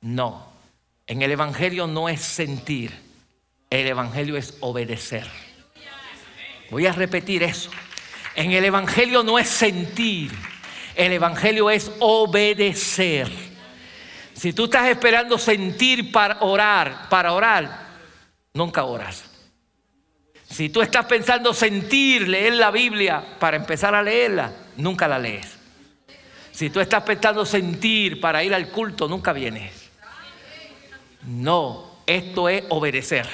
No, 0.00 0.50
en 1.06 1.20
el 1.22 1.30
Evangelio 1.32 1.86
no 1.86 2.08
es 2.08 2.22
sentir, 2.22 2.92
el 3.68 3.86
Evangelio 3.86 4.36
es 4.36 4.56
obedecer. 4.60 5.28
Voy 6.70 6.86
a 6.86 6.92
repetir 6.92 7.42
eso. 7.42 7.70
En 8.34 8.52
el 8.52 8.64
Evangelio 8.64 9.22
no 9.22 9.38
es 9.38 9.48
sentir, 9.48 10.30
el 10.94 11.12
Evangelio 11.12 11.68
es 11.68 11.90
obedecer. 11.98 13.49
Si 14.40 14.54
tú 14.54 14.64
estás 14.64 14.88
esperando 14.88 15.36
sentir 15.36 16.10
para 16.10 16.38
orar, 16.40 17.10
para 17.10 17.34
orar, 17.34 17.88
nunca 18.54 18.84
oras. 18.84 19.22
Si 20.48 20.70
tú 20.70 20.80
estás 20.80 21.04
pensando 21.04 21.52
sentir, 21.52 22.26
leer 22.26 22.54
la 22.54 22.70
Biblia 22.70 23.36
para 23.38 23.58
empezar 23.58 23.94
a 23.94 24.02
leerla, 24.02 24.50
nunca 24.78 25.06
la 25.06 25.18
lees. 25.18 25.58
Si 26.52 26.70
tú 26.70 26.80
estás 26.80 27.02
pensando 27.02 27.44
sentir 27.44 28.18
para 28.18 28.42
ir 28.42 28.54
al 28.54 28.70
culto, 28.70 29.06
nunca 29.08 29.34
vienes. 29.34 29.90
No, 31.26 31.98
esto 32.06 32.48
es 32.48 32.64
obedecer 32.70 33.28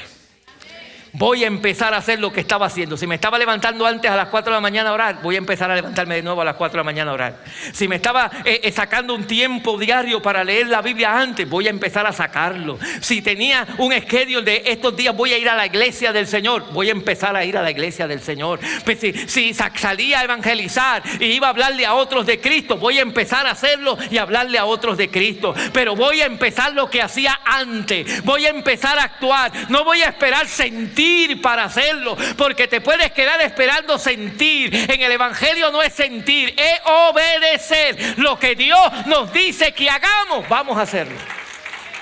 voy 1.13 1.45
a 1.45 1.47
empezar 1.47 1.95
a 1.95 1.99
hacer 1.99 2.21
lo 2.21 2.33
que 2.33 2.41
estaba 2.41 2.67
haciendo. 2.67 2.97
Si 2.97 3.07
me 3.07 3.15
estaba 3.15 3.39
levantando 3.39 3.87
antes 3.87 4.11
a 4.11 4.17
las 4.17 4.29
4 4.29 4.51
de 4.51 4.57
la 4.57 4.61
mañana 4.61 4.91
a 4.91 4.93
orar, 4.93 5.23
voy 5.23 5.37
a 5.37 5.39
empezar 5.39 5.71
a 5.71 5.75
levantarme 5.75 6.17
de 6.17 6.23
nuevo 6.23 6.43
a 6.43 6.45
las 6.45 6.57
4 6.57 6.73
de 6.73 6.79
la 6.79 6.85
mañana 6.85 7.11
a 7.11 7.15
orar. 7.15 7.45
Si 7.73 7.89
me 7.89 7.97
estaba 7.97 8.31
eh, 8.45 8.61
eh, 8.63 8.73
sacando 8.73 9.15
un 9.15 9.25
tiempo 9.25 9.79
diario 9.79 10.21
para 10.21 10.45
leer 10.45 10.69
la 10.69 10.83
Biblia 10.83 11.19
antes, 11.19 11.49
voy 11.49 11.67
a 11.67 11.71
empezar 11.71 12.07
a 12.07 12.13
sacarlo. 12.13 12.79
Si 13.01 13.23
tenía 13.23 13.67
un 13.79 13.93
schedule 13.93 14.43
de 14.43 14.63
estos 14.67 14.97
días 14.97 15.17
voy 15.17 15.33
a 15.33 15.39
ir 15.39 15.49
a 15.49 15.55
la 15.55 15.67
iglesia 15.67 16.13
del 16.13 16.27
Señor, 16.27 16.73
voy 16.73 16.89
a 16.89 16.93
empezar 16.93 17.37
a 17.37 17.45
ir 17.45 17.57
a 17.57 17.63
la 17.63 17.71
iglesia 17.71 18.07
del 18.07 18.21
Señor. 18.21 18.61
Pues 18.85 19.01
si, 19.01 19.13
si 19.13 19.55
salía 19.55 20.21
a 20.21 20.25
evangelizar 20.25 21.03
y 21.21 21.27
iba 21.27 21.47
a 21.47 21.51
hablarle 21.51 21.87
a 21.87 21.95
otros 21.95 22.27
de 22.27 22.41
Cristo, 22.41 22.77
voy 22.77 22.99
a 22.99 23.03
empezar 23.03 23.47
a 23.47 23.53
hacerlo 23.53 23.97
y 24.11 24.19
hablarle 24.19 24.59
a 24.59 24.65
otros 24.65 24.97
de 24.97 25.11
Cristo. 25.11 25.55
Pero 25.73 25.97
voy 25.97 26.21
a 26.21 26.27
empezar 26.27 26.73
lo 26.75 26.91
que 26.91 27.01
hacía 27.01 27.41
antes. 27.45 28.23
Voy 28.25 28.45
a 28.45 28.51
empezar 28.51 28.99
a 28.99 29.05
actuar. 29.05 29.53
No 29.71 29.85
voy 29.85 30.03
a 30.03 30.09
esperar 30.09 30.47
sentir 30.47 31.06
para 31.41 31.65
hacerlo, 31.65 32.17
porque 32.37 32.69
te 32.69 32.81
puedes 32.81 33.13
quedar 33.13 33.41
esperando 33.41 33.99
sentir. 33.99 34.75
En 34.75 35.01
el 35.01 35.13
Evangelio 35.13 35.71
no 35.71 35.83
es 35.83 35.93
sentir, 35.93 36.55
es 36.57 36.81
obedecer. 36.85 38.19
Lo 38.19 38.39
que 38.39 38.55
Dios 38.55 39.07
nos 39.07 39.33
dice 39.33 39.73
que 39.73 39.89
hagamos, 39.89 40.49
vamos 40.49 40.79
a 40.79 40.83
hacerlo. 40.83 41.17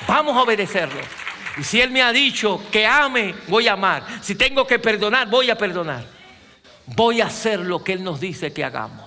Vamos 0.07 0.37
a 0.37 0.43
obedecerlo. 0.43 1.01
Y 1.57 1.65
si 1.65 1.81
Él 1.81 1.91
me 1.91 2.03
ha 2.03 2.13
dicho 2.13 2.63
que 2.71 2.87
ame, 2.87 3.35
voy 3.47 3.69
a 3.69 3.75
amar. 3.75 4.05
Si 4.21 4.35
tengo 4.35 4.67
que 4.67 4.79
perdonar, 4.79 5.29
voy 5.29 5.51
a 5.51 5.57
perdonar. 5.57 6.05
Voy 6.87 7.21
a 7.21 7.27
hacer 7.27 7.61
lo 7.61 7.83
que 7.83 7.93
Él 7.95 8.05
nos 8.05 8.21
dice 8.21 8.53
que 8.53 8.65
hagamos 8.65 9.04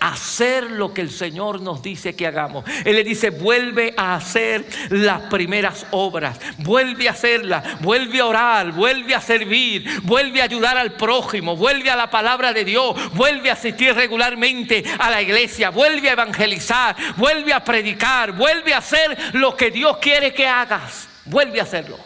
hacer 0.00 0.70
lo 0.70 0.94
que 0.94 1.00
el 1.00 1.10
Señor 1.10 1.60
nos 1.60 1.82
dice 1.82 2.14
que 2.14 2.26
hagamos. 2.26 2.64
Él 2.84 2.96
le 2.96 3.04
dice, 3.04 3.30
vuelve 3.30 3.94
a 3.96 4.14
hacer 4.14 4.64
las 4.90 5.22
primeras 5.22 5.86
obras, 5.90 6.38
vuelve 6.58 7.08
a 7.08 7.12
hacerlas, 7.12 7.80
vuelve 7.80 8.20
a 8.20 8.26
orar, 8.26 8.72
vuelve 8.72 9.14
a 9.14 9.20
servir, 9.20 10.00
vuelve 10.02 10.40
a 10.40 10.44
ayudar 10.44 10.78
al 10.78 10.92
prójimo, 10.92 11.56
vuelve 11.56 11.90
a 11.90 11.96
la 11.96 12.10
palabra 12.10 12.52
de 12.52 12.64
Dios, 12.64 12.96
vuelve 13.14 13.50
a 13.50 13.54
asistir 13.54 13.94
regularmente 13.94 14.84
a 14.98 15.10
la 15.10 15.22
iglesia, 15.22 15.70
vuelve 15.70 16.08
a 16.10 16.12
evangelizar, 16.12 16.96
vuelve 17.16 17.52
a 17.52 17.64
predicar, 17.64 18.32
vuelve 18.32 18.74
a 18.74 18.78
hacer 18.78 19.16
lo 19.34 19.56
que 19.56 19.70
Dios 19.70 19.98
quiere 19.98 20.32
que 20.32 20.46
hagas, 20.46 21.08
vuelve 21.24 21.60
a 21.60 21.64
hacerlo, 21.64 21.98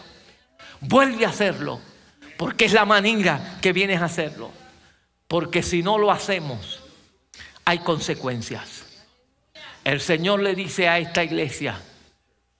vuelve 0.80 1.26
a 1.26 1.28
hacerlo, 1.28 1.80
porque 2.36 2.64
es 2.64 2.72
la 2.72 2.84
manera 2.84 3.58
que 3.60 3.72
vienes 3.72 4.00
a 4.00 4.06
hacerlo, 4.06 4.50
porque 5.28 5.62
si 5.62 5.82
no 5.82 5.98
lo 5.98 6.10
hacemos, 6.10 6.81
hay 7.64 7.78
consecuencias. 7.80 8.84
El 9.84 10.00
Señor 10.00 10.40
le 10.40 10.54
dice 10.54 10.88
a 10.88 10.98
esta 10.98 11.24
iglesia 11.24 11.80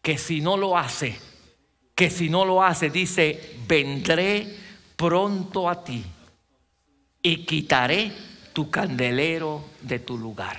que 0.01 0.19
si 0.19 0.41
no 0.41 0.57
lo 0.57 0.77
hace, 0.77 1.19
que 1.95 2.11
si 2.11 2.29
no 2.29 2.45
lo 2.45 2.63
hace, 2.63 2.91
dice, 2.91 3.57
vendré 3.67 4.57
pronto 4.97 5.69
a 5.69 5.85
ti 5.85 6.05
y 7.23 7.45
quitaré 7.45 8.13
tu 8.53 8.71
candelero 8.71 9.65
de 9.81 10.01
tu 10.01 10.19
lugar. 10.19 10.59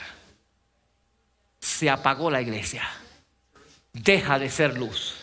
Se 1.59 1.89
apagó 1.89 2.31
la 2.31 2.41
iglesia. 2.41 2.83
Deja 3.91 4.39
de 4.39 4.49
ser 4.49 4.77
luz. 4.77 5.15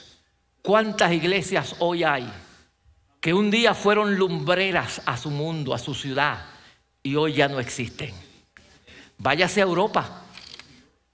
¿Cuántas 0.63 1.13
iglesias 1.13 1.77
hoy 1.79 2.05
hay 2.05 2.31
que 3.21 3.35
un 3.35 3.51
día 3.51 3.75
fueron 3.75 4.17
lumbreras 4.17 5.03
a 5.07 5.17
su 5.17 5.31
mundo, 5.31 5.75
a 5.75 5.79
su 5.79 5.95
ciudad, 5.95 6.47
y 7.03 7.17
hoy 7.17 7.35
ya 7.35 7.49
no 7.49 7.61
existen? 7.61 8.15
Váyase 9.23 9.61
a 9.61 9.65
Europa, 9.65 10.23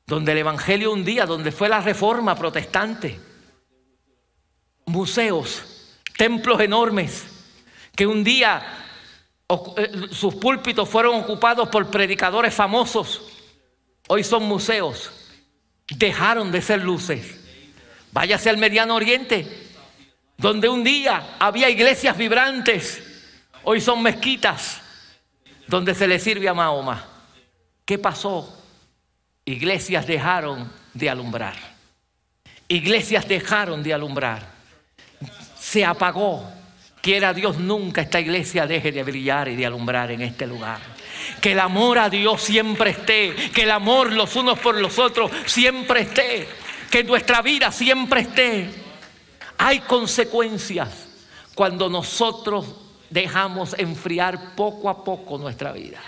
donde 0.06 0.30
el 0.30 0.38
Evangelio 0.38 0.92
un 0.92 1.04
día, 1.04 1.26
donde 1.26 1.50
fue 1.50 1.68
la 1.68 1.80
reforma 1.80 2.36
protestante. 2.36 3.18
Museos, 4.84 5.96
templos 6.16 6.60
enormes, 6.60 7.26
que 7.96 8.06
un 8.06 8.22
día 8.22 8.64
eh, 9.48 9.90
sus 10.12 10.36
púlpitos 10.36 10.88
fueron 10.88 11.16
ocupados 11.16 11.68
por 11.68 11.90
predicadores 11.90 12.54
famosos. 12.54 13.22
Hoy 14.06 14.22
son 14.22 14.44
museos. 14.44 15.10
Dejaron 15.88 16.52
de 16.52 16.62
ser 16.62 16.82
luces. 16.82 17.40
Váyase 18.12 18.50
al 18.50 18.56
Mediano 18.56 18.94
Oriente, 18.94 19.72
donde 20.36 20.68
un 20.68 20.84
día 20.84 21.36
había 21.40 21.68
iglesias 21.68 22.16
vibrantes. 22.16 23.02
Hoy 23.64 23.80
son 23.80 24.00
mezquitas, 24.00 24.80
donde 25.66 25.92
se 25.92 26.06
le 26.06 26.20
sirve 26.20 26.48
a 26.48 26.54
Mahoma. 26.54 27.15
¿Qué 27.86 27.98
pasó? 27.98 28.52
Iglesias 29.44 30.08
dejaron 30.08 30.70
de 30.92 31.08
alumbrar. 31.08 31.54
Iglesias 32.66 33.28
dejaron 33.28 33.80
de 33.84 33.94
alumbrar. 33.94 34.42
Se 35.56 35.84
apagó. 35.84 36.50
Quiera 37.00 37.32
Dios 37.32 37.58
nunca 37.58 38.00
esta 38.00 38.18
iglesia 38.18 38.66
deje 38.66 38.90
de 38.90 39.04
brillar 39.04 39.46
y 39.46 39.54
de 39.54 39.64
alumbrar 39.64 40.10
en 40.10 40.22
este 40.22 40.48
lugar. 40.48 40.80
Que 41.40 41.52
el 41.52 41.60
amor 41.60 42.00
a 42.00 42.10
Dios 42.10 42.42
siempre 42.42 42.90
esté. 42.90 43.32
Que 43.54 43.62
el 43.62 43.70
amor 43.70 44.12
los 44.12 44.34
unos 44.34 44.58
por 44.58 44.74
los 44.74 44.98
otros 44.98 45.30
siempre 45.46 46.00
esté. 46.00 46.48
Que 46.90 47.04
nuestra 47.04 47.40
vida 47.40 47.70
siempre 47.70 48.22
esté. 48.22 48.68
Hay 49.58 49.78
consecuencias 49.80 50.88
cuando 51.54 51.88
nosotros 51.88 52.66
dejamos 53.10 53.76
enfriar 53.78 54.56
poco 54.56 54.90
a 54.90 55.04
poco 55.04 55.38
nuestra 55.38 55.70
vida. 55.70 56.00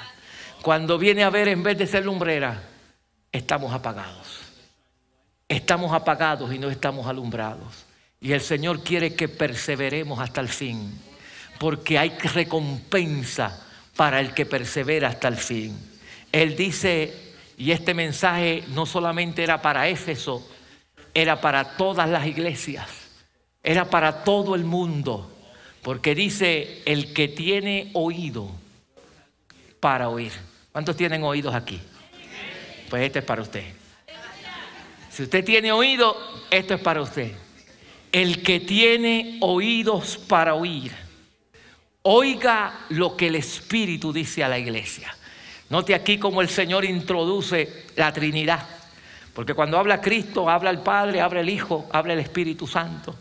Cuando 0.63 0.99
viene 0.99 1.23
a 1.23 1.31
ver, 1.31 1.49
en 1.49 1.63
vez 1.63 1.79
de 1.79 1.87
ser 1.87 2.05
lumbrera, 2.05 2.63
estamos 3.31 3.73
apagados. 3.73 4.41
Estamos 5.49 5.93
apagados 5.93 6.53
y 6.53 6.59
no 6.59 6.69
estamos 6.69 7.07
alumbrados. 7.07 7.87
Y 8.21 8.33
el 8.33 8.41
Señor 8.41 8.83
quiere 8.83 9.15
que 9.15 9.29
perseveremos 9.29 10.19
hasta 10.19 10.41
el 10.41 10.49
fin, 10.49 11.01
porque 11.59 11.99
hay 11.99 12.11
recompensa 12.11 13.65
para 13.97 14.21
el 14.21 14.35
que 14.35 14.47
persevera 14.47 15.09
hasta 15.09 15.29
el 15.29 15.37
fin. 15.37 15.79
Él 16.33 16.57
dice 16.57 17.27
Y 17.57 17.73
este 17.73 17.95
mensaje 17.95 18.65
no 18.69 18.87
solamente 18.87 19.43
era 19.43 19.61
para 19.61 19.89
Éfeso, 19.89 20.49
era 21.13 21.41
para 21.41 21.77
todas 21.77 22.09
las 22.09 22.27
iglesias, 22.27 22.89
era 23.65 23.91
para 23.91 24.23
todo 24.23 24.55
el 24.55 24.63
mundo, 24.63 25.33
porque 25.83 26.15
dice 26.15 26.83
el 26.85 27.13
que 27.13 27.27
tiene 27.27 27.91
oído 27.95 28.53
para 29.81 30.09
oír. 30.09 30.33
¿Cuántos 30.73 30.97
tienen 30.97 31.23
oídos 31.23 31.55
aquí? 31.55 31.81
Pues 32.89 33.03
este 33.03 33.19
es 33.21 33.25
para 33.25 33.43
usted. 33.43 33.65
Si 35.11 35.25
usted 35.25 35.45
tiene 35.45 35.73
oído, 35.73 36.17
esto 36.51 36.75
es 36.75 36.81
para 36.81 37.03
usted. 37.03 37.33
El 38.13 38.43
que 38.43 38.61
tiene 38.61 39.39
oídos 39.41 40.17
para 40.17 40.55
oír, 40.55 40.93
oiga 42.03 42.87
lo 42.91 43.17
que 43.17 43.27
el 43.27 43.35
Espíritu 43.35 44.13
dice 44.13 44.45
a 44.45 44.49
la 44.49 44.59
iglesia. 44.59 45.15
Note 45.71 45.95
aquí 45.95 46.19
cómo 46.19 46.41
el 46.41 46.49
Señor 46.49 46.85
introduce 46.85 47.87
la 47.97 48.13
Trinidad. 48.13 48.67
Porque 49.35 49.55
cuando 49.55 49.79
habla 49.79 50.01
Cristo, 50.01 50.49
habla 50.49 50.71
el 50.71 50.79
Padre, 50.79 51.21
habla 51.21 51.41
el 51.41 51.51
Hijo, 51.51 51.89
habla 51.93 52.15
el 52.15 52.21
Espíritu 52.21 52.67
Santo. 52.67 53.17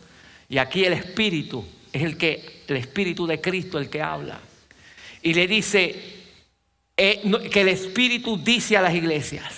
Y 0.50 0.58
aquí 0.58 0.86
el 0.86 0.94
Espíritu 0.94 1.66
es 1.92 2.04
el 2.04 2.18
que, 2.18 2.64
el 2.68 2.78
Espíritu 2.78 3.28
de 3.28 3.42
Cristo 3.42 3.78
el 3.78 3.90
que 3.90 4.02
habla. 4.02 4.40
Y 5.22 5.34
le 5.34 5.48
dice 5.48 6.17
eh, 6.98 7.22
que 7.52 7.62
el 7.62 7.70
Espíritu 7.70 8.38
dice 8.44 8.76
a 8.76 8.82
las 8.82 8.96
iglesias, 8.96 9.54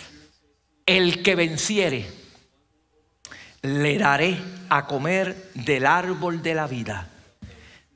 el 0.85 1.23
que 1.23 1.35
venciere, 1.35 2.05
le 3.61 3.97
daré 3.97 4.37
a 4.69 4.85
comer 4.85 5.51
del 5.53 5.85
árbol 5.85 6.41
de 6.41 6.53
la 6.53 6.67
vida, 6.67 7.09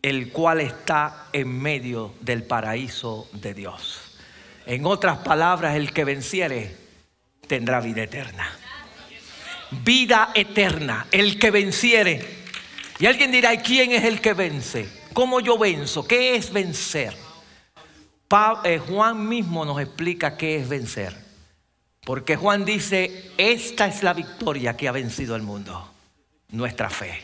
el 0.02 0.32
cual 0.32 0.62
está 0.62 1.28
en 1.34 1.62
medio 1.62 2.14
del 2.22 2.44
paraíso 2.44 3.30
de 3.34 3.54
Dios. 3.54 4.00
En 4.66 4.86
otras 4.86 5.18
palabras, 5.20 5.76
el 5.76 5.91
que 5.91 6.06
venciere 6.06 6.76
tendrá 7.48 7.82
vida 7.82 8.04
eterna. 8.04 8.50
Vida 9.84 10.32
eterna, 10.36 11.08
el 11.12 11.38
que 11.38 11.52
venciere. 11.52 12.44
Y 13.00 13.06
alguien 13.08 13.32
dirá, 13.32 13.54
¿y 13.54 13.58
quién 13.58 13.91
es 13.91 14.06
el 14.06 14.22
que 14.22 14.34
vence? 14.34 14.88
¿Cómo 15.14 15.39
yo 15.39 15.58
venzo? 15.58 16.08
¿Qué 16.08 16.36
es 16.36 16.54
vencer? 16.54 17.22
Eh, 18.64 18.80
Juan 18.80 19.28
mismo 19.30 19.64
nos 19.64 19.80
explica 19.80 20.38
qué 20.38 20.56
es 20.56 20.68
vencer. 20.68 21.16
Porque 22.02 22.36
Juan 22.36 22.66
dice, 22.66 23.32
esta 23.38 23.86
es 23.86 24.02
la 24.02 24.14
victoria 24.14 24.76
que 24.76 24.88
ha 24.88 24.92
vencido 24.92 25.36
el 25.36 25.44
mundo, 25.44 25.92
nuestra 26.50 26.90
fe. 26.90 27.22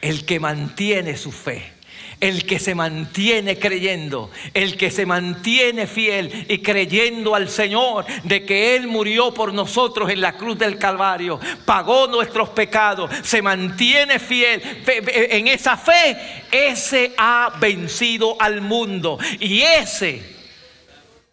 El 0.00 0.24
que 0.24 0.38
mantiene 0.38 1.16
su 1.16 1.32
fe 1.32 1.72
el 2.20 2.44
que 2.46 2.58
se 2.58 2.74
mantiene 2.74 3.58
creyendo, 3.58 4.30
el 4.54 4.76
que 4.76 4.90
se 4.90 5.06
mantiene 5.06 5.86
fiel 5.86 6.46
y 6.48 6.58
creyendo 6.58 7.34
al 7.34 7.48
Señor 7.48 8.04
de 8.24 8.44
que 8.44 8.76
Él 8.76 8.88
murió 8.88 9.32
por 9.32 9.52
nosotros 9.54 10.10
en 10.10 10.20
la 10.20 10.36
cruz 10.36 10.58
del 10.58 10.78
Calvario, 10.78 11.38
pagó 11.64 12.06
nuestros 12.06 12.48
pecados, 12.50 13.10
se 13.22 13.42
mantiene 13.42 14.18
fiel 14.18 14.62
en 14.86 15.48
esa 15.48 15.76
fe, 15.76 16.16
ese 16.50 17.12
ha 17.16 17.56
vencido 17.60 18.40
al 18.40 18.60
mundo. 18.60 19.18
Y 19.38 19.62
ese, 19.62 20.22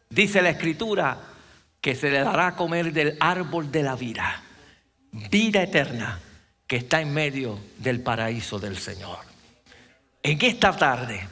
dice 0.09 0.41
la 0.41 0.51
Escritura, 0.51 1.17
que 1.81 1.95
se 1.95 2.09
le 2.09 2.19
dará 2.19 2.47
a 2.47 2.55
comer 2.55 2.91
del 2.91 3.15
árbol 3.19 3.71
de 3.71 3.83
la 3.83 3.95
vida, 3.95 4.43
vida 5.11 5.63
eterna 5.63 6.19
que 6.67 6.77
está 6.77 7.01
en 7.01 7.13
medio 7.13 7.59
del 7.77 8.01
paraíso 8.01 8.59
del 8.59 8.77
Señor. 8.77 9.34
En 10.28 10.43
esta 10.43 10.76
tarde, 10.76 11.30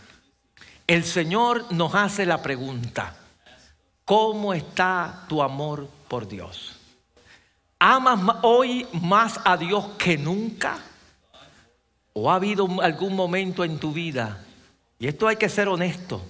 el 0.86 1.04
Señor 1.04 1.66
nos 1.74 1.96
hace 1.96 2.28
la 2.28 2.44
pregunta, 2.44 3.16
¿cómo 4.06 4.54
está 4.54 5.26
tu 5.28 5.42
amor 5.42 5.90
por 6.08 6.28
Dios? 6.28 6.76
¿Amas 7.80 8.38
hoy 8.44 8.86
más 9.02 9.40
a 9.46 9.58
Dios 9.58 9.84
que 9.98 10.16
nunca? 10.16 10.78
¿O 12.14 12.30
ha 12.30 12.36
habido 12.36 12.68
algún 12.84 13.16
momento 13.16 13.64
en 13.64 13.80
tu 13.80 13.94
vida? 13.94 14.46
Y 15.00 15.08
esto 15.08 15.28
hay 15.28 15.38
que 15.38 15.50
ser 15.50 15.70
honesto, 15.70 16.24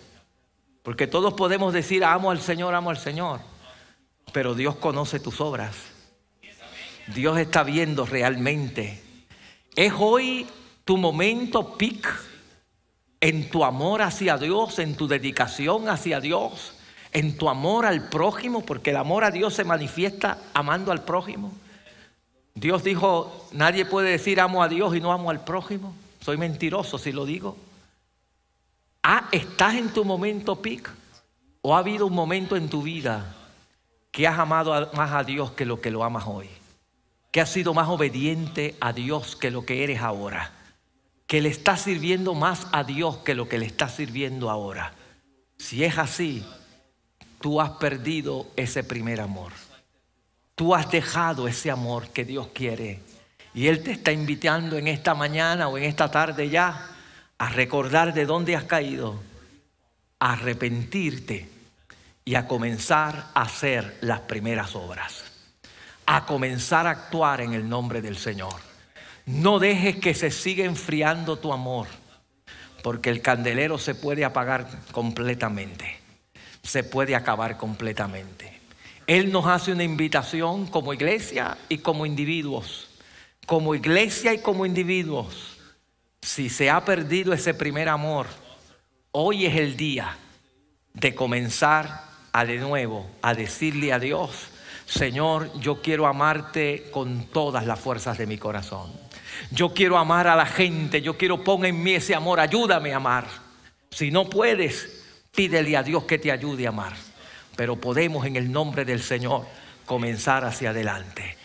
porque 0.84 1.06
todos 1.06 1.34
podemos 1.34 1.74
decir, 1.74 2.06
amo 2.06 2.32
al 2.32 2.40
Señor, 2.40 2.74
amo 2.76 2.92
al 2.92 2.98
Señor, 2.98 3.42
pero 4.32 4.56
Dios 4.56 4.78
conoce 4.78 5.20
tus 5.20 5.42
obras. 5.42 5.76
Dios 7.14 7.38
está 7.40 7.64
viendo 7.64 8.06
realmente. 8.06 9.04
¿Es 9.76 9.92
hoy 9.98 10.48
tu 10.86 10.96
momento 10.96 11.78
pic? 11.78 12.08
En 13.24 13.50
tu 13.50 13.64
amor 13.64 14.02
hacia 14.02 14.38
Dios, 14.38 14.80
en 14.80 14.98
tu 14.98 15.08
dedicación 15.08 15.88
hacia 15.88 16.20
Dios, 16.20 16.74
en 17.14 17.38
tu 17.38 17.48
amor 17.48 17.86
al 17.86 18.10
prójimo, 18.10 18.66
porque 18.66 18.90
el 18.90 18.98
amor 18.98 19.24
a 19.24 19.32
Dios 19.32 19.54
se 19.54 19.64
manifiesta 19.64 20.40
amando 20.54 20.92
al 20.92 21.06
prójimo. 21.06 21.54
Dios 22.54 22.84
dijo, 22.84 23.48
nadie 23.54 23.86
puede 23.86 24.10
decir 24.10 24.42
amo 24.42 24.62
a 24.62 24.68
Dios 24.68 24.94
y 24.94 25.00
no 25.00 25.14
amo 25.14 25.30
al 25.30 25.42
prójimo. 25.46 25.96
Soy 26.20 26.36
mentiroso 26.36 26.98
si 26.98 27.14
lo 27.14 27.26
digo. 27.26 27.56
Ah, 29.04 29.30
¿estás 29.32 29.76
en 29.76 29.94
tu 29.94 30.04
momento 30.04 30.62
pic? 30.62 30.92
¿O 31.62 31.78
ha 31.78 31.80
habido 31.80 32.08
un 32.08 32.14
momento 32.14 32.58
en 32.58 32.68
tu 32.68 32.82
vida 32.82 33.34
que 34.12 34.28
has 34.28 34.38
amado 34.38 34.92
más 34.96 35.14
a 35.14 35.24
Dios 35.24 35.52
que 35.52 35.66
lo 35.66 35.80
que 35.80 35.92
lo 35.92 36.04
amas 36.04 36.26
hoy? 36.28 36.50
Que 37.32 37.40
has 37.40 37.50
sido 37.50 37.74
más 37.74 37.88
obediente 37.88 38.76
a 38.82 38.92
Dios 38.92 39.38
que 39.38 39.50
lo 39.50 39.66
que 39.66 39.86
eres 39.86 40.02
ahora 40.02 40.52
que 41.34 41.42
le 41.42 41.50
está 41.50 41.78
sirviendo 41.78 42.36
más 42.36 42.68
a 42.72 42.84
Dios 42.84 43.18
que 43.26 43.34
lo 43.34 43.50
que 43.50 43.58
le 43.58 43.66
está 43.66 43.90
sirviendo 43.90 44.52
ahora. 44.52 44.94
Si 45.58 45.84
es 45.84 45.98
así, 45.98 46.46
tú 47.42 47.60
has 47.60 47.72
perdido 47.72 48.52
ese 48.56 48.84
primer 48.84 49.20
amor. 49.20 49.52
Tú 50.54 50.76
has 50.76 50.92
dejado 50.92 51.48
ese 51.48 51.72
amor 51.72 52.10
que 52.10 52.24
Dios 52.24 52.50
quiere. 52.54 53.00
Y 53.56 53.66
Él 53.66 53.82
te 53.82 53.94
está 53.94 54.12
invitando 54.12 54.78
en 54.78 54.88
esta 54.88 55.16
mañana 55.16 55.70
o 55.70 55.78
en 55.80 55.86
esta 55.86 56.12
tarde 56.12 56.50
ya 56.50 56.92
a 57.40 57.50
recordar 57.50 58.14
de 58.14 58.28
dónde 58.28 58.56
has 58.56 58.66
caído, 58.66 59.20
a 60.20 60.34
arrepentirte 60.34 61.50
y 62.26 62.36
a 62.36 62.48
comenzar 62.48 63.32
a 63.34 63.42
hacer 63.42 63.98
las 64.02 64.20
primeras 64.20 64.76
obras, 64.76 65.24
a 66.06 66.28
comenzar 66.28 66.86
a 66.86 66.92
actuar 66.92 67.42
en 67.42 67.54
el 67.54 67.68
nombre 67.68 68.04
del 68.04 68.18
Señor. 68.18 68.73
No 69.26 69.60
dejes 69.60 69.98
que 69.98 70.14
se 70.14 70.32
siga 70.32 70.66
enfriando 70.66 71.38
tu 71.38 71.54
amor, 71.54 71.88
porque 72.82 73.10
el 73.10 73.22
candelero 73.22 73.78
se 73.78 73.96
puede 73.96 74.26
apagar 74.26 74.68
completamente, 74.92 75.98
se 76.62 76.84
puede 76.84 77.16
acabar 77.16 77.58
completamente. 77.58 78.60
Él 79.08 79.32
nos 79.32 79.46
hace 79.48 79.72
una 79.72 79.84
invitación 79.84 80.68
como 80.68 80.94
iglesia 80.94 81.58
y 81.70 81.78
como 81.78 82.06
individuos, 82.06 82.90
como 83.46 83.76
iglesia 83.76 84.34
y 84.34 84.40
como 84.40 84.66
individuos. 84.66 85.58
Si 86.22 86.50
se 86.50 86.70
ha 86.70 86.84
perdido 86.84 87.34
ese 87.34 87.54
primer 87.54 87.90
amor, 87.90 88.28
hoy 89.12 89.46
es 89.46 89.56
el 89.56 89.78
día 89.78 90.18
de 90.94 91.16
comenzar 91.16 92.04
a 92.32 92.46
de 92.46 92.58
nuevo 92.58 93.10
a 93.22 93.34
decirle 93.34 93.94
a 93.94 94.00
Dios, 94.00 94.50
Señor, 94.86 95.52
yo 95.60 95.82
quiero 95.82 96.08
amarte 96.08 96.90
con 96.92 97.26
todas 97.26 97.66
las 97.66 97.80
fuerzas 97.80 98.18
de 98.18 98.28
mi 98.28 98.38
corazón. 98.38 99.03
Yo 99.52 99.74
quiero 99.74 99.98
amar 99.98 100.28
a 100.28 100.36
la 100.36 100.46
gente, 100.46 101.02
yo 101.02 101.18
quiero 101.18 101.44
poner 101.44 101.70
en 101.70 101.84
mí 101.84 101.94
ese 101.94 102.16
amor, 102.16 102.40
ayúdame 102.40 102.94
a 102.94 102.98
amar. 102.98 103.28
Si 103.90 104.12
no 104.12 104.30
puedes, 104.30 105.04
pídele 105.34 105.78
a 105.78 105.84
Dios 105.84 106.04
que 106.06 106.18
te 106.18 106.32
ayude 106.32 106.66
a 106.66 106.70
amar. 106.70 106.94
Pero 107.56 107.76
podemos 107.76 108.26
en 108.26 108.36
el 108.36 108.52
nombre 108.52 108.86
del 108.86 109.02
Señor 109.02 109.46
comenzar 109.86 110.44
hacia 110.46 110.72
adelante. 110.72 111.38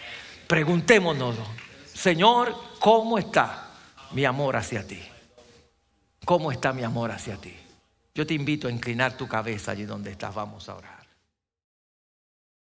Preguntémonos, 0.46 1.36
Señor, 1.92 2.54
¿cómo 2.78 3.18
está 3.18 3.70
mi 4.12 4.24
amor 4.24 4.56
hacia 4.56 4.86
ti? 4.86 5.02
¿Cómo 6.24 6.50
está 6.52 6.72
mi 6.72 6.82
amor 6.82 7.10
hacia 7.10 7.36
ti? 7.36 7.54
Yo 8.14 8.26
te 8.26 8.34
invito 8.34 8.68
a 8.68 8.70
inclinar 8.70 9.16
tu 9.16 9.28
cabeza 9.28 9.72
allí 9.72 9.84
donde 9.84 10.10
estás. 10.10 10.34
Vamos 10.34 10.68
ahora. 10.68 10.97